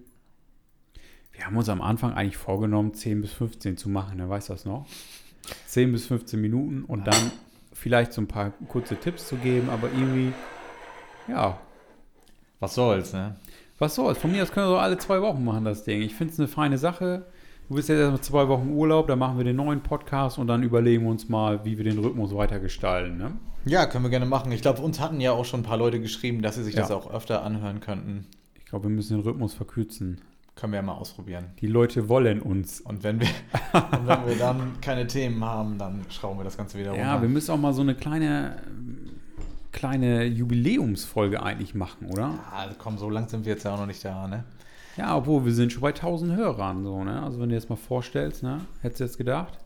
wir 1.31 1.45
haben 1.45 1.57
uns 1.57 1.69
am 1.69 1.81
Anfang 1.81 2.13
eigentlich 2.13 2.38
vorgenommen, 2.38 2.93
10 2.93 3.21
bis 3.21 3.33
15 3.33 3.77
zu 3.77 3.89
machen, 3.89 4.17
ne? 4.17 4.29
weißt 4.29 4.49
du 4.49 4.53
das 4.53 4.65
noch? 4.65 4.86
10 5.67 5.91
bis 5.91 6.05
15 6.05 6.39
Minuten 6.39 6.86
und 6.86 7.05
dann 7.07 7.31
vielleicht 7.73 8.13
so 8.13 8.21
ein 8.21 8.27
paar 8.27 8.51
kurze 8.67 8.95
Tipps 8.95 9.27
zu 9.27 9.36
geben, 9.38 9.69
aber 9.69 9.89
irgendwie, 9.91 10.31
ja, 11.27 11.59
Was 12.59 12.75
soll's, 12.75 13.12
ne? 13.12 13.36
Was 13.77 13.95
soll's? 13.95 14.17
Von 14.17 14.31
mir 14.31 14.43
aus 14.43 14.51
können 14.51 14.67
wir 14.67 14.71
so 14.71 14.77
alle 14.77 14.97
zwei 14.97 15.21
Wochen 15.21 15.43
machen, 15.43 15.65
das 15.65 15.83
Ding. 15.83 16.01
Ich 16.01 16.15
finde 16.15 16.31
es 16.31 16.39
eine 16.39 16.47
feine 16.47 16.77
Sache. 16.77 17.25
Du 17.69 17.76
bist 17.76 17.89
jetzt 17.89 17.99
erstmal 17.99 18.21
zwei 18.21 18.47
Wochen 18.49 18.69
Urlaub, 18.69 19.08
dann 19.08 19.19
machen 19.19 19.38
wir 19.38 19.45
den 19.45 19.56
neuen 19.56 19.82
Podcast 19.82 20.38
und 20.38 20.47
dann 20.47 20.63
überlegen 20.63 21.04
wir 21.04 21.12
uns 21.12 21.30
mal, 21.30 21.63
wie 21.65 21.78
wir 21.78 21.84
den 21.86 21.97
Rhythmus 21.97 22.36
weiter 22.36 22.60
gestalten. 22.60 23.17
Ne? 23.17 23.32
Ja, 23.65 23.86
können 23.86 24.04
wir 24.04 24.10
gerne 24.10 24.26
machen. 24.26 24.52
Ich 24.52 24.62
glaube, 24.62 24.82
uns 24.82 24.99
hatten 24.99 25.19
ja 25.21 25.32
auch 25.32 25.45
schon 25.45 25.62
ein 25.62 25.63
paar 25.63 25.78
Leute 25.78 25.99
geschrieben, 25.99 26.41
dass 26.41 26.56
sie 26.56 26.63
sich 26.63 26.76
Ja. 26.76 26.82
das 26.82 26.91
auch 26.91 27.12
öfter 27.12 27.43
anhören 27.43 27.80
könnten. 27.80 28.28
Ich 28.56 28.65
glaube, 28.65 28.86
wir 28.89 28.95
müssen 28.95 29.17
den 29.17 29.23
Rhythmus 29.26 29.54
verkürzen. 29.54 30.19
Können 30.56 30.73
wir 30.73 30.78
ja 30.78 30.84
mal 30.84 30.93
ausprobieren. 30.93 31.45
Die 31.62 31.67
Leute 31.67 32.10
wollen 32.10 32.41
uns. 32.41 32.80
Und 32.82 33.04
wenn 33.04 33.19
wir, 33.21 33.28
und 33.73 34.08
wenn 34.08 34.28
wir 34.28 34.36
dann 34.38 34.73
keine 34.82 35.08
Themen 35.08 35.43
haben, 35.43 35.78
dann 35.80 36.02
schrauben 36.10 36.39
wir 36.39 36.43
das 36.43 36.58
Ganze 36.58 36.78
wieder 36.78 36.95
Ja, 36.95 37.21
wir 37.21 37.30
müssen 37.30 37.52
auch 37.52 37.58
mal 37.58 37.73
so 37.73 37.82
eine 37.82 37.95
kleine, 37.95 38.58
kleine 39.71 40.26
Jubiläumsfolge 40.26 41.41
eigentlich 41.41 41.73
machen, 41.73 42.06
oder? 42.08 42.39
also 42.56 42.76
komm, 42.78 42.99
so 42.99 43.10
lang 43.10 43.28
sind 43.30 43.45
wir 43.45 43.54
jetzt 43.54 43.63
ja 43.63 43.73
auch 43.73 43.80
noch 43.80 43.88
nicht 43.88 44.04
da, 44.06 44.28
ne? 44.28 44.43
Ja, 44.97 45.17
obwohl 45.17 45.45
wir 45.45 45.53
sind 45.53 45.71
schon 45.73 45.82
bei 45.82 45.89
1000 45.93 46.36
Hörern, 46.36 46.84
so, 46.84 47.03
ne? 47.03 47.21
Also 47.23 47.38
wenn 47.39 47.45
du 47.45 47.49
dir 47.49 47.56
jetzt 47.56 47.69
mal 47.69 47.75
vorstellst, 47.75 48.43
ne? 48.43 48.62
Hättest 48.82 48.99
du 48.99 49.03
jetzt 49.06 49.17
gedacht? 49.17 49.58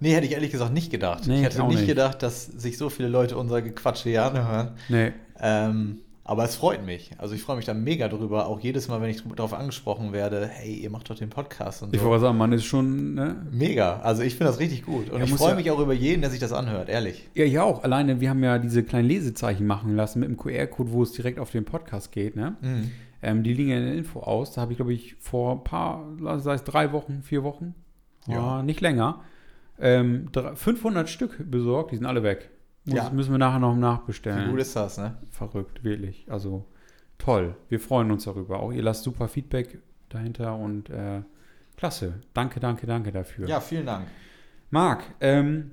Nee, 0.00 0.12
hätte 0.12 0.26
ich 0.26 0.32
ehrlich 0.32 0.50
gesagt 0.50 0.74
nicht 0.74 0.90
gedacht. 0.90 1.26
Nee, 1.26 1.34
ich 1.34 1.40
ich 1.40 1.46
hätte 1.46 1.62
nicht 1.64 1.76
nicht. 1.78 1.86
gedacht, 1.86 2.22
dass 2.22 2.44
sich 2.44 2.76
so 2.76 2.90
viele 2.90 3.08
Leute 3.08 3.38
unser 3.38 3.62
Gequatsche 3.62 4.10
hier 4.10 4.24
anhören. 4.26 4.72
Nee. 4.90 5.12
Ähm, 5.40 6.00
aber 6.22 6.44
es 6.44 6.56
freut 6.56 6.84
mich. 6.84 7.12
Also 7.18 7.34
ich 7.34 7.42
freue 7.42 7.56
mich 7.56 7.64
da 7.64 7.72
mega 7.72 8.08
drüber. 8.08 8.46
Auch 8.48 8.60
jedes 8.60 8.88
Mal, 8.88 9.00
wenn 9.00 9.08
ich 9.10 9.22
darauf 9.36 9.54
angesprochen 9.54 10.12
werde, 10.12 10.46
hey, 10.48 10.74
ihr 10.74 10.90
macht 10.90 11.08
doch 11.08 11.14
den 11.14 11.30
Podcast 11.30 11.82
und 11.82 11.94
Ich 11.94 12.00
so. 12.02 12.06
wollte 12.08 12.22
sagen, 12.22 12.36
man 12.36 12.52
ist 12.52 12.64
schon, 12.64 13.14
ne? 13.14 13.36
Mega. 13.52 14.00
Also 14.00 14.22
ich 14.22 14.34
finde 14.34 14.50
das 14.50 14.58
richtig 14.60 14.84
gut. 14.84 15.08
Und 15.08 15.20
Ja, 15.20 15.24
ich 15.24 15.32
freue 15.34 15.50
ja- 15.50 15.54
mich 15.54 15.70
auch 15.70 15.78
über 15.78 15.94
jeden, 15.94 16.20
der 16.20 16.30
sich 16.30 16.40
das 16.40 16.52
anhört, 16.52 16.88
ehrlich. 16.90 17.26
Ja, 17.34 17.44
ich 17.46 17.58
auch. 17.58 17.82
Alleine, 17.84 18.20
wir 18.20 18.28
haben 18.28 18.42
ja 18.44 18.58
diese 18.58 18.82
kleinen 18.82 19.08
Lesezeichen 19.08 19.66
machen 19.66 19.96
lassen 19.96 20.18
mit 20.20 20.28
dem 20.28 20.36
QR-Code, 20.36 20.90
wo 20.92 21.02
es 21.04 21.12
direkt 21.12 21.38
auf 21.38 21.52
den 21.52 21.64
Podcast 21.64 22.12
geht. 22.12 22.34
Ne? 22.36 22.56
Mhm. 22.60 22.90
Ähm, 23.26 23.42
die 23.42 23.54
liegen 23.54 23.70
ja 23.70 23.78
in 23.78 23.84
der 23.84 23.94
Info 23.94 24.20
aus. 24.20 24.52
Da 24.52 24.60
habe 24.62 24.72
ich, 24.72 24.76
glaube 24.78 24.92
ich, 24.92 25.16
vor 25.16 25.52
ein 25.56 25.64
paar, 25.64 26.04
sei 26.40 26.54
es 26.54 26.62
drei 26.64 26.92
Wochen, 26.92 27.22
vier 27.22 27.42
Wochen, 27.42 27.74
Ja. 28.26 28.34
ja. 28.58 28.62
nicht 28.62 28.80
länger, 28.80 29.22
Ähm, 29.78 30.28
drei- 30.32 30.54
500 30.56 31.08
Stück 31.08 31.50
besorgt, 31.50 31.90
die 31.92 31.96
sind 31.96 32.06
alle 32.06 32.22
weg. 32.22 32.50
Muss, 32.86 32.94
Ja. 32.96 33.10
Müssen 33.10 33.32
wir 33.32 33.38
nachher 33.38 33.58
noch 33.58 33.74
Wie 33.76 33.80
nachbestellen. 33.80 34.50
gut 34.50 34.60
ist 34.60 34.74
das, 34.76 34.96
ne? 34.96 35.16
Verrückt, 35.30 35.84
wirklich. 35.84 36.26
Also 36.30 36.66
toll. 37.18 37.56
Wir 37.68 37.78
freuen 37.80 38.10
uns 38.10 38.24
darüber. 38.24 38.60
Auch 38.60 38.72
ihr 38.72 38.82
lasst 38.82 39.02
super 39.04 39.28
Feedback 39.28 39.80
dahinter 40.08 40.56
und 40.56 40.88
äh, 40.88 41.20
klasse. 41.76 42.20
Danke, 42.32 42.58
danke, 42.60 42.86
danke 42.86 43.12
dafür. 43.12 43.46
Ja, 43.48 43.60
vielen 43.60 43.84
Dank. 43.86 44.06
Marc, 44.70 45.02
ähm, 45.20 45.72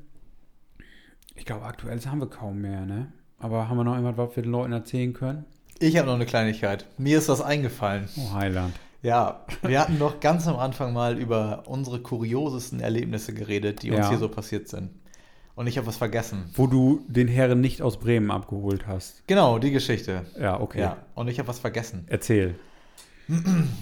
ich 1.36 1.46
glaube, 1.46 1.64
aktuell 1.66 2.00
haben 2.02 2.20
wir 2.20 2.28
kaum 2.30 2.60
mehr, 2.60 2.86
ne? 2.86 3.12
Aber 3.40 3.70
haben 3.70 3.78
wir 3.78 3.84
noch 3.84 3.96
irgendwas, 3.96 4.18
was 4.18 4.36
wir 4.36 4.44
den 4.44 4.52
Leuten 4.52 4.74
erzählen 4.74 5.14
können? 5.14 5.46
Ich 5.80 5.98
habe 5.98 6.08
noch 6.08 6.16
eine 6.16 6.26
Kleinigkeit. 6.26 6.86
Mir 6.98 7.18
ist 7.18 7.30
was 7.30 7.42
eingefallen. 7.42 8.08
Oh, 8.18 8.34
Heiland. 8.34 8.74
Ja, 9.02 9.42
wir 9.64 9.82
hatten 9.82 9.98
noch 9.98 10.20
ganz 10.22 10.48
am 10.48 10.56
Anfang 10.58 10.94
mal 10.94 11.18
über 11.20 11.64
unsere 11.66 12.00
kuriosesten 12.00 12.80
Erlebnisse 12.80 13.34
geredet, 13.34 13.82
die 13.84 13.90
uns 13.92 14.00
Ja. 14.00 14.10
hier 14.10 14.18
so 14.18 14.30
passiert 14.30 14.70
sind. 14.70 14.92
Und 15.56 15.68
ich 15.68 15.78
habe 15.78 15.86
was 15.88 15.98
vergessen. 15.98 16.50
Wo 16.56 16.68
du 16.68 17.04
den 17.08 17.28
Herren 17.28 17.60
nicht 17.62 17.82
aus 17.82 18.00
Bremen 18.00 18.32
abgeholt 18.32 18.88
hast. 18.88 19.28
Genau, 19.28 19.60
die 19.60 19.72
Geschichte. 19.72 20.26
Ja, 20.40 20.60
okay. 20.60 20.80
Ja, 20.80 20.98
und 21.16 21.28
ich 21.28 21.38
habe 21.38 21.48
was 21.50 21.60
vergessen. 21.60 22.06
Erzähl. 22.08 22.56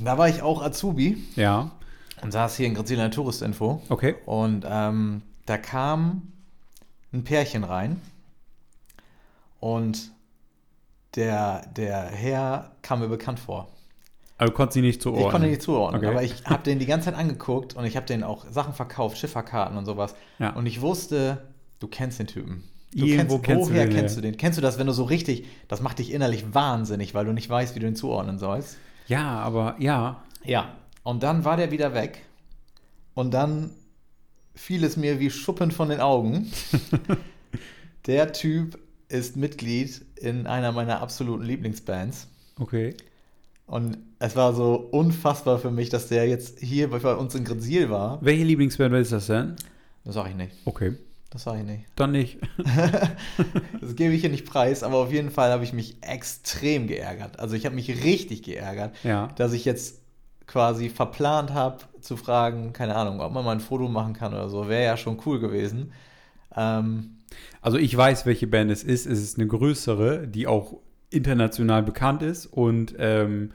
Da 0.03 0.17
war 0.17 0.27
ich 0.29 0.41
auch 0.41 0.61
Azubi 0.63 1.17
Ja, 1.35 1.71
und 2.21 2.31
saß 2.31 2.57
hier 2.57 2.67
in 2.67 2.73
Grazila 2.75 3.09
Touristinfo. 3.09 3.81
okay. 3.89 4.15
Und 4.25 4.65
ähm, 4.69 5.21
da 5.45 5.57
kam 5.57 6.31
ein 7.13 7.23
Pärchen 7.23 7.63
rein 7.63 7.99
und 9.59 10.11
der, 11.15 11.65
der 11.75 12.03
Herr 12.05 12.71
kam 12.81 12.99
mir 12.99 13.07
bekannt 13.07 13.39
vor. 13.39 13.67
Aber 14.37 14.49
du 14.49 14.55
konntest 14.55 14.73
sie 14.75 14.81
nicht 14.81 15.01
zuordnen. 15.01 15.25
Ich 15.25 15.31
konnte 15.31 15.47
nicht 15.47 15.61
zuordnen, 15.61 16.01
Okay. 16.01 16.09
aber 16.11 16.23
ich 16.23 16.45
habe 16.45 16.63
den 16.65 16.79
die 16.79 16.85
ganze 16.85 17.05
Zeit 17.05 17.15
angeguckt 17.15 17.75
und 17.75 17.85
ich 17.85 17.95
habe 17.95 18.05
den 18.07 18.23
auch 18.23 18.45
Sachen 18.49 18.73
verkauft, 18.73 19.17
Schifferkarten 19.17 19.77
und 19.77 19.85
sowas. 19.85 20.15
Ja. 20.39 20.51
Und 20.51 20.65
ich 20.65 20.81
wusste, 20.81 21.49
du 21.79 21.87
kennst 21.87 22.19
den 22.19 22.27
Typen. 22.27 22.63
Du 22.93 23.05
Irgendwo 23.05 23.35
kennst, 23.37 23.45
kennst 23.45 23.69
du 23.69 23.73
woher 23.73 23.85
den, 23.85 23.95
kennst 23.95 24.17
du 24.17 24.21
den? 24.21 24.37
Kennst 24.37 24.57
du 24.57 24.61
das, 24.61 24.77
wenn 24.79 24.87
du 24.87 24.93
so 24.93 25.03
richtig, 25.03 25.45
das 25.67 25.81
macht 25.81 25.99
dich 25.99 26.11
innerlich 26.11 26.53
wahnsinnig, 26.53 27.13
weil 27.13 27.25
du 27.25 27.33
nicht 27.33 27.49
weißt, 27.49 27.75
wie 27.75 27.79
du 27.79 27.87
ihn 27.87 27.95
zuordnen 27.95 28.37
sollst? 28.39 28.77
Ja, 29.07 29.39
aber 29.39 29.75
ja. 29.79 30.23
Ja. 30.43 30.75
Und 31.03 31.23
dann 31.23 31.45
war 31.45 31.55
der 31.55 31.71
wieder 31.71 31.93
weg. 31.93 32.25
Und 33.13 33.33
dann 33.33 33.71
fiel 34.55 34.83
es 34.83 34.97
mir 34.97 35.19
wie 35.19 35.29
Schuppen 35.29 35.71
von 35.71 35.89
den 35.89 35.99
Augen. 36.01 36.51
der 38.07 38.33
Typ 38.33 38.77
ist 39.11 39.35
Mitglied 39.37 40.01
in 40.15 40.47
einer 40.47 40.71
meiner 40.71 41.01
absoluten 41.01 41.43
Lieblingsbands. 41.43 42.27
Okay. 42.59 42.95
Und 43.67 43.97
es 44.19 44.35
war 44.35 44.53
so 44.53 44.75
unfassbar 44.75 45.59
für 45.59 45.71
mich, 45.71 45.89
dass 45.89 46.07
der 46.07 46.27
jetzt 46.27 46.59
hier 46.59 46.89
bei 46.89 47.15
uns 47.15 47.35
in 47.35 47.43
Grenzil 47.45 47.89
war. 47.89 48.19
Welche 48.21 48.43
Lieblingsband 48.43 48.93
ist 48.95 49.11
das 49.11 49.27
denn? 49.27 49.55
Das 50.03 50.15
sage 50.15 50.29
ich 50.31 50.35
nicht. 50.35 50.53
Okay. 50.65 50.97
Das 51.29 51.43
sage 51.43 51.59
ich 51.59 51.65
nicht. 51.65 51.85
Dann 51.95 52.11
nicht. 52.11 52.37
Das 53.81 53.95
gebe 53.95 54.13
ich 54.13 54.21
hier 54.21 54.29
nicht 54.29 54.45
preis, 54.45 54.83
aber 54.83 54.97
auf 54.97 55.11
jeden 55.11 55.31
Fall 55.31 55.51
habe 55.51 55.63
ich 55.63 55.73
mich 55.73 55.97
extrem 56.01 56.87
geärgert. 56.87 57.39
Also 57.39 57.55
ich 57.55 57.65
habe 57.65 57.75
mich 57.75 57.89
richtig 58.03 58.43
geärgert, 58.43 58.95
Ja. 59.03 59.29
dass 59.35 59.53
ich 59.53 59.65
jetzt 59.65 59.99
quasi 60.45 60.89
verplant 60.89 61.51
habe 61.53 61.77
zu 62.01 62.15
fragen, 62.17 62.73
keine 62.73 62.95
Ahnung, 62.95 63.21
ob 63.21 63.31
man 63.33 63.43
mal 63.45 63.51
ein 63.53 63.59
Foto 63.59 63.87
machen 63.87 64.13
kann 64.13 64.33
oder 64.33 64.49
so. 64.49 64.67
Wäre 64.69 64.83
ja 64.83 64.97
schon 64.97 65.19
cool 65.25 65.39
gewesen. 65.39 65.93
Ähm, 66.55 67.17
Also 67.61 67.77
ich 67.77 67.95
weiß, 67.95 68.25
welche 68.25 68.47
Band 68.47 68.71
es 68.71 68.83
ist. 68.83 69.05
Es 69.05 69.21
ist 69.21 69.37
eine 69.37 69.47
größere, 69.47 70.27
die 70.27 70.47
auch 70.47 70.79
international 71.09 71.83
bekannt 71.83 72.23
ist. 72.23 72.45
Und 72.45 72.95
ähm, 72.97 73.51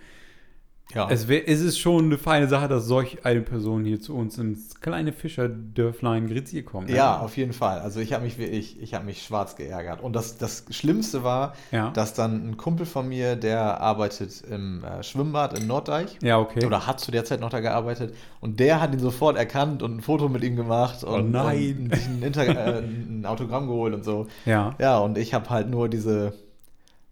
ja. 0.94 1.09
es, 1.11 1.29
wär, 1.29 1.49
es 1.49 1.61
ist 1.61 1.79
schon 1.79 2.05
eine 2.07 2.18
feine 2.18 2.49
Sache, 2.49 2.68
dass 2.68 2.87
solch 2.87 3.25
eine 3.25 3.40
Person 3.42 3.85
hier 3.85 4.01
zu 4.01 4.14
uns 4.16 4.38
ins 4.38 4.81
kleine 4.81 5.12
Fischerdörflein 5.12 6.29
Grizzier 6.29 6.64
kommt. 6.64 6.88
ne? 6.88 6.96
ja, 6.96 7.18
auf 7.18 7.37
jeden 7.37 7.53
Fall. 7.53 7.81
Also 7.81 8.01
ich 8.01 8.12
habe 8.12 8.25
mich 8.25 8.38
wirklich, 8.38 8.81
ich 8.81 8.94
habe 8.94 9.05
mich 9.05 9.22
schwarz 9.22 9.57
geärgert. 9.57 10.01
Und 10.01 10.14
das, 10.14 10.38
das 10.38 10.64
Schlimmste 10.70 11.25
war, 11.25 11.55
Ja. 11.72 11.90
dass 11.90 12.14
dann 12.14 12.49
ein 12.51 12.57
Kumpel 12.57 12.87
von 12.87 13.09
mir, 13.09 13.37
der 13.37 13.81
arbeitet 13.81 14.42
im 14.51 14.85
äh, 14.85 15.03
Schwimmbad 15.03 15.59
in 15.59 15.66
Norddeich. 15.66 16.18
Ja, 16.22 16.38
okay. 16.38 16.64
Oder 16.64 16.87
hat 16.87 17.01
zu 17.01 17.11
der 17.11 17.25
Zeit 17.25 17.40
noch 17.40 17.51
da 17.51 17.61
gearbeitet. 17.61 18.14
Und 18.40 18.61
der 18.61 18.81
hat 18.81 18.92
ihn 18.92 19.01
sofort 19.01 19.37
erkannt 19.37 19.83
und 19.83 19.96
ein 19.96 20.01
Foto 20.01 20.29
mit 20.29 20.44
ihm 20.44 20.57
gemacht. 20.57 21.03
Und, 21.05 21.12
Oh 21.14 21.22
nein. 21.22 21.90
Und 22.22 22.35
sich 22.35 22.49
ein, 22.49 22.57
äh, 22.57 22.79
ein 22.79 23.25
Autogramm 23.27 23.66
geholt 23.66 23.94
und 23.94 24.05
so. 24.05 24.27
ja. 24.44 24.75
Ja, 24.79 24.99
und 24.99 25.18
ich 25.18 25.35
habe 25.35 25.49
halt 25.51 25.68
nur 25.68 25.88
diese 25.88 26.33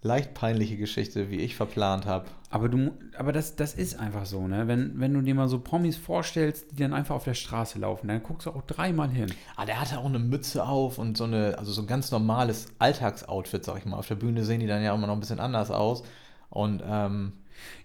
leicht 0.05 0.35
peinliche 0.35 0.77
Geschichte, 0.77 1.31
wie 1.31 1.41
ich 1.41 1.57
verplant 1.57 2.05
habe. 2.07 2.27
Aber 2.51 2.69
du, 2.69 2.93
aber 3.17 3.33
das, 3.33 3.57
das 3.57 3.75
ist 3.75 3.99
einfach 3.99 4.27
so, 4.27 4.47
ne? 4.47 4.69
Wenn, 4.69 5.01
wenn 5.01 5.15
du 5.15 5.23
dir 5.23 5.35
mal 5.35 5.49
so 5.49 5.59
Promis 5.59 5.97
vorstellst, 5.97 6.67
die 6.73 6.83
dann 6.83 6.93
einfach 6.93 7.17
auf 7.17 7.25
der 7.25 7.35
Straße 7.35 7.79
laufen, 7.79 8.07
dann 8.09 8.23
guckst 8.23 8.47
du 8.47 8.51
auch 8.51 8.63
dreimal 8.63 9.09
hin. 9.09 9.33
Ah, 9.57 9.65
der 9.65 9.81
hatte 9.81 9.99
auch 9.99 10.05
eine 10.05 10.19
Mütze 10.19 10.65
auf 10.65 10.99
und 10.99 11.17
so 11.17 11.25
eine, 11.25 11.59
also 11.59 11.73
so 11.73 11.81
ein 11.81 11.89
ganz 11.89 12.11
normales 12.13 12.69
Alltagsoutfit, 12.79 13.65
sag 13.65 13.79
ich 13.79 13.87
mal. 13.87 13.97
Auf 13.97 14.07
der 14.07 14.15
Bühne 14.17 14.45
sehen 14.45 14.61
die 14.61 14.67
dann 14.67 14.83
ja 14.83 14.95
immer 14.95 15.07
noch 15.07 15.15
ein 15.15 15.21
bisschen 15.21 15.41
anders 15.41 15.71
aus. 15.71 16.05
Und 16.51 16.83
ähm, 16.87 17.33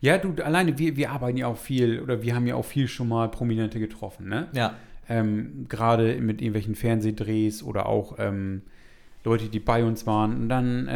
Ja, 0.01 0.17
du, 0.17 0.43
alleine, 0.43 0.77
wir, 0.77 0.97
wir 0.97 1.12
arbeiten 1.12 1.38
ja 1.38 1.47
auch 1.47 1.58
viel, 1.58 2.01
oder 2.01 2.21
wir 2.21 2.36
haben 2.36 2.45
ja 2.45 2.55
auch 2.55 2.65
viel 2.65 2.88
schon 2.89 3.08
mal 3.08 3.32
Prominente 3.32 3.79
getroffen, 3.79 4.27
ne? 4.27 4.49
ja, 4.53 4.75
Ähm, 5.08 5.65
Gerade 5.69 6.15
mit 6.19 6.41
irgendwelchen 6.41 6.75
Fernsehdrehs 6.75 7.63
oder 7.63 7.86
auch 7.88 8.15
ähm, 8.19 8.62
Leute, 9.23 9.47
die 9.47 9.60
bei 9.60 9.84
uns 9.84 10.05
waren. 10.05 10.36
Und 10.36 10.49
dann 10.49 10.88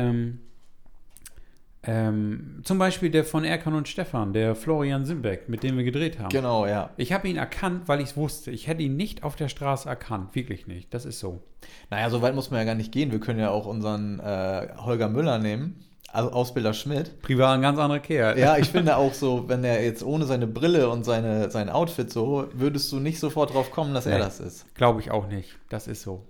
ähm, 1.85 2.61
zum 2.63 2.77
Beispiel 2.77 3.09
der 3.09 3.25
von 3.25 3.43
Erkan 3.43 3.73
und 3.73 3.87
Stefan, 3.87 4.31
der 4.33 4.55
Florian 4.55 5.05
Simbeck, 5.05 5.49
mit 5.49 5.63
dem 5.63 5.77
wir 5.77 5.83
gedreht 5.83 6.17
haben. 6.19 6.29
genau, 6.29 6.65
ja. 6.65 6.91
Ich 6.97 7.11
habe 7.11 7.27
ihn 7.27 7.35
erkannt, 7.35 7.83
weil 7.87 7.99
ich 7.99 8.09
es 8.11 8.17
wusste. 8.17 8.51
Ich 8.51 8.67
hätte 8.67 8.83
ihn 8.83 8.95
nicht 8.95 9.23
auf 9.23 9.35
der 9.35 9.49
Straße 9.49 9.89
erkannt. 9.89 10.33
Wirklich 10.35 10.65
nicht. 10.67 10.93
Das 10.93 11.05
ist 11.05 11.19
so. 11.19 11.41
Naja, 11.89 12.09
so 12.09 12.21
weit 12.21 12.35
muss 12.35 12.51
man 12.51 12.59
ja 12.59 12.65
gar 12.65 12.75
nicht 12.75 12.91
gehen. 12.91 13.11
Wir 13.11 13.19
können 13.19 13.39
ja 13.39 13.49
auch 13.49 13.65
unseren 13.65 14.19
äh, 14.19 14.67
Holger 14.77 15.09
Müller 15.09 15.39
nehmen, 15.39 15.83
also 16.11 16.31
Ausbilder 16.31 16.73
Schmidt. 16.73 17.21
Privat 17.21 17.55
ein 17.55 17.61
ganz 17.61 17.79
anderer 17.79 17.99
Kerl. 17.99 18.37
Ja, 18.37 18.57
ich 18.57 18.69
finde 18.71 18.97
auch 18.97 19.13
so, 19.13 19.49
wenn 19.49 19.63
er 19.63 19.83
jetzt 19.83 20.03
ohne 20.03 20.25
seine 20.25 20.47
Brille 20.47 20.89
und 20.89 21.03
seine, 21.03 21.49
sein 21.51 21.69
Outfit 21.69 22.11
so, 22.11 22.47
würdest 22.53 22.91
du 22.91 22.99
nicht 22.99 23.19
sofort 23.19 23.53
drauf 23.53 23.71
kommen, 23.71 23.93
dass 23.93 24.05
er 24.05 24.17
Nee. 24.19 24.23
das 24.23 24.39
ist. 24.39 24.73
Glaube 24.75 24.99
ich 25.01 25.11
auch 25.11 25.27
nicht. 25.27 25.57
Das 25.69 25.87
ist 25.87 26.01
so. 26.03 26.23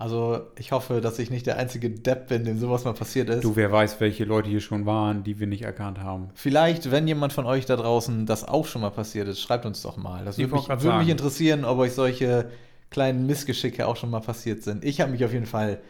Also 0.00 0.46
ich 0.58 0.72
hoffe, 0.72 1.02
dass 1.02 1.18
ich 1.18 1.30
nicht 1.30 1.44
der 1.44 1.58
einzige 1.58 1.90
Depp 1.90 2.28
bin, 2.28 2.44
dem 2.44 2.58
sowas 2.58 2.86
mal 2.86 2.94
passiert 2.94 3.28
ist. 3.28 3.44
Du, 3.44 3.54
wer 3.54 3.70
weiß, 3.70 4.00
welche 4.00 4.24
Leute 4.24 4.48
hier 4.48 4.62
schon 4.62 4.86
waren, 4.86 5.24
die 5.24 5.38
wir 5.38 5.46
nicht 5.46 5.60
erkannt 5.60 6.00
haben. 6.00 6.30
Vielleicht, 6.32 6.90
wenn 6.90 7.06
jemand 7.06 7.34
von 7.34 7.44
euch 7.44 7.66
da 7.66 7.76
draußen 7.76 8.24
das 8.24 8.48
auch 8.48 8.64
schon 8.64 8.80
mal 8.80 8.88
passiert 8.88 9.28
ist, 9.28 9.42
schreibt 9.42 9.66
uns 9.66 9.82
doch 9.82 9.98
mal. 9.98 10.24
Das 10.24 10.38
Ich 10.38 10.50
würde 10.50 10.54
mich, 10.54 10.82
würde 10.82 10.98
mich 11.00 11.10
interessieren, 11.10 11.66
ob 11.66 11.76
euch 11.80 11.92
solche 11.92 12.48
kleinen 12.88 13.26
Missgeschicke 13.26 13.86
auch 13.86 13.96
schon 13.96 14.08
mal 14.08 14.20
passiert 14.20 14.62
sind. 14.62 14.86
Ich 14.86 15.02
habe 15.02 15.12
mich 15.12 15.22
auf 15.22 15.34
jeden 15.34 15.44
Fall, 15.44 15.80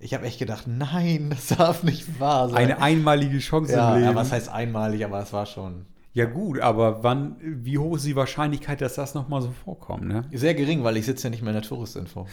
ich 0.00 0.14
habe 0.14 0.26
echt 0.26 0.40
gedacht, 0.40 0.64
nein, 0.66 1.30
das 1.30 1.56
darf 1.56 1.84
nicht 1.84 2.18
wahr 2.18 2.48
sein. 2.48 2.58
Eine 2.58 2.82
einmalige 2.82 3.38
Chance 3.38 3.72
ja, 3.72 3.90
im 3.90 4.00
Leben. 4.00 4.10
ja, 4.10 4.16
was 4.16 4.32
heißt 4.32 4.48
einmalig, 4.48 5.04
aber 5.04 5.22
es 5.22 5.32
war 5.32 5.46
schon 5.46 5.86
Ja 6.12 6.24
gut, 6.24 6.58
aber 6.58 7.04
wann, 7.04 7.36
wie 7.40 7.78
hoch 7.78 7.94
ist 7.94 8.04
die 8.04 8.16
Wahrscheinlichkeit, 8.16 8.80
dass 8.80 8.96
das 8.96 9.14
nochmal 9.14 9.42
so 9.42 9.52
vorkommt, 9.64 10.08
ne? 10.08 10.24
sehr 10.32 10.54
gering, 10.54 10.82
weil 10.82 10.96
ich 10.96 11.06
sitze 11.06 11.28
ja 11.28 11.30
nicht 11.30 11.42
mehr 11.42 11.52
in 11.52 11.60
der 11.60 11.68
Touristinfo. 11.68 12.26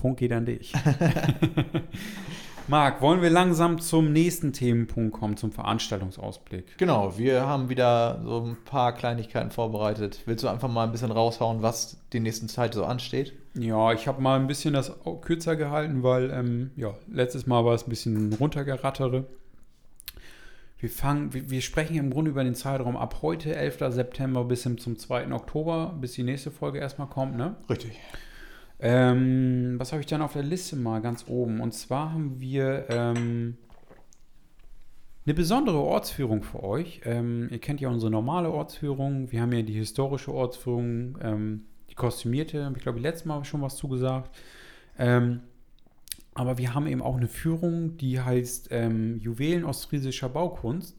Punkt 0.00 0.18
geht 0.18 0.32
an 0.32 0.46
dich. 0.46 0.72
Marc, 2.68 3.02
wollen 3.02 3.20
wir 3.20 3.28
langsam 3.30 3.80
zum 3.80 4.12
nächsten 4.12 4.52
Themenpunkt 4.52 5.12
kommen, 5.12 5.36
zum 5.36 5.52
Veranstaltungsausblick? 5.52 6.78
Genau, 6.78 7.18
wir 7.18 7.44
haben 7.46 7.68
wieder 7.68 8.22
so 8.24 8.46
ein 8.46 8.56
paar 8.64 8.94
Kleinigkeiten 8.94 9.50
vorbereitet. 9.50 10.20
Willst 10.24 10.44
du 10.44 10.48
einfach 10.48 10.70
mal 10.70 10.84
ein 10.84 10.92
bisschen 10.92 11.10
raushauen, 11.10 11.62
was 11.62 11.98
die 12.12 12.20
nächsten 12.20 12.48
Zeit 12.48 12.72
so 12.72 12.84
ansteht? 12.84 13.34
Ja, 13.54 13.92
ich 13.92 14.06
habe 14.06 14.22
mal 14.22 14.38
ein 14.38 14.46
bisschen 14.46 14.72
das 14.72 14.92
kürzer 15.20 15.56
gehalten, 15.56 16.02
weil 16.02 16.30
ähm, 16.30 16.70
ja, 16.76 16.94
letztes 17.12 17.46
Mal 17.46 17.64
war 17.64 17.74
es 17.74 17.86
ein 17.86 17.90
bisschen 17.90 18.32
runtergerattere. 18.32 19.26
Wir 20.78 20.88
fangen, 20.88 21.34
wir, 21.34 21.50
wir 21.50 21.60
sprechen 21.60 21.96
im 21.96 22.10
Grunde 22.10 22.30
über 22.30 22.42
den 22.42 22.54
Zeitraum 22.54 22.96
ab 22.96 23.18
heute, 23.20 23.54
11. 23.54 23.92
September, 23.92 24.44
bis 24.44 24.62
hin 24.62 24.78
zum 24.78 24.96
2. 24.96 25.30
Oktober, 25.32 25.94
bis 26.00 26.12
die 26.12 26.22
nächste 26.22 26.50
Folge 26.50 26.78
erstmal 26.78 27.08
kommt, 27.08 27.36
ne? 27.36 27.56
Richtig. 27.68 27.98
Ähm, 28.80 29.74
was 29.78 29.92
habe 29.92 30.00
ich 30.00 30.06
dann 30.06 30.22
auf 30.22 30.32
der 30.32 30.42
Liste 30.42 30.76
mal 30.76 31.00
ganz 31.00 31.26
oben? 31.28 31.60
Und 31.60 31.72
zwar 31.72 32.12
haben 32.12 32.40
wir 32.40 32.86
ähm, 32.88 33.56
eine 35.26 35.34
besondere 35.34 35.78
Ortsführung 35.78 36.42
für 36.42 36.62
euch. 36.62 37.02
Ähm, 37.04 37.48
ihr 37.50 37.58
kennt 37.58 37.80
ja 37.80 37.90
unsere 37.90 38.10
normale 38.10 38.50
Ortsführung. 38.50 39.30
Wir 39.30 39.42
haben 39.42 39.52
ja 39.52 39.62
die 39.62 39.74
historische 39.74 40.32
Ortsführung, 40.32 41.18
ähm, 41.22 41.64
die 41.90 41.94
kostümierte, 41.94 42.64
habe 42.64 42.76
ich 42.78 42.82
glaube 42.82 42.98
ich 42.98 43.02
letztes 43.02 43.26
Mal 43.26 43.44
schon 43.44 43.60
was 43.60 43.76
zugesagt. 43.76 44.34
Ähm, 44.98 45.40
aber 46.34 46.56
wir 46.56 46.74
haben 46.74 46.86
eben 46.86 47.02
auch 47.02 47.16
eine 47.16 47.28
Führung, 47.28 47.98
die 47.98 48.20
heißt 48.20 48.68
ähm, 48.70 49.18
Juwelen 49.18 49.64
ostfriesischer 49.64 50.28
Baukunst. 50.30 50.96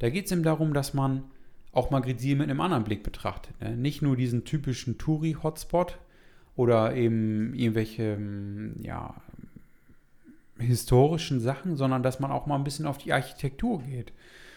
Da 0.00 0.10
geht 0.10 0.26
es 0.26 0.32
eben 0.32 0.42
darum, 0.42 0.74
dass 0.74 0.94
man 0.94 1.24
auch 1.72 1.90
mal 1.90 2.00
Grisier 2.00 2.34
mit 2.34 2.50
einem 2.50 2.60
anderen 2.60 2.84
Blick 2.84 3.04
betrachtet. 3.04 3.60
Ne? 3.60 3.76
Nicht 3.76 4.02
nur 4.02 4.16
diesen 4.16 4.44
typischen 4.44 4.98
Touri-Hotspot 4.98 5.98
oder 6.60 6.94
eben 6.94 7.54
irgendwelche 7.54 8.02
ähm, 8.02 8.74
ja, 8.82 9.14
historischen 10.58 11.40
Sachen, 11.40 11.78
sondern 11.78 12.02
dass 12.02 12.20
man 12.20 12.30
auch 12.30 12.44
mal 12.44 12.56
ein 12.56 12.64
bisschen 12.64 12.86
auf 12.86 12.98
die 12.98 13.14
Architektur 13.14 13.82
geht. 13.82 14.12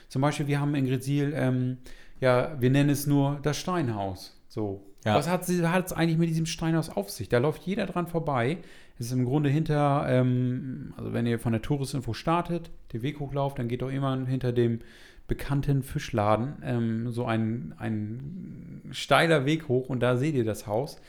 Zum 0.09 0.21
Beispiel, 0.21 0.47
wir 0.47 0.59
haben 0.59 0.75
in 0.75 0.85
Grezil, 0.85 1.31
ähm, 1.33 1.77
ja, 2.19 2.57
wir 2.59 2.69
nennen 2.69 2.89
es 2.89 3.07
nur 3.07 3.39
das 3.41 3.57
Steinhaus. 3.57 4.37
So. 4.49 4.83
Ja. 5.05 5.15
Was 5.15 5.29
hat 5.29 5.47
es 5.47 5.93
eigentlich 5.93 6.17
mit 6.17 6.29
diesem 6.29 6.45
Steinhaus 6.45 6.89
auf 6.89 7.09
sich? 7.09 7.29
Da 7.29 7.37
läuft 7.37 7.63
jeder 7.63 7.85
dran 7.85 8.07
vorbei. 8.07 8.57
Es 8.99 9.05
ist 9.05 9.13
im 9.13 9.23
Grunde 9.23 9.49
hinter, 9.49 10.05
ähm, 10.09 10.93
also 10.97 11.13
wenn 11.13 11.25
ihr 11.25 11.39
von 11.39 11.53
der 11.53 11.61
Touristinfo 11.61 12.13
startet, 12.13 12.69
den 12.91 13.01
Weg 13.01 13.21
hochlauft, 13.21 13.59
dann 13.59 13.69
geht 13.69 13.81
doch 13.81 13.89
immer 13.89 14.25
hinter 14.25 14.51
dem 14.51 14.79
bekannten 15.27 15.83
Fischladen 15.83 16.55
ähm, 16.63 17.11
so 17.11 17.25
ein, 17.25 17.73
ein 17.77 18.81
steiler 18.91 19.45
Weg 19.45 19.69
hoch 19.69 19.87
und 19.87 20.01
da 20.01 20.17
seht 20.17 20.35
ihr 20.35 20.43
das 20.43 20.67
Haus. 20.67 20.99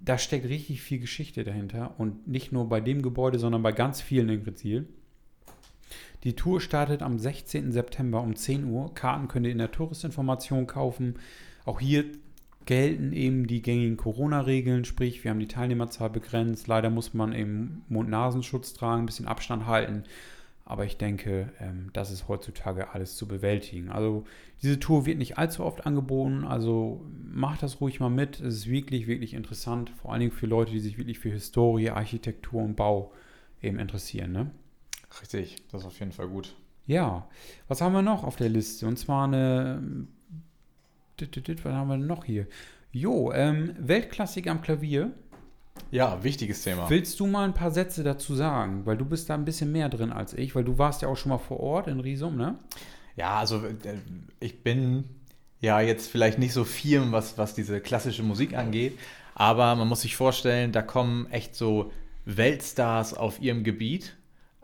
Da 0.00 0.18
steckt 0.18 0.46
richtig 0.46 0.82
viel 0.82 0.98
Geschichte 0.98 1.44
dahinter 1.44 1.94
und 1.98 2.28
nicht 2.28 2.52
nur 2.52 2.68
bei 2.68 2.80
dem 2.80 3.02
Gebäude, 3.02 3.38
sondern 3.38 3.62
bei 3.62 3.72
ganz 3.72 4.00
vielen 4.00 4.28
in 4.28 4.44
Grezil. 4.44 4.86
Die 6.24 6.34
Tour 6.34 6.60
startet 6.60 7.02
am 7.02 7.18
16. 7.18 7.72
September 7.72 8.22
um 8.22 8.34
10 8.34 8.64
Uhr. 8.64 8.94
Karten 8.94 9.28
könnt 9.28 9.46
ihr 9.46 9.52
in 9.52 9.58
der 9.58 9.70
Touristinformation 9.70 10.66
kaufen. 10.66 11.16
Auch 11.64 11.80
hier 11.80 12.04
gelten 12.66 13.12
eben 13.12 13.46
die 13.46 13.62
gängigen 13.62 13.96
Corona-Regeln, 13.96 14.86
sprich, 14.86 15.22
wir 15.22 15.30
haben 15.30 15.38
die 15.38 15.48
Teilnehmerzahl 15.48 16.10
begrenzt. 16.10 16.66
Leider 16.66 16.88
muss 16.90 17.12
man 17.12 17.34
eben 17.34 17.84
Mund-Nasenschutz 17.88 18.72
tragen, 18.72 19.02
ein 19.02 19.06
bisschen 19.06 19.28
Abstand 19.28 19.66
halten. 19.66 20.04
Aber 20.66 20.86
ich 20.86 20.96
denke, 20.96 21.52
ähm, 21.60 21.90
das 21.92 22.10
ist 22.10 22.26
heutzutage 22.26 22.92
alles 22.94 23.16
zu 23.16 23.28
bewältigen. 23.28 23.90
Also 23.90 24.24
diese 24.62 24.80
Tour 24.80 25.04
wird 25.04 25.18
nicht 25.18 25.36
allzu 25.36 25.62
oft 25.62 25.84
angeboten, 25.84 26.44
also 26.44 27.04
macht 27.22 27.62
das 27.62 27.82
ruhig 27.82 28.00
mal 28.00 28.08
mit. 28.08 28.40
Es 28.40 28.54
ist 28.54 28.66
wirklich, 28.70 29.06
wirklich 29.06 29.34
interessant, 29.34 29.90
vor 29.90 30.12
allen 30.12 30.20
Dingen 30.20 30.32
für 30.32 30.46
Leute, 30.46 30.72
die 30.72 30.80
sich 30.80 30.96
wirklich 30.96 31.18
für 31.18 31.30
Historie, 31.30 31.90
Architektur 31.90 32.62
und 32.62 32.76
Bau 32.76 33.12
eben 33.60 33.78
interessieren. 33.78 34.32
Ne? 34.32 34.50
Richtig, 35.20 35.56
das 35.70 35.82
ist 35.82 35.86
auf 35.86 35.98
jeden 35.98 36.12
Fall 36.12 36.28
gut. 36.28 36.54
Ja, 36.86 37.28
was 37.68 37.80
haben 37.80 37.94
wir 37.94 38.02
noch 38.02 38.24
auf 38.24 38.36
der 38.36 38.48
Liste? 38.48 38.86
Und 38.86 38.98
zwar 38.98 39.24
eine. 39.24 40.06
Was 41.16 41.72
haben 41.72 41.88
wir 41.88 41.96
noch 41.96 42.24
hier? 42.24 42.46
Jo, 42.90 43.32
ähm, 43.32 43.74
Weltklassik 43.78 44.48
am 44.48 44.62
Klavier. 44.62 45.12
Ja, 45.90 46.22
wichtiges 46.22 46.62
Thema. 46.62 46.90
Willst 46.90 47.20
du 47.20 47.26
mal 47.26 47.44
ein 47.44 47.54
paar 47.54 47.70
Sätze 47.70 48.02
dazu 48.02 48.34
sagen? 48.34 48.84
Weil 48.84 48.96
du 48.96 49.04
bist 49.04 49.30
da 49.30 49.34
ein 49.34 49.44
bisschen 49.44 49.70
mehr 49.70 49.88
drin 49.88 50.12
als 50.12 50.34
ich, 50.34 50.54
weil 50.54 50.64
du 50.64 50.78
warst 50.78 51.02
ja 51.02 51.08
auch 51.08 51.16
schon 51.16 51.30
mal 51.30 51.38
vor 51.38 51.60
Ort 51.60 51.86
in 51.86 52.00
Riesum, 52.00 52.36
ne? 52.36 52.58
Ja, 53.16 53.38
also 53.38 53.58
äh, 53.64 53.98
ich 54.40 54.62
bin 54.62 55.04
ja 55.60 55.80
jetzt 55.80 56.10
vielleicht 56.10 56.38
nicht 56.38 56.52
so 56.52 56.64
firm, 56.64 57.12
was, 57.12 57.38
was 57.38 57.54
diese 57.54 57.80
klassische 57.80 58.22
Musik 58.22 58.56
angeht, 58.56 58.98
aber 59.34 59.74
man 59.76 59.88
muss 59.88 60.02
sich 60.02 60.16
vorstellen, 60.16 60.72
da 60.72 60.82
kommen 60.82 61.30
echt 61.30 61.54
so 61.54 61.92
Weltstars 62.24 63.14
auf 63.14 63.40
ihrem 63.40 63.64
Gebiet 63.64 64.16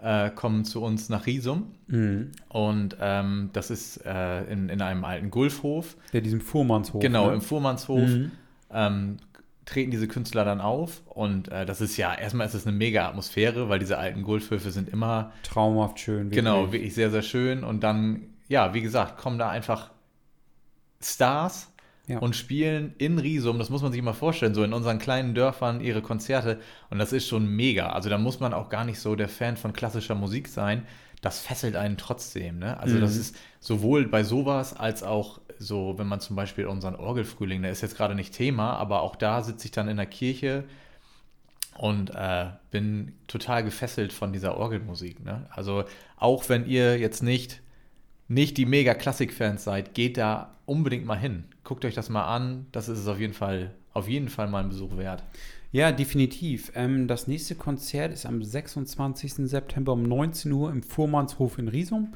äh, 0.02 0.30
kommen 0.30 0.64
zu 0.64 0.82
uns 0.82 1.08
nach 1.08 1.26
Riesum. 1.26 1.74
Mhm. 1.86 2.32
Und 2.48 2.96
ähm, 3.00 3.50
das 3.52 3.70
ist 3.70 4.04
äh, 4.04 4.44
in, 4.44 4.68
in 4.68 4.82
einem 4.82 5.04
alten 5.04 5.30
Gulfhof. 5.30 5.96
Ja, 6.12 6.20
diesem 6.20 6.40
Fuhrmannshof. 6.40 7.00
Genau, 7.00 7.28
ne? 7.28 7.34
im 7.34 7.40
Fuhrmannshof. 7.40 8.08
Mhm. 8.08 8.30
Ähm, 8.72 9.16
treten 9.70 9.92
diese 9.92 10.08
Künstler 10.08 10.44
dann 10.44 10.60
auf 10.60 11.02
und 11.06 11.48
äh, 11.48 11.64
das 11.64 11.80
ist 11.80 11.96
ja, 11.96 12.12
erstmal 12.12 12.46
ist 12.46 12.54
es 12.54 12.66
eine 12.66 12.76
mega 12.76 13.08
Atmosphäre, 13.08 13.68
weil 13.68 13.78
diese 13.78 13.98
alten 13.98 14.24
Gulfhöfe 14.24 14.72
sind 14.72 14.88
immer 14.88 15.32
traumhaft 15.44 16.00
schön. 16.00 16.24
Wirklich. 16.26 16.38
Genau, 16.38 16.72
wirklich 16.72 16.92
sehr, 16.94 17.10
sehr 17.10 17.22
schön 17.22 17.62
und 17.62 17.84
dann, 17.84 18.22
ja, 18.48 18.74
wie 18.74 18.80
gesagt, 18.80 19.16
kommen 19.16 19.38
da 19.38 19.48
einfach 19.48 19.90
Stars 21.00 21.72
ja. 22.08 22.18
und 22.18 22.34
spielen 22.34 22.94
in 22.98 23.20
Riesum, 23.20 23.60
das 23.60 23.70
muss 23.70 23.82
man 23.82 23.92
sich 23.92 24.02
mal 24.02 24.12
vorstellen, 24.12 24.54
so 24.54 24.64
in 24.64 24.72
unseren 24.72 24.98
kleinen 24.98 25.36
Dörfern 25.36 25.80
ihre 25.80 26.02
Konzerte 26.02 26.58
und 26.90 26.98
das 26.98 27.12
ist 27.12 27.28
schon 27.28 27.46
mega. 27.46 27.90
Also 27.90 28.10
da 28.10 28.18
muss 28.18 28.40
man 28.40 28.52
auch 28.52 28.70
gar 28.70 28.84
nicht 28.84 28.98
so 28.98 29.14
der 29.14 29.28
Fan 29.28 29.56
von 29.56 29.72
klassischer 29.72 30.16
Musik 30.16 30.48
sein. 30.48 30.84
Das 31.20 31.40
fesselt 31.40 31.76
einen 31.76 31.96
trotzdem. 31.96 32.58
Ne? 32.58 32.78
Also 32.78 32.96
mhm. 32.96 33.00
das 33.00 33.16
ist 33.16 33.36
sowohl 33.60 34.06
bei 34.06 34.22
sowas 34.24 34.74
als 34.74 35.02
auch 35.02 35.40
so, 35.58 35.98
wenn 35.98 36.06
man 36.06 36.20
zum 36.20 36.36
Beispiel 36.36 36.66
unseren 36.66 36.94
Orgelfrühling, 36.96 37.60
der 37.62 37.70
ist 37.70 37.82
jetzt 37.82 37.96
gerade 37.96 38.14
nicht 38.14 38.32
Thema, 38.32 38.74
aber 38.74 39.02
auch 39.02 39.16
da 39.16 39.42
sitze 39.42 39.66
ich 39.66 39.72
dann 39.72 39.88
in 39.88 39.98
der 39.98 40.06
Kirche 40.06 40.64
und 41.76 42.10
äh, 42.14 42.46
bin 42.70 43.12
total 43.26 43.62
gefesselt 43.64 44.12
von 44.12 44.32
dieser 44.32 44.56
Orgelmusik. 44.56 45.22
Ne? 45.22 45.46
Also 45.50 45.84
auch 46.16 46.48
wenn 46.48 46.66
ihr 46.66 46.98
jetzt 46.98 47.22
nicht 47.22 47.60
nicht 48.30 48.56
die 48.58 48.64
mega 48.64 48.94
Klassik-Fans 48.94 49.64
seid, 49.64 49.92
geht 49.92 50.16
da 50.16 50.54
unbedingt 50.64 51.04
mal 51.04 51.18
hin. 51.18 51.44
Guckt 51.64 51.84
euch 51.84 51.94
das 51.94 52.08
mal 52.08 52.26
an. 52.26 52.66
Das 52.70 52.88
ist 52.88 53.00
es 53.00 53.08
auf 53.08 53.18
jeden 53.18 53.34
Fall, 53.34 53.74
auf 53.92 54.08
jeden 54.08 54.28
Fall 54.28 54.48
mal 54.48 54.62
ein 54.62 54.68
Besuch 54.68 54.96
wert. 54.96 55.24
Ja, 55.72 55.92
definitiv. 55.92 56.72
Ähm, 56.74 57.06
das 57.06 57.28
nächste 57.28 57.54
Konzert 57.54 58.12
ist 58.12 58.26
am 58.26 58.42
26. 58.42 59.34
September 59.48 59.92
um 59.92 60.02
19 60.02 60.50
Uhr 60.50 60.70
im 60.70 60.82
Fuhrmannshof 60.82 61.58
in 61.58 61.68
Riesum. 61.68 62.14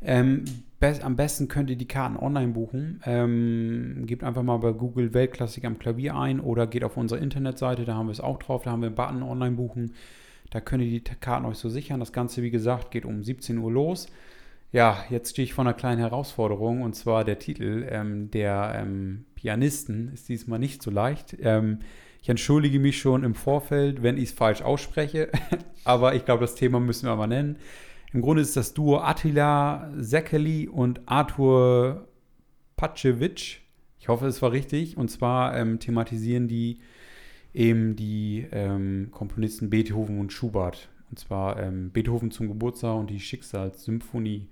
Ähm, 0.00 0.44
be 0.78 0.98
am 1.02 1.16
besten 1.16 1.48
könnt 1.48 1.68
ihr 1.70 1.76
die 1.76 1.88
Karten 1.88 2.16
online 2.16 2.52
buchen. 2.52 3.00
Ähm, 3.04 4.04
gebt 4.06 4.22
einfach 4.22 4.44
mal 4.44 4.58
bei 4.58 4.72
Google 4.72 5.14
Weltklassik 5.14 5.64
am 5.64 5.80
Klavier 5.80 6.16
ein 6.16 6.38
oder 6.38 6.68
geht 6.68 6.84
auf 6.84 6.96
unsere 6.96 7.20
Internetseite, 7.20 7.84
da 7.84 7.94
haben 7.94 8.06
wir 8.06 8.12
es 8.12 8.20
auch 8.20 8.38
drauf, 8.38 8.62
da 8.62 8.70
haben 8.70 8.82
wir 8.82 8.86
einen 8.86 8.94
Button 8.94 9.22
online 9.22 9.56
buchen. 9.56 9.94
Da 10.50 10.60
könnt 10.60 10.84
ihr 10.84 10.90
die 10.90 11.00
Karten 11.00 11.46
euch 11.46 11.56
so 11.56 11.68
sichern. 11.68 11.98
Das 11.98 12.12
Ganze, 12.12 12.42
wie 12.42 12.50
gesagt, 12.50 12.90
geht 12.92 13.04
um 13.04 13.24
17 13.24 13.58
Uhr 13.58 13.72
los. 13.72 14.06
Ja, 14.70 15.04
jetzt 15.10 15.30
stehe 15.30 15.44
ich 15.44 15.54
vor 15.54 15.64
einer 15.64 15.74
kleinen 15.74 15.98
Herausforderung 15.98 16.82
und 16.82 16.94
zwar 16.94 17.24
der 17.24 17.38
Titel 17.38 17.86
ähm, 17.90 18.30
der 18.30 18.74
ähm, 18.76 19.24
Pianisten 19.34 20.12
ist 20.12 20.28
diesmal 20.28 20.58
nicht 20.58 20.82
so 20.82 20.90
leicht. 20.90 21.36
Ähm, 21.40 21.80
ich 22.22 22.28
entschuldige 22.28 22.78
mich 22.78 22.98
schon 22.98 23.24
im 23.24 23.34
Vorfeld, 23.34 24.02
wenn 24.02 24.16
ich 24.16 24.30
es 24.30 24.32
falsch 24.32 24.62
ausspreche, 24.62 25.30
aber 25.84 26.14
ich 26.14 26.24
glaube, 26.24 26.42
das 26.42 26.54
Thema 26.54 26.78
müssen 26.78 27.06
wir 27.06 27.16
mal 27.16 27.26
nennen. 27.26 27.58
Im 28.12 28.20
Grunde 28.20 28.42
ist 28.42 28.56
das 28.56 28.74
Duo 28.74 28.98
Attila 28.98 29.90
Sekeli 29.96 30.68
und 30.68 31.00
Arthur 31.06 32.06
Pacevic. 32.76 33.62
Ich 33.98 34.08
hoffe, 34.08 34.26
es 34.26 34.40
war 34.42 34.52
richtig. 34.52 34.96
Und 34.96 35.10
zwar 35.10 35.56
ähm, 35.56 35.80
thematisieren 35.80 36.46
die 36.46 36.78
eben 37.54 37.96
die 37.96 38.46
ähm, 38.52 39.08
Komponisten 39.10 39.70
Beethoven 39.70 40.20
und 40.20 40.32
Schubert. 40.32 40.90
Und 41.10 41.18
zwar 41.18 41.58
ähm, 41.58 41.90
Beethoven 41.90 42.30
zum 42.30 42.48
Geburtstag 42.48 42.96
und 42.96 43.10
die 43.10 43.20
Schicksalssymphonie. 43.20 44.48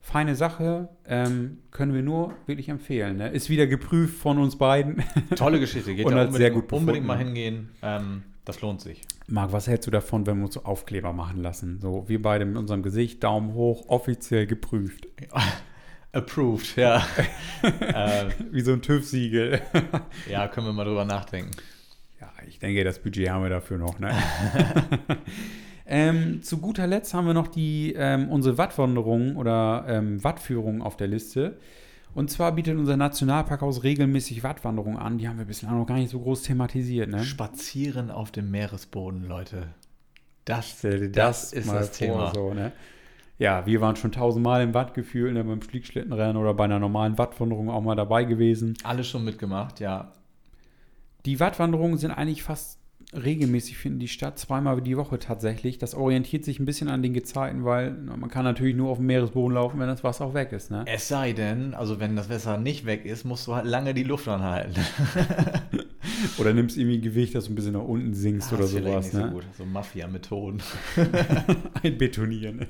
Feine 0.00 0.34
Sache, 0.34 0.88
ähm, 1.06 1.58
können 1.70 1.94
wir 1.94 2.02
nur 2.02 2.34
wirklich 2.46 2.68
empfehlen. 2.68 3.18
Ne? 3.18 3.28
Ist 3.28 3.50
wieder 3.50 3.66
geprüft 3.66 4.18
von 4.18 4.38
uns 4.38 4.56
beiden. 4.56 5.04
Tolle 5.36 5.60
Geschichte, 5.60 5.94
geht 5.94 6.06
und 6.06 6.14
da 6.14 6.30
sehr 6.32 6.50
gut 6.50 6.72
unbedingt 6.72 7.06
mal 7.06 7.18
hingehen. 7.18 7.70
Ähm, 7.82 8.22
das 8.46 8.62
lohnt 8.62 8.80
sich. 8.80 9.02
Marc, 9.28 9.52
was 9.52 9.68
hältst 9.68 9.86
du 9.86 9.90
davon, 9.90 10.26
wenn 10.26 10.38
wir 10.38 10.46
uns 10.46 10.54
so 10.54 10.64
Aufkleber 10.64 11.12
machen 11.12 11.42
lassen? 11.42 11.78
So, 11.80 12.08
wir 12.08 12.20
beide 12.20 12.46
mit 12.46 12.56
unserem 12.56 12.82
Gesicht, 12.82 13.22
Daumen 13.22 13.52
hoch, 13.52 13.84
offiziell 13.88 14.46
geprüft. 14.46 15.06
Approved, 16.12 16.74
ja. 16.76 17.06
Ähm, 17.62 18.32
Wie 18.50 18.62
so 18.62 18.72
ein 18.72 18.80
TÜV-Siegel. 18.80 19.60
ja, 20.28 20.48
können 20.48 20.66
wir 20.66 20.72
mal 20.72 20.84
drüber 20.84 21.04
nachdenken. 21.04 21.50
Ja, 22.20 22.32
ich 22.48 22.58
denke, 22.58 22.82
das 22.84 22.98
Budget 22.98 23.28
haben 23.28 23.42
wir 23.42 23.50
dafür 23.50 23.76
noch, 23.76 23.98
ne? 23.98 24.10
Ähm, 25.90 26.42
zu 26.42 26.58
guter 26.58 26.86
Letzt 26.86 27.12
haben 27.14 27.26
wir 27.26 27.34
noch 27.34 27.48
die, 27.48 27.94
ähm, 27.96 28.28
unsere 28.30 28.56
Wattwanderung 28.58 29.36
oder 29.36 29.84
ähm, 29.88 30.22
Wattführung 30.22 30.82
auf 30.82 30.96
der 30.96 31.08
Liste. 31.08 31.58
Und 32.14 32.30
zwar 32.30 32.52
bietet 32.52 32.78
unser 32.78 32.96
Nationalparkhaus 32.96 33.82
regelmäßig 33.82 34.42
Wattwanderungen 34.44 34.98
an. 34.98 35.18
Die 35.18 35.28
haben 35.28 35.38
wir 35.38 35.44
bislang 35.44 35.76
noch 35.76 35.86
gar 35.86 35.96
nicht 35.96 36.10
so 36.10 36.20
groß 36.20 36.42
thematisiert. 36.42 37.10
Ne? 37.10 37.24
Spazieren 37.24 38.10
auf 38.10 38.30
dem 38.30 38.50
Meeresboden, 38.50 39.26
Leute. 39.26 39.66
Das, 40.44 40.80
das, 40.80 41.12
das 41.12 41.52
ist 41.52 41.72
das 41.72 41.92
Thema. 41.92 42.32
So, 42.34 42.54
ne? 42.54 42.72
Ja, 43.38 43.66
wir 43.66 43.80
waren 43.80 43.96
schon 43.96 44.12
tausendmal 44.12 44.62
im 44.62 44.74
Wattgefühl, 44.74 45.32
ne, 45.32 45.42
beim 45.42 45.62
Schlickschlittenrennen 45.62 46.36
oder 46.36 46.52
bei 46.54 46.64
einer 46.64 46.78
normalen 46.78 47.16
Wattwanderung 47.16 47.70
auch 47.70 47.80
mal 47.80 47.96
dabei 47.96 48.24
gewesen. 48.24 48.76
Alles 48.84 49.08
schon 49.08 49.24
mitgemacht, 49.24 49.80
ja. 49.80 50.12
Die 51.24 51.40
Wattwanderungen 51.40 51.96
sind 51.96 52.10
eigentlich 52.10 52.42
fast 52.42 52.79
regelmäßig 53.12 53.76
finden 53.76 53.98
die 53.98 54.08
Stadt, 54.08 54.38
zweimal 54.38 54.80
die 54.80 54.96
Woche 54.96 55.18
tatsächlich. 55.18 55.78
Das 55.78 55.94
orientiert 55.94 56.44
sich 56.44 56.60
ein 56.60 56.64
bisschen 56.64 56.88
an 56.88 57.02
den 57.02 57.12
Gezeiten, 57.12 57.64
weil 57.64 57.92
man 57.92 58.30
kann 58.30 58.44
natürlich 58.44 58.76
nur 58.76 58.90
auf 58.90 58.98
dem 58.98 59.06
Meeresboden 59.06 59.54
laufen, 59.54 59.80
wenn 59.80 59.88
das 59.88 60.04
Wasser 60.04 60.26
auch 60.26 60.34
weg 60.34 60.52
ist. 60.52 60.70
Ne? 60.70 60.84
Es 60.86 61.08
sei 61.08 61.32
denn, 61.32 61.74
also 61.74 61.98
wenn 61.98 62.14
das 62.14 62.30
Wasser 62.30 62.56
nicht 62.58 62.86
weg 62.86 63.04
ist, 63.04 63.24
musst 63.24 63.46
du 63.46 63.54
halt 63.54 63.66
lange 63.66 63.94
die 63.94 64.04
Luft 64.04 64.28
anhalten. 64.28 64.74
oder 66.38 66.52
nimmst 66.52 66.76
irgendwie 66.76 67.00
Gewicht, 67.00 67.34
dass 67.34 67.46
du 67.46 67.52
ein 67.52 67.56
bisschen 67.56 67.72
nach 67.72 67.82
unten 67.82 68.14
sinkst 68.14 68.52
ah, 68.52 68.56
oder 68.56 68.66
sowas. 68.66 69.12
Ne? 69.12 69.26
So, 69.26 69.34
gut. 69.34 69.44
so 69.58 69.64
Mafia-Methoden. 69.64 70.62
Einbetonieren. 71.82 72.66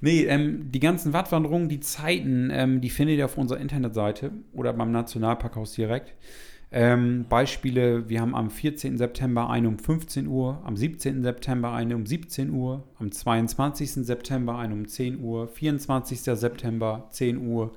Nee, 0.00 0.24
ähm, 0.24 0.70
die 0.70 0.80
ganzen 0.80 1.12
Wattwanderungen, 1.12 1.68
die 1.68 1.80
Zeiten, 1.80 2.50
ähm, 2.52 2.80
die 2.80 2.90
findet 2.90 3.18
ihr 3.18 3.24
auf 3.24 3.38
unserer 3.38 3.60
Internetseite 3.60 4.30
oder 4.52 4.72
beim 4.72 4.92
Nationalparkhaus 4.92 5.72
direkt. 5.72 6.14
Ähm, 6.72 7.26
Beispiele, 7.28 8.08
wir 8.08 8.20
haben 8.20 8.34
am 8.34 8.50
14. 8.50 8.98
September 8.98 9.48
eine 9.48 9.68
um 9.68 9.78
15 9.78 10.26
Uhr, 10.26 10.60
am 10.64 10.76
17. 10.76 11.22
September 11.22 11.72
eine 11.72 11.94
um 11.94 12.06
17 12.06 12.50
Uhr, 12.50 12.82
am 12.98 13.12
22. 13.12 13.92
September 13.92 14.58
eine 14.58 14.74
um 14.74 14.86
10 14.86 15.20
Uhr, 15.20 15.46
24. 15.46 16.20
September 16.20 17.06
10 17.10 17.38
Uhr, 17.38 17.72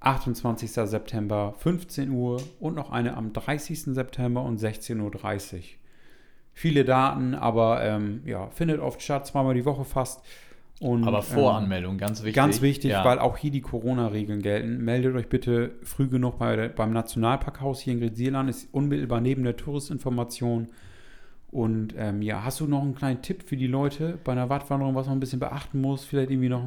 28. 0.00 0.70
September 0.70 1.54
15 1.58 2.10
Uhr 2.10 2.42
und 2.58 2.74
noch 2.74 2.90
eine 2.90 3.16
am 3.16 3.32
30. 3.32 3.82
September 3.94 4.42
um 4.42 4.56
16.30 4.56 5.00
Uhr. 5.56 5.62
Viele 6.52 6.84
Daten, 6.84 7.34
aber 7.34 7.82
ähm, 7.82 8.22
ja, 8.26 8.48
findet 8.50 8.80
oft 8.80 9.00
statt, 9.00 9.26
zweimal 9.26 9.54
die 9.54 9.64
Woche 9.64 9.84
fast. 9.84 10.22
Und, 10.80 11.06
Aber 11.06 11.18
ähm, 11.18 11.24
Voranmeldung, 11.24 11.98
ganz 11.98 12.20
wichtig. 12.20 12.34
Ganz 12.34 12.62
wichtig, 12.62 12.92
ja. 12.92 13.04
weil 13.04 13.18
auch 13.18 13.36
hier 13.36 13.50
die 13.50 13.60
Corona-Regeln 13.60 14.40
gelten. 14.40 14.82
Meldet 14.82 15.14
euch 15.14 15.28
bitte 15.28 15.72
früh 15.82 16.08
genug 16.08 16.38
bei 16.38 16.56
der, 16.56 16.68
beim 16.70 16.92
Nationalparkhaus 16.92 17.80
hier 17.80 17.92
in 17.92 18.00
Griesierland. 18.00 18.48
Ist 18.48 18.72
unmittelbar 18.72 19.20
neben 19.20 19.44
der 19.44 19.58
Touristinformation. 19.58 20.68
Und 21.50 21.94
ähm, 21.98 22.22
ja, 22.22 22.44
hast 22.44 22.60
du 22.60 22.66
noch 22.66 22.80
einen 22.80 22.94
kleinen 22.94 23.20
Tipp 23.20 23.42
für 23.42 23.58
die 23.58 23.66
Leute 23.66 24.18
bei 24.24 24.32
einer 24.32 24.48
Wattwanderung, 24.48 24.94
was 24.94 25.06
man 25.06 25.18
ein 25.18 25.20
bisschen 25.20 25.40
beachten 25.40 25.82
muss? 25.82 26.04
Vielleicht 26.04 26.30
irgendwie 26.30 26.48
noch 26.48 26.64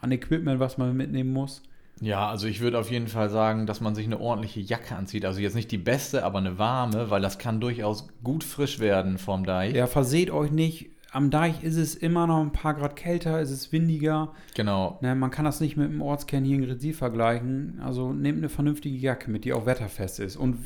an 0.00 0.12
Equipment, 0.12 0.60
was 0.60 0.78
man 0.78 0.96
mitnehmen 0.96 1.32
muss? 1.32 1.62
Ja, 2.00 2.28
also 2.28 2.46
ich 2.46 2.60
würde 2.60 2.78
auf 2.78 2.92
jeden 2.92 3.08
Fall 3.08 3.28
sagen, 3.28 3.66
dass 3.66 3.80
man 3.80 3.96
sich 3.96 4.06
eine 4.06 4.20
ordentliche 4.20 4.60
Jacke 4.60 4.94
anzieht. 4.94 5.24
Also 5.24 5.40
jetzt 5.40 5.56
nicht 5.56 5.72
die 5.72 5.78
beste, 5.78 6.24
aber 6.24 6.38
eine 6.38 6.58
warme, 6.58 7.10
weil 7.10 7.22
das 7.22 7.38
kann 7.38 7.60
durchaus 7.60 8.08
gut 8.22 8.44
frisch 8.44 8.78
werden 8.78 9.18
vorm 9.18 9.44
Deich. 9.44 9.74
Ja, 9.74 9.88
verseht 9.88 10.30
euch 10.30 10.52
nicht. 10.52 10.90
Am 11.10 11.30
Deich 11.30 11.62
ist 11.64 11.76
es 11.76 11.94
immer 11.94 12.26
noch 12.26 12.40
ein 12.40 12.52
paar 12.52 12.74
Grad 12.74 12.94
kälter, 12.94 13.40
ist 13.40 13.50
es 13.50 13.72
windiger. 13.72 14.32
Genau. 14.54 14.98
Ne, 15.00 15.14
man 15.14 15.30
kann 15.30 15.46
das 15.46 15.58
nicht 15.60 15.76
mit 15.76 15.90
dem 15.90 16.02
Ortskern 16.02 16.44
hier 16.44 16.56
in 16.56 16.66
Grisier 16.66 16.92
vergleichen. 16.92 17.80
Also 17.82 18.12
nehmt 18.12 18.38
eine 18.38 18.50
vernünftige 18.50 18.96
Jacke 18.98 19.30
mit, 19.30 19.46
die 19.46 19.54
auch 19.54 19.64
wetterfest 19.64 20.20
ist 20.20 20.36
und 20.36 20.58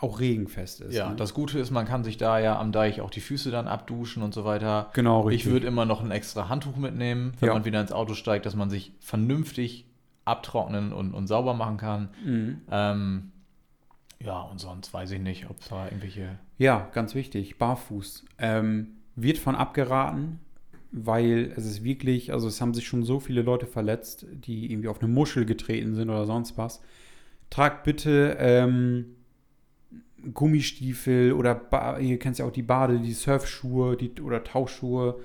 auch 0.00 0.18
regenfest 0.18 0.80
ist. 0.80 0.94
Ja, 0.94 1.10
ne? 1.10 1.16
das 1.16 1.34
Gute 1.34 1.60
ist, 1.60 1.70
man 1.70 1.86
kann 1.86 2.02
sich 2.02 2.16
da 2.16 2.40
ja 2.40 2.58
am 2.58 2.72
Deich 2.72 3.00
auch 3.00 3.10
die 3.10 3.20
Füße 3.20 3.52
dann 3.52 3.68
abduschen 3.68 4.24
und 4.24 4.34
so 4.34 4.44
weiter. 4.44 4.90
genau 4.92 5.20
richtig. 5.20 5.46
Ich 5.46 5.52
würde 5.52 5.68
immer 5.68 5.84
noch 5.84 6.02
ein 6.02 6.10
extra 6.10 6.48
Handtuch 6.48 6.76
mitnehmen, 6.76 7.32
wenn 7.38 7.46
Ja. 7.48 7.54
man 7.54 7.64
wieder 7.64 7.80
ins 7.80 7.92
Auto 7.92 8.14
steigt, 8.14 8.44
dass 8.44 8.56
man 8.56 8.70
sich 8.70 8.92
vernünftig 8.98 9.86
abtrocknen 10.24 10.92
und, 10.92 11.14
und 11.14 11.28
sauber 11.28 11.54
machen 11.54 11.76
kann. 11.76 12.08
Mhm. 12.24 12.60
Ähm, 12.72 13.30
ja, 14.18 14.40
und 14.40 14.58
sonst 14.58 14.92
weiß 14.92 15.12
ich 15.12 15.20
nicht, 15.20 15.48
ob 15.48 15.60
es 15.60 15.68
da 15.68 15.84
irgendwelche. 15.84 16.38
Ja, 16.58 16.88
ganz 16.92 17.14
wichtig, 17.14 17.58
barfuß. 17.58 18.24
Ähm, 18.38 18.95
wird 19.16 19.38
von 19.38 19.54
abgeraten, 19.54 20.38
weil 20.92 21.52
es 21.56 21.66
ist 21.66 21.82
wirklich, 21.82 22.32
also 22.32 22.46
es 22.48 22.60
haben 22.60 22.74
sich 22.74 22.86
schon 22.86 23.02
so 23.02 23.18
viele 23.18 23.42
Leute 23.42 23.66
verletzt, 23.66 24.26
die 24.30 24.70
irgendwie 24.70 24.88
auf 24.88 25.02
eine 25.02 25.12
Muschel 25.12 25.44
getreten 25.44 25.94
sind 25.94 26.10
oder 26.10 26.26
sonst 26.26 26.56
was. 26.56 26.80
Tragt 27.50 27.84
bitte 27.84 28.36
ähm, 28.38 29.16
Gummistiefel 30.32 31.32
oder 31.32 31.54
ba 31.54 31.98
ihr 31.98 32.18
kennt 32.18 32.38
ja 32.38 32.44
auch 32.44 32.52
die 32.52 32.62
Bade, 32.62 33.00
die 33.00 33.12
Surfschuhe 33.12 33.96
die, 33.96 34.20
oder 34.20 34.42
Tauchschuhe 34.44 35.20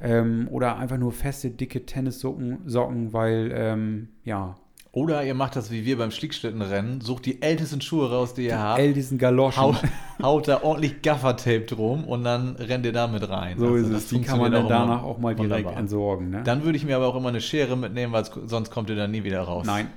ähm, 0.00 0.48
oder 0.50 0.76
einfach 0.78 0.98
nur 0.98 1.12
feste, 1.12 1.50
dicke 1.50 1.86
Tennissocken, 1.86 2.68
Socken, 2.68 3.12
weil 3.12 3.52
ähm, 3.54 4.08
ja, 4.24 4.58
Oder 4.94 5.24
ihr 5.24 5.32
macht 5.34 5.56
das 5.56 5.70
wie 5.70 5.86
wir 5.86 5.96
beim 5.96 6.10
Schlickschlittenrennen, 6.10 7.00
sucht 7.00 7.24
die 7.24 7.40
ältesten 7.40 7.80
Schuhe 7.80 8.10
raus, 8.10 8.34
die 8.34 8.44
ihr 8.46 8.58
habt, 8.58 8.78
ältesten 8.78 9.16
Galoschen. 9.16 9.62
haut, 9.62 9.76
haut 10.22 10.48
da 10.48 10.62
ordentlich 10.62 11.00
Gaffertape 11.00 11.62
drum 11.62 12.04
und 12.04 12.24
dann 12.24 12.56
rennt 12.56 12.84
ihr 12.84 12.92
damit 12.92 13.26
rein. 13.30 13.58
so 13.58 13.64
Also 13.68 13.76
ist 13.78 13.90
das 13.92 14.02
es. 14.04 14.08
Die 14.10 14.20
kann 14.20 14.38
man 14.38 14.52
dann 14.52 14.64
auch 14.66 14.68
danach 14.68 15.02
auch 15.02 15.16
mal 15.18 15.34
direkt 15.34 15.52
wunderbar. 15.64 15.78
entsorgen. 15.78 16.28
Ne? 16.30 16.42
Dann 16.44 16.64
würde 16.64 16.76
ich 16.76 16.84
mir 16.84 16.96
aber 16.96 17.06
auch 17.06 17.16
immer 17.16 17.30
eine 17.30 17.40
Schere 17.40 17.74
mitnehmen, 17.76 18.12
weil 18.12 18.24
sonst 18.46 18.70
kommt 18.70 18.90
ihr 18.90 18.96
dann 18.96 19.10
nie 19.10 19.24
wieder 19.24 19.40
raus. 19.40 19.64
Nein. 19.66 19.88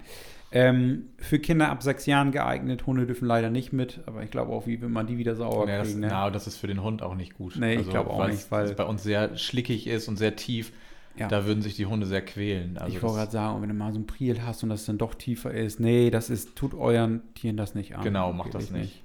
Ähm, 0.53 1.09
für 1.17 1.39
Kinder 1.39 1.69
ab 1.69 1.83
sechs 1.83 2.05
Jahren 2.05 2.31
geeignet. 2.31 2.85
Hunde 2.85 3.05
dürfen 3.05 3.27
leider 3.27 3.49
nicht 3.49 3.73
mit, 3.73 3.99
aber 4.05 4.23
ich 4.23 4.31
glaube 4.31 4.53
auch, 4.53 4.65
wie 4.65 4.79
will 4.81 4.87
man 4.87 5.07
die 5.07 5.17
wieder 5.17 5.35
sauber 5.35 5.67
Ja, 5.69 5.79
das, 5.79 5.87
kriegen. 5.89 5.99
Ne? 6.01 6.07
na, 6.09 6.29
das 6.29 6.47
ist 6.47 6.55
für 6.55 6.67
den 6.67 6.81
Hund 6.81 7.01
auch 7.01 7.15
nicht 7.15 7.35
gut. 7.37 7.55
Also, 7.55 7.59
Nee, 7.65 7.75
ich 7.75 7.89
glaube 7.89 8.11
auch 8.11 8.25
nicht, 8.27 8.49
weil- 8.49 8.65
es 8.67 8.75
bei 8.75 8.85
uns 8.85 9.03
sehr 9.03 9.35
schlickig 9.35 9.87
ist 9.87 10.07
und 10.07 10.15
sehr 10.15 10.37
tief. 10.37 10.71
Ja. 11.17 11.27
Da 11.27 11.45
würden 11.45 11.61
sich 11.61 11.75
die 11.75 11.85
Hunde 11.85 12.05
sehr 12.05 12.23
quälen. 12.23 12.77
Also 12.77 12.95
ich 12.95 13.01
wollte 13.01 13.17
gerade 13.17 13.31
sagen, 13.31 13.61
wenn 13.61 13.69
du 13.69 13.75
mal 13.75 13.93
so 13.93 13.99
ein 13.99 14.07
Priel 14.07 14.43
hast 14.43 14.63
und 14.63 14.69
das 14.69 14.85
dann 14.85 14.97
doch 14.97 15.15
tiefer 15.15 15.51
ist, 15.51 15.79
nee, 15.79 16.09
das 16.09 16.29
ist, 16.29 16.55
tut 16.55 16.73
euren 16.73 17.21
Tieren 17.35 17.57
das 17.57 17.75
nicht 17.75 17.95
an. 17.95 18.03
Genau, 18.03 18.33
macht 18.33 18.53
das 18.53 18.71
Wirklich 18.71 18.95
nicht. 18.95 19.03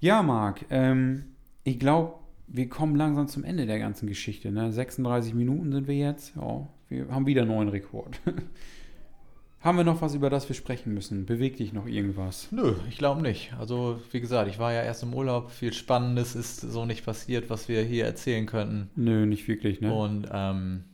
Ja, 0.00 0.22
Marc, 0.22 0.64
ähm, 0.70 1.24
ich 1.62 1.78
glaube, 1.78 2.14
wir 2.46 2.68
kommen 2.68 2.96
langsam 2.96 3.28
zum 3.28 3.44
Ende 3.44 3.66
der 3.66 3.78
ganzen 3.78 4.06
Geschichte. 4.06 4.50
Ne? 4.50 4.72
36 4.72 5.34
Minuten 5.34 5.72
sind 5.72 5.86
wir 5.86 5.94
jetzt. 5.94 6.34
Ja, 6.36 6.66
wir 6.88 7.08
haben 7.10 7.26
wieder 7.26 7.42
einen 7.42 7.50
neuen 7.50 7.68
Rekord. 7.68 8.18
haben 9.60 9.76
wir 9.76 9.84
noch 9.84 10.00
was, 10.00 10.14
über 10.14 10.30
das 10.30 10.48
wir 10.48 10.56
sprechen 10.56 10.94
müssen? 10.94 11.26
Bewegt 11.26 11.60
dich 11.60 11.72
noch 11.72 11.86
irgendwas? 11.86 12.48
Nö, 12.50 12.74
ich 12.88 12.98
glaube 12.98 13.20
nicht. 13.20 13.52
Also, 13.58 14.00
wie 14.10 14.20
gesagt, 14.20 14.50
ich 14.50 14.58
war 14.58 14.72
ja 14.72 14.82
erst 14.82 15.02
im 15.02 15.14
Urlaub. 15.14 15.50
Viel 15.50 15.72
Spannendes 15.72 16.34
ist 16.34 16.60
so 16.60 16.86
nicht 16.86 17.04
passiert, 17.04 17.50
was 17.50 17.68
wir 17.68 17.82
hier 17.82 18.06
erzählen 18.06 18.46
könnten. 18.46 18.90
Nö, 18.96 19.26
nicht 19.26 19.46
wirklich, 19.48 19.80
ne? 19.80 19.92
Und 19.92 20.28
ähm, 20.32 20.84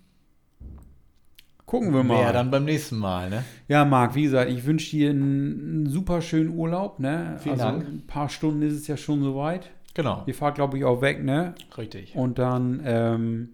Gucken 1.66 1.92
wir 1.92 2.04
mal. 2.04 2.22
mehr 2.22 2.32
dann 2.32 2.50
beim 2.50 2.64
nächsten 2.64 2.96
Mal, 2.96 3.28
ne? 3.28 3.44
Ja, 3.68 3.84
Marc, 3.84 4.14
wie 4.14 4.22
gesagt, 4.22 4.50
ich 4.50 4.64
wünsche 4.64 4.90
dir 4.90 5.10
einen, 5.10 5.86
super 5.86 6.22
schönen 6.22 6.56
Urlaub. 6.56 7.00
Ne? 7.00 7.36
Vielen 7.40 7.60
also 7.60 7.78
Dank. 7.78 7.88
ein 7.88 8.06
paar 8.06 8.28
Stunden 8.28 8.62
ist 8.62 8.74
es 8.74 8.86
ja 8.86 8.96
schon 8.96 9.22
soweit. 9.22 9.70
Genau. 9.94 10.22
Ihr 10.26 10.34
fahrt, 10.34 10.54
glaube 10.54 10.78
ich, 10.78 10.84
auch 10.84 11.00
weg, 11.02 11.24
ne? 11.24 11.54
Richtig. 11.76 12.14
Und 12.14 12.38
dann, 12.38 12.80
ähm, 12.84 13.48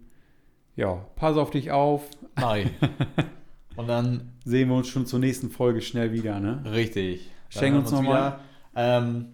ja, 0.76 1.04
pass 1.16 1.36
auf 1.36 1.50
dich 1.50 1.70
auf. 1.70 2.02
Mai. 2.36 2.70
Und 3.76 3.88
dann 3.88 4.32
Sehen 4.44 4.68
wir 4.68 4.76
uns 4.76 4.88
schon 4.88 5.06
zur 5.06 5.20
nächsten 5.20 5.50
Folge 5.50 5.80
schnell 5.80 6.12
wieder, 6.12 6.40
ne? 6.40 6.62
Richtig. 6.70 7.30
Dann 7.52 7.60
Schenk 7.60 7.74
hören 7.74 7.82
uns 7.82 7.92
wir 7.92 7.96
noch 7.98 8.02
mal. 8.02 8.32
wieder. 8.32 8.40
Ähm, 8.74 9.26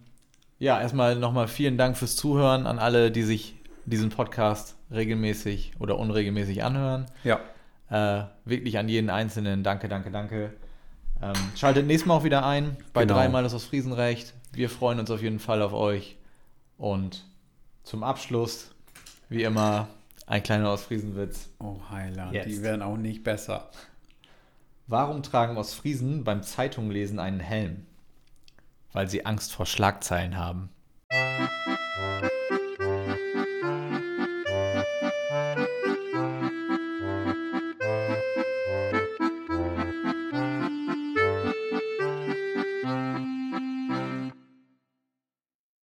ja, 0.59 0.81
erstmal 0.81 1.17
nochmal 1.17 1.49
vielen 1.49 1.79
Dank 1.79 1.97
fürs 1.97 2.15
Zuhören 2.17 2.67
an 2.67 2.79
alle, 2.79 3.11
die 3.11 3.23
sich 3.23 3.57
diesen 3.87 4.11
Podcast 4.11 4.77
regelmäßig 4.91 5.73
oder 5.79 5.99
unregelmäßig 5.99 6.63
anhören. 6.63 7.07
Ja. 7.25 7.41
Äh, 7.91 8.25
wirklich 8.45 8.79
an 8.79 8.89
jeden 8.89 9.11
Einzelnen. 9.11 9.63
Danke, 9.63 9.89
danke, 9.89 10.11
danke. 10.11 10.53
Ähm, 11.23 11.33
schaltet 11.57 11.87
nächstes 11.87 12.07
Mal 12.07 12.15
auch 12.15 12.25
wieder 12.25 12.45
ein 12.47 12.77
bei 12.93 13.03
Genau. 13.03 13.15
dreimal 13.15 13.45
ist 13.45 13.55
aus 13.55 13.65
Friesenrecht. 13.65 14.35
Wir 14.53 14.71
freuen 14.71 15.01
uns 15.01 15.11
auf 15.11 15.23
jeden 15.23 15.39
Fall 15.41 15.63
auf 15.63 15.73
euch. 15.73 16.17
Und 16.77 17.25
zum 17.83 18.05
Abschluss, 18.05 18.71
wie 19.29 19.43
immer, 19.43 19.89
ein 20.27 20.43
kleiner 20.43 20.73
Ostfriesenwitz. 20.73 21.49
Oh, 21.59 21.77
Heiland, 21.91 22.35
Jetzt. 22.35 22.47
die 22.47 22.63
werden 22.63 22.83
auch 22.83 22.97
nicht 22.97 23.25
besser. 23.25 23.71
Warum 24.87 25.23
tragen 25.23 25.57
Ostfriesen 25.57 26.25
beim 26.25 26.43
Zeitunglesen 26.43 27.19
einen 27.19 27.41
Helm? 27.41 27.87
Weil 28.93 29.09
sie 29.09 29.27
Angst 29.27 29.53
vor 29.53 29.67
Schlagzeilen 29.67 30.37
haben. 30.37 30.71